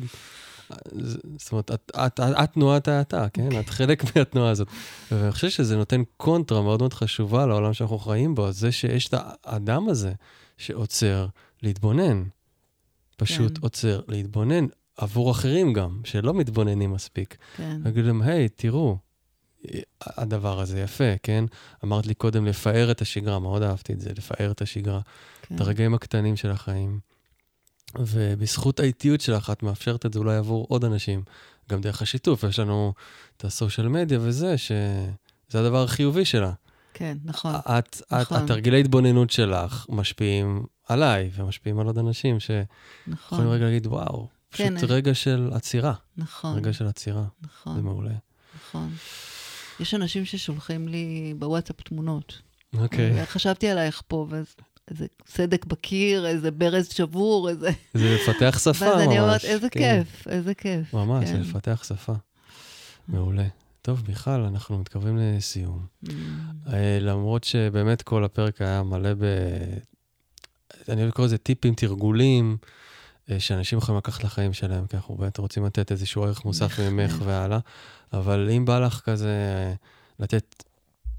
זאת 1.38 1.52
אומרת, 1.52 1.72
את, 1.72 1.92
את, 1.96 2.20
את, 2.20 2.20
את 2.20 2.54
תנועת 2.54 2.88
האטה, 2.88 3.30
כן? 3.30 3.60
את 3.60 3.70
חלק 3.70 4.04
מהתנועה 4.16 4.50
הזאת. 4.50 4.68
ואני 5.12 5.32
חושב 5.32 5.50
שזה 5.50 5.78
נותן 5.78 6.02
קונטרה 6.18 6.62
מאוד 6.62 6.80
מאוד 6.80 6.94
חשובה 6.94 7.46
לעולם 7.46 7.74
שאנחנו 7.74 8.00
חיים 8.00 8.36
בו, 8.36 8.52
זה 8.52 8.72
שיש 8.72 9.08
את 9.08 9.14
האדם 9.44 9.90
הזה 9.90 10.14
שעוצר 10.58 11.28
להתבונן. 11.64 12.24
פשוט 13.18 13.58
כן. 13.58 13.64
עוצר 13.64 14.02
להתבונן 14.08 14.66
עבור 14.98 15.32
אחרים 15.32 15.74
גם, 15.74 16.02
שלא 16.04 16.34
מתבוננים 16.34 16.92
מספיק. 16.92 17.38
כן, 17.58 17.82
להגיד 17.86 18.06
להם, 18.06 18.22
היי, 18.22 18.50
תראו, 18.50 18.98
הדבר 20.02 20.60
הזה 20.60 20.80
יפה, 20.80 21.18
כן? 21.24 21.46
אמרת 21.84 22.08
לי 22.08 22.14
קודם 22.14 22.46
לפאר 22.46 22.92
את 22.92 23.02
השגרה, 23.02 23.40
מאוד 23.40 23.64
אהבתי 23.64 23.94
את 23.94 24.00
זה, 24.00 24.10
לפאר 24.18 24.52
את 24.52 24.62
השגרה, 24.62 25.00
כן. 25.42 25.56
את 25.56 25.62
הרגעים 25.62 25.94
הקטנים 25.94 26.36
של 26.36 26.52
החיים. 26.52 27.00
ובזכות 27.98 28.80
האיטיות 28.80 29.22
שלך, 29.22 29.50
את 29.50 29.64
מאפשרת 29.64 30.06
את 30.06 30.14
זה 30.14 30.20
אולי 30.20 30.38
עבור 30.38 30.66
עוד 30.70 30.86
אנשים, 30.86 31.24
גם 31.70 31.82
דרך 31.82 32.02
השיתוף. 32.02 32.44
יש 32.44 32.60
לנו 32.60 32.94
את 33.38 33.46
הסושיאל 33.46 33.88
מדיה 33.88 34.20
וזה, 34.22 34.58
שזה 34.58 35.60
הדבר 35.60 35.84
החיובי 35.84 36.26
שלה. 36.26 36.52
כן, 36.94 37.18
נכון. 37.26 37.56
את, 37.56 37.68
את, 37.68 38.02
נכון. 38.12 38.38
התרגילי 38.38 38.80
התבוננות 38.80 39.30
שלך 39.30 39.86
משפיעים 39.90 40.66
עליי 40.88 41.30
ומשפיעים 41.36 41.80
על 41.80 41.88
עוד 41.88 41.98
אנשים 41.98 42.40
שיכולים 42.40 42.68
נכון, 43.08 43.48
רגע 43.48 43.66
להגיד, 43.66 43.88
וואו, 43.88 44.28
פשוט 44.50 44.68
כן, 44.68 44.76
רגע 44.88 45.14
של 45.14 45.50
עצירה. 45.54 45.94
נכון, 46.18 46.58
רגע 46.58 46.74
של 46.74 46.88
עצירה, 46.88 47.24
זה 47.42 47.48
נכון, 47.48 47.82
מעולה. 47.82 48.16
נכון. 48.56 48.94
יש 49.80 49.94
אנשים 49.94 50.26
ששולחים 50.26 50.88
לי 50.88 51.34
בוואטסאפ 51.40 51.82
תמונות. 51.82 52.42
אוקיי. 52.74 53.26
חשבתי 53.26 53.70
עלייך 53.70 54.02
פה, 54.08 54.28
ואיזה 54.88 55.06
סדק 55.28 55.66
בקיר, 55.66 56.28
איזה 56.28 56.52
ברז 56.52 56.88
שבור, 56.88 57.50
איזה... 57.50 57.70
זה 57.94 58.16
לפתח 58.16 58.60
שפה 58.60 58.70
ממש. 58.70 58.82
ואז 58.82 59.08
אני 59.08 59.20
אומרת, 59.20 59.46
איזה 59.46 59.70
כן. 59.70 60.04
כיף, 60.04 60.28
איזה 60.28 60.54
כיף. 60.54 60.94
ממש, 60.94 61.28
זה 61.28 61.34
כן. 61.34 61.42
לפתח 61.42 61.84
שפה. 61.88 62.14
מעולה. 63.08 63.48
טוב, 63.82 64.04
מיכל, 64.08 64.30
אנחנו 64.30 64.78
מתקרבים 64.80 65.18
לסיום. 65.18 65.86
Mm, 66.06 66.10
אה, 66.74 66.98
למרות 67.02 67.44
שבאמת 67.44 68.02
כל 68.02 68.24
הפרק 68.24 68.62
היה 68.62 68.84
מלא 68.84 69.14
ב... 69.14 69.24
אני 70.90 71.02
אוהב 71.02 71.10
לקרוא 71.10 71.26
לזה 71.26 71.38
טיפים, 71.38 71.76
תרגולים, 71.76 72.58
אה, 73.32 73.40
שאנשים 73.40 73.78
יכולים 73.78 73.98
לקחת 73.98 74.24
לחיים 74.24 74.54
שלהם, 74.54 74.88
כי 74.88 74.96
אנחנו 74.96 75.16
באמת 75.16 75.38
רוצים 75.38 75.66
לתת 75.66 75.92
איזשהו 75.92 76.24
ערך 76.24 76.46
מוסף 76.46 76.62
בהחלט. 76.62 76.88
ממך 76.92 77.16
והלאה. 77.26 77.60
אבל 78.14 78.50
אם 78.52 78.66
בא 78.66 78.80
לך 78.80 79.02
כזה 79.06 79.30
אה, 79.30 79.74
לתת, 80.20 80.64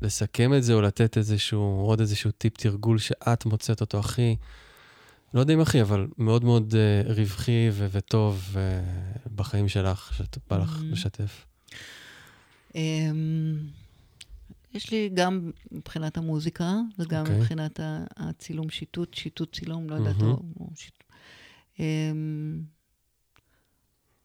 לסכם 0.03 0.55
את 0.55 0.63
זה, 0.63 0.75
או 0.75 0.81
לתת 0.81 1.17
איזשהו, 1.17 1.61
עוד 1.87 2.01
איזשהו 2.01 2.31
טיפ 2.31 2.57
תרגול 2.57 2.99
שאת 2.99 3.45
מוצאת 3.47 3.81
אותו 3.81 3.99
הכי, 3.99 4.37
לא 5.35 5.41
יודע 5.41 5.55
אם 5.55 5.61
הכי, 5.61 5.83
אבל 5.83 6.07
מאוד 6.19 6.45
מאוד 6.45 6.75
אה, 6.75 7.13
רווחי 7.15 7.69
ו- 7.73 7.87
וטוב 7.93 8.55
אה, 8.57 8.83
בחיים 9.37 9.69
שלך, 9.69 10.13
שבא 10.15 10.59
לך 10.59 10.79
Mm. 10.81 10.85
לשתף. 10.85 11.45
אמ, 12.75 13.59
יש 14.75 14.91
לי 14.91 15.11
גם 15.15 15.51
מבחינת 15.73 16.17
המוזיקה, 16.17 16.73
וגם 16.99 17.21
אוקיי. 17.21 17.39
מבחינת 17.39 17.81
הצילום 18.17 18.71
שיטוט, 18.71 19.15
שיטוט 19.15 19.55
צילום, 19.57 19.91
לא 19.91 19.95
יודעת, 19.95 20.17
מהמם. 20.17 20.31
או- 20.61 20.71
אמ, 21.81 22.63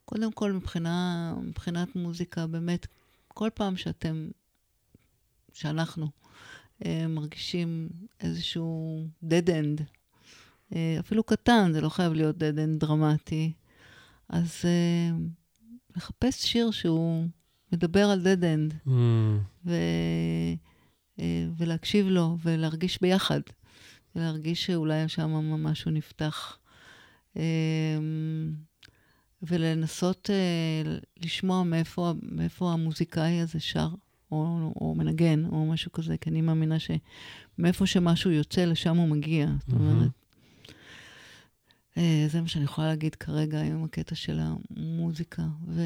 קודם 0.05 0.32
כל, 0.32 0.51
מבחינה, 0.51 1.34
מבחינת 1.43 1.95
מוזיקה, 1.95 2.47
באמת, 2.47 2.88
כל 3.28 3.49
פעם 3.53 3.78
שאתם, 3.78 4.28
שאנחנו 5.54 6.08
אה, 6.86 7.08
מרגישים 7.08 7.89
איזשהו 8.20 9.08
dead 9.24 9.47
end, 9.47 9.84
אה, 10.76 10.97
אפילו 10.99 11.24
קטן, 11.24 11.72
זה 11.74 11.82
לא 11.82 11.89
חייב 11.89 12.14
להיות 12.14 12.36
dead 12.36 12.58
end 12.58 12.80
דרמטי, 12.80 13.54
אז 14.30 14.62
אה, 14.66 15.16
לחפש 15.95 16.45
שיר 16.45 16.72
שהוא 16.72 17.28
מדבר 17.72 18.10
על 18.10 18.22
dead 18.22 18.41
end, 18.41 18.88
Mm, 18.88 18.91
ו... 19.66 19.74
אה, 21.20 21.47
ולהקשיב 21.58 22.08
לו, 22.08 22.38
ולהרגיש 22.43 23.01
ביחד, 23.01 23.41
ולהרגיש 24.16 24.66
שאולי 24.66 25.10
שם 25.10 25.30
משהו 25.64 25.91
נפתח. 25.91 26.58
אה, 27.38 27.97
ולנסות 29.41 30.30
אה, 30.30 30.97
לשמוע 31.18 31.64
מאיפה, 31.64 32.14
מאיפה 32.22 32.72
המוזיקאי 32.72 33.39
הזה 33.39 33.60
שר, 33.60 33.89
או, 34.34 34.74
או 34.82 34.96
מנגן, 34.96 35.46
או 35.46 35.66
משהו 35.66 35.92
כזה, 35.92 36.18
כי 36.18 36.30
אני 36.30 36.42
מאמינה 36.42 36.76
שמאיפה 36.80 37.86
שמשהו 37.86 38.32
יוצא, 38.32 38.66
לשם 38.66 38.98
הוא 38.98 39.08
מגיע. 39.08 39.48
זאת 39.48 39.74
מהמם. 39.74 39.90
אומרת, 39.90 40.10
אה, 41.98 42.26
זה 42.30 42.42
מה 42.42 42.48
שאני 42.48 42.64
יכולה 42.64 42.88
להגיד 42.88 43.16
כרגע 43.16 43.62
עם 43.62 43.84
הקטע 43.84 44.16
של 44.16 44.40
המוזיקה. 44.40 45.44
ו... 45.68 45.82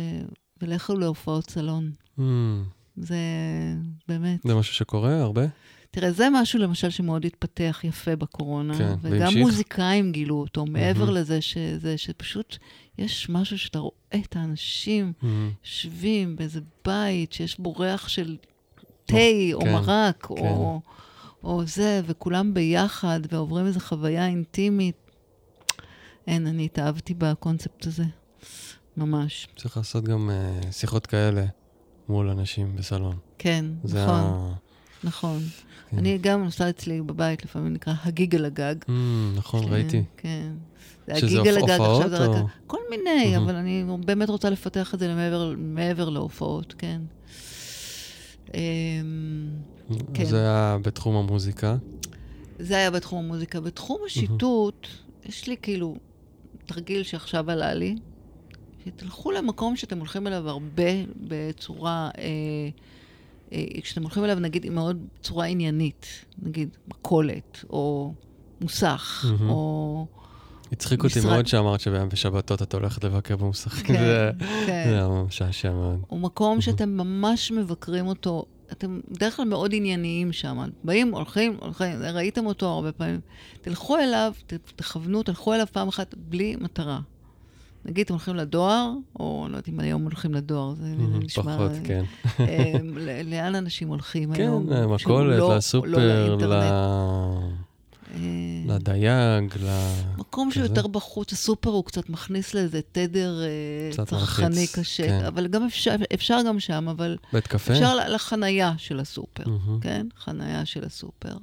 ולכו 0.62 0.95
להופעות 0.95 1.50
סלון. 1.50 1.91
mm. 2.20 2.22
זה 2.98 3.18
באמת... 4.08 4.39
זה 4.43 4.56
משהו 4.56 4.74
שקורה 4.74 5.22
הרבה? 5.22 5.45
תראה, 5.91 6.11
זה 6.11 6.27
משהו 6.33 6.59
למשל 6.59 6.89
שמאוד 6.89 7.25
התפתח 7.25 7.79
יפה 7.83 8.15
בקורונה. 8.15 8.77
כן, 8.77 8.93
וגם 9.01 9.19
והמשיך? 9.21 9.38
מוזיקאים 9.41 10.11
גילו 10.11 10.35
אותו, 10.35 10.65
מעבר 10.65 11.05
מהמם. 11.05 11.17
לזה 11.17 11.41
שזה, 11.41 11.97
שפשוט 11.97 12.57
יש 12.97 13.29
משהו 13.29 13.57
שאתה 13.57 13.79
רואה 13.79 13.93
את 14.15 14.35
האנשים 14.35 15.13
Mm, 15.21 15.25
יושבים 15.63 16.35
באיזה 16.35 16.59
בית 16.85 17.33
שיש 17.33 17.59
בו 17.59 17.73
ריח 17.73 18.07
של 18.07 18.38
תה, 19.05 19.17
או 19.53 19.61
כן, 19.61 19.73
מרק, 19.73 20.25
כן. 20.25 20.35
או, 20.47 20.81
או 21.43 21.65
זה, 21.65 22.01
וכולם 22.05 22.53
ביחד, 22.53 23.19
ועוברים 23.31 23.65
איזו 23.65 23.79
חוויה 23.79 24.27
אינטימית. 24.27 24.95
אין, 26.27 26.47
אני 26.47 26.65
התאהבתי 26.65 27.13
בקונספט 27.17 27.88
הזה, 27.88 28.03
ממש. 28.97 29.47
צריך 29.55 29.77
לעשות 29.77 30.03
גם 30.03 30.29
uh, 30.29 30.71
שיחות 30.71 31.07
כאלה 31.07 31.45
מול 32.09 32.29
אנשים 32.29 32.75
בסלון. 32.75 33.17
כן, 33.38 33.65
זה 33.83 34.03
נכון, 34.03 34.19
ה... 34.19 34.53
נכון. 35.04 35.39
כן. 35.89 35.98
אני 35.98 36.18
גם 36.18 36.43
נוסעת 36.43 36.76
אצלי 36.76 37.02
בבית, 37.02 37.45
לפעמים 37.45 37.74
נקרא 37.74 37.93
הגיג 38.04 38.36
על 38.36 38.45
הגג. 38.45 38.76
Mm, 38.84 38.91
נכון, 39.36 39.66
כן, 39.66 39.74
ראיתי. 39.74 40.04
כן. 40.18 40.52
זה 41.08 41.16
שזה 41.20 41.39
הגיג 41.39 41.48
על 41.48 41.58
הגג, 41.58 41.70
עכשיו 41.70 42.10
זה 42.10 42.18
רק... 42.18 42.30
או- 42.30 42.48
כל 42.68 42.78
מיני, 42.89 43.32
מהמם. 43.32 43.43
אבל 43.43 43.56
אני 43.56 43.84
באמת 44.06 44.30
רוצה 44.30 44.50
לפתח 44.50 44.93
את 44.93 45.00
זה 45.00 45.08
למעבר, 45.08 45.54
מעבר 45.58 46.10
להופעות, 46.10 46.74
כן. 46.78 47.02
אמ, 48.54 48.60
כן. 50.14 50.26
זה 50.26 50.38
היה 50.39 50.78
בתחום 50.82 51.16
המוזיקה. 51.16 51.78
זה 52.60 52.76
היה 52.78 52.91
בתחום 52.91 53.26
המוזיקה. 53.26 53.60
בתחום 53.60 54.02
השיטוט, 54.06 54.88
יש 55.26 55.48
לי 55.48 55.56
כאילו 55.62 55.95
תרגיל 56.66 57.04
שעכשיו 57.04 57.52
עלה 57.52 57.74
לי, 57.74 57.95
שתלכו 58.86 59.32
למקום 59.32 59.76
שאתם 59.76 60.00
הולכים 60.00 60.28
אליו 60.28 60.50
הרבה 60.50 60.84
בצורה, 61.18 62.10
אה, 62.18 62.70
כשאתם 63.82 64.02
הולכים 64.02 64.24
אליו, 64.24 64.39
נגיד, 64.39 64.70
מאוד 64.70 64.98
צורה 65.22 65.45
עניינית, 65.45 66.26
נגיד 66.41 66.70
מכולת, 66.88 67.64
או 67.70 68.14
מוסך, 68.62 69.26
מהמם. 69.30 69.50
או... 69.50 70.08
הצחיק 70.72 71.04
אותי 71.04 71.20
משרד- 71.20 71.32
מאוד 71.32 71.48
שאמרת 71.48 71.80
שבשבתות 71.80 72.62
את 72.62 72.74
הולכת 72.74 73.04
לבקר 73.04 73.36
במוסכים. 73.38 73.86
כן, 73.88 73.93
זה 74.00 74.32
כן. 74.66 74.86
זה 74.89 74.95
היה 74.95 75.08
משעשע 75.28 75.72
מאוד. 75.72 76.00
הוא 76.08 76.20
מקום 76.20 76.62
שאתם 76.62 76.89
ממש 76.89 77.52
מבקרים 77.52 78.08
אותו. 78.08 78.45
אתם 78.72 79.00
בדרך 79.12 79.36
כלל 79.36 79.45
מאוד 79.45 79.72
ענייניים 79.74 80.34
שם. 80.34 80.58
באים, 80.84 81.16
הולכים, 81.16 81.58
הולכים, 81.62 81.89
ראיתם 82.14 82.45
אותו 82.45 82.66
הרבה 82.68 82.91
פעמים. 82.91 83.20
תלכו 83.62 83.98
אליו, 83.98 84.34
תכוונו, 84.76 85.24
תלכו 85.24 85.54
אליו 85.54 85.68
פעם 85.72 85.88
אחת 85.88 86.16
בלי 86.18 86.56
מטרה. 86.62 87.00
נגיד, 87.88 88.05
אתם 88.05 88.13
הולכים 88.13 88.35
לדואר, 88.35 88.93
או 89.19 89.47
לא 89.49 89.57
יודעת 89.57 89.69
אם 89.69 89.79
היום 89.79 90.03
הולכים 90.03 90.33
לדואר, 90.33 90.73
זה 90.73 90.95
נשמע... 90.97 91.43
פחות, 91.43 91.71
כן. 91.83 92.03
אה, 92.39 92.73
לאן 93.23 93.55
אנשים 93.55 93.88
הולכים 93.88 94.33
כן, 94.33 94.41
היום? 94.41 94.65
שהוא 94.67 94.75
למכולת, 94.75 95.39
לא- 95.39 95.55
לסופר, 95.55 95.88
לא 95.88 95.97
ל-. 95.99 96.53
אה, 98.15 98.75
לדייג, 98.75 99.53
ל... 99.59 99.91
מקום 100.17 100.51
שהוא. 100.51 100.63
יותר 100.63 100.88
בחוץ, 100.88 101.33
הסופר 101.33 101.69
הוא 101.69 101.85
קצת 101.85 102.09
מכניס 102.09 102.53
לאיזה 102.53 102.81
תדר 102.91 103.41
אה, 103.43 104.05
צרכני 104.05 104.67
קשה, 104.67 105.07
כן. 105.07 105.25
אבל 105.25 105.47
גם 105.47 105.65
אפשר, 105.65 105.95
אפשר 106.13 106.39
גם 106.47 106.59
שם, 106.59 106.88
אבל 106.89 107.17
בית 107.33 107.47
קפה? 107.47 107.73
אפשר 107.73 107.95
לחנייה 108.09 108.73
של 108.77 108.99
הסופר. 108.99 109.43
כן? 109.81 110.07
חנייה 110.17 110.65
של 110.65 110.83
הסופר. 110.83 111.38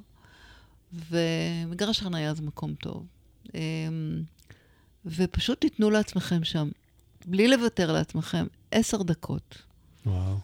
ומגרש 1.09 2.01
חנייה 2.01 2.33
זה 2.33 2.41
מקום 2.41 2.73
טוב. 2.73 3.05
ופשוט 5.05 5.61
תיתנו 5.61 5.89
לעצמכם 5.89 6.43
שם, 6.43 6.69
בלי 7.25 7.47
לוותר 7.47 7.91
לעצמכם, 7.91 8.45
עשר 8.71 9.03
דקות. 9.03 9.61
וואו. 10.05 10.37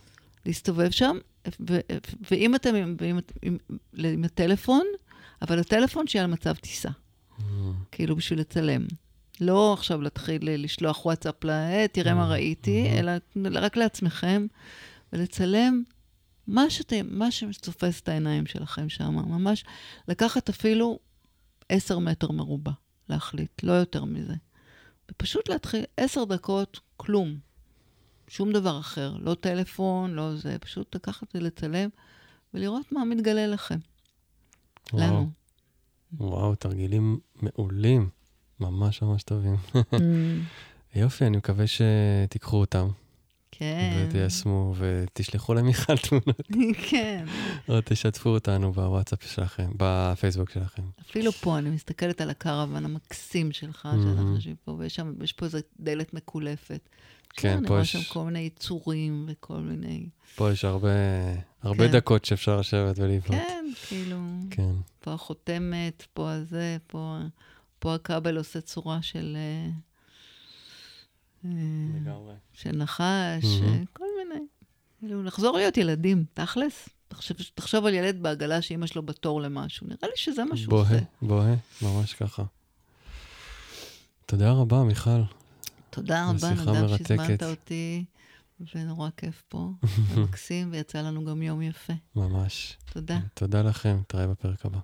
להסתובב 0.45 0.91
שם, 0.91 1.17
ו- 1.69 1.79
ואם 2.31 2.55
אתם 2.55 2.75
עם, 2.75 2.95
עם, 3.01 3.19
עם, 3.41 3.57
עם 4.03 4.23
הטלפון, 4.23 4.85
אבל 5.41 5.59
הטלפון 5.59 6.07
שיהיה 6.07 6.25
על 6.25 6.31
מצב 6.31 6.55
טיסה, 6.55 6.89
מהמם. 7.39 7.73
כאילו 7.91 8.15
בשביל 8.15 8.39
לצלם. 8.39 8.85
לא 9.41 9.73
עכשיו 9.73 10.01
להתחיל 10.01 10.63
לשלוח 10.63 11.05
וואטסאפ 11.05 11.43
ל... 11.43 11.49
תראה 11.87 12.13
מה 12.13 12.27
ראיתי, 12.27 12.89
אלא 12.99 13.11
רק 13.51 13.77
לעצמכם, 13.77 14.47
ולצלם 15.13 15.83
מה, 16.47 16.69
שאתם, 16.69 17.07
מה 17.09 17.31
שתופס 17.31 18.01
את 18.01 18.09
העיניים 18.09 18.45
שלכם 18.45 18.89
שם. 18.89 19.15
ממש 19.15 19.65
לקחת 20.07 20.49
אפילו 20.49 20.99
עשר 21.69 21.99
מטר 21.99 22.31
מרובע, 22.31 22.71
להחליט, 23.09 23.63
לא 23.63 23.71
יותר 23.71 24.03
מזה. 24.05 24.33
ופשוט 25.11 25.49
להתחיל 25.49 25.83
עשר 25.97 26.23
דקות, 26.23 26.79
כלום. 26.97 27.37
שום 28.27 28.51
דבר 28.51 28.79
אחר, 28.79 29.15
לא 29.19 29.33
טלפון, 29.33 30.11
לא 30.11 30.35
זה, 30.35 30.57
פשוט 30.59 30.95
לקחת 30.95 31.27
ולצלם 31.35 31.89
ולראות 32.53 32.91
מה 32.91 33.05
מתגלה 33.05 33.47
לכם. 33.47 33.79
וואו. 34.93 35.03
לנו. 35.03 35.29
וואו, 36.13 36.55
תרגילים 36.55 37.19
מעולים, 37.35 38.09
ממש 38.59 39.01
ממש 39.01 39.23
טובים. 39.23 39.55
יופי, 40.95 41.25
אני 41.25 41.37
מקווה 41.37 41.65
שתיקחו 41.67 42.57
אותם. 42.57 42.87
כן. 43.61 44.05
ותיישמו 44.09 44.73
ותשלחו 44.77 45.53
למיכל 45.53 45.97
תמונות. 45.97 46.47
כן. 46.89 47.25
או 47.69 47.79
תשתפו 47.85 48.29
אותנו 48.29 48.71
בוואטסאפ 48.71 49.31
שלכם, 49.31 49.71
בפייסבוק 49.77 50.49
שלכם. 50.49 50.83
אפילו 51.01 51.31
פה, 51.31 51.57
אני 51.57 51.69
מסתכלת 51.69 52.21
על 52.21 52.29
הקרוון 52.29 52.85
המקסים 52.85 53.51
שלך, 53.51 53.87
שאנחנו 54.03 54.35
יושבים 54.35 54.55
פה, 54.63 54.71
ויש 55.19 55.33
פה 55.33 55.45
איזו 55.45 55.57
דלת 55.79 56.13
מקולפת. 56.13 56.89
כן, 57.29 57.49
פה 57.49 57.57
יש... 57.57 57.59
אני 57.59 57.67
רואה 57.69 57.85
שם 57.85 58.13
כל 58.13 58.23
מיני 58.23 58.39
יצורים 58.39 59.25
וכל 59.27 59.57
מיני... 59.57 60.05
פה 60.35 60.51
יש 60.51 60.65
הרבה, 60.65 60.89
הרבה 61.61 61.87
כן. 61.87 61.93
דקות 61.97 62.25
שאפשר 62.25 62.59
לשבת 62.59 62.99
ולבנות. 62.99 63.41
כן, 63.41 63.65
כאילו... 63.87 64.17
כן. 64.49 64.71
פה 64.99 65.13
החותמת, 65.13 66.03
פה 66.13 66.31
הזה, 66.31 66.77
פה, 66.87 67.17
פה 67.79 67.95
הכבל 67.95 68.37
עושה 68.37 68.61
צורה 68.61 69.01
של... 69.01 69.37
אה, 71.45 71.49
לגמרי. 71.95 72.33
של 72.53 72.71
נחש, 72.71 73.43
mm-hmm. 73.43 73.85
כל 73.93 74.05
מיני. 74.17 74.45
כאילו, 74.99 75.23
נחזור 75.23 75.57
להיות 75.57 75.77
ילדים, 75.77 76.25
תכלס. 76.33 76.89
תחשוב, 77.07 77.37
תחשוב 77.53 77.85
על 77.85 77.93
ילד 77.93 78.23
בעגלה 78.23 78.61
שאימא 78.61 78.87
שלו 78.87 79.03
בתור 79.03 79.41
למשהו, 79.41 79.87
נראה 79.87 80.09
לי 80.09 80.15
שזה 80.15 80.43
מה 80.43 80.57
שהוא 80.57 80.79
עושה. 80.79 80.89
בוהה, 81.21 81.55
בוהה, 81.81 81.99
ממש 81.99 82.13
ככה. 82.13 82.43
תודה 84.25 84.51
רבה, 84.51 84.83
מיכל. 84.83 85.21
תודה 85.89 86.29
רבה, 86.29 86.49
נדב, 86.49 86.97
שהזמנת 86.97 87.43
אותי, 87.43 88.05
ונורא 88.75 89.09
כיף 89.17 89.43
פה, 89.49 89.69
מקסים, 90.17 90.69
ויצא 90.71 91.01
לנו 91.01 91.25
גם 91.25 91.41
יום 91.41 91.61
יפה. 91.61 91.93
ממש. 92.15 92.77
תודה. 92.93 93.19
תודה 93.33 93.61
לכם, 93.61 93.97
נתראה 93.99 94.27
בפרק 94.27 94.65
הבא. 94.65 94.79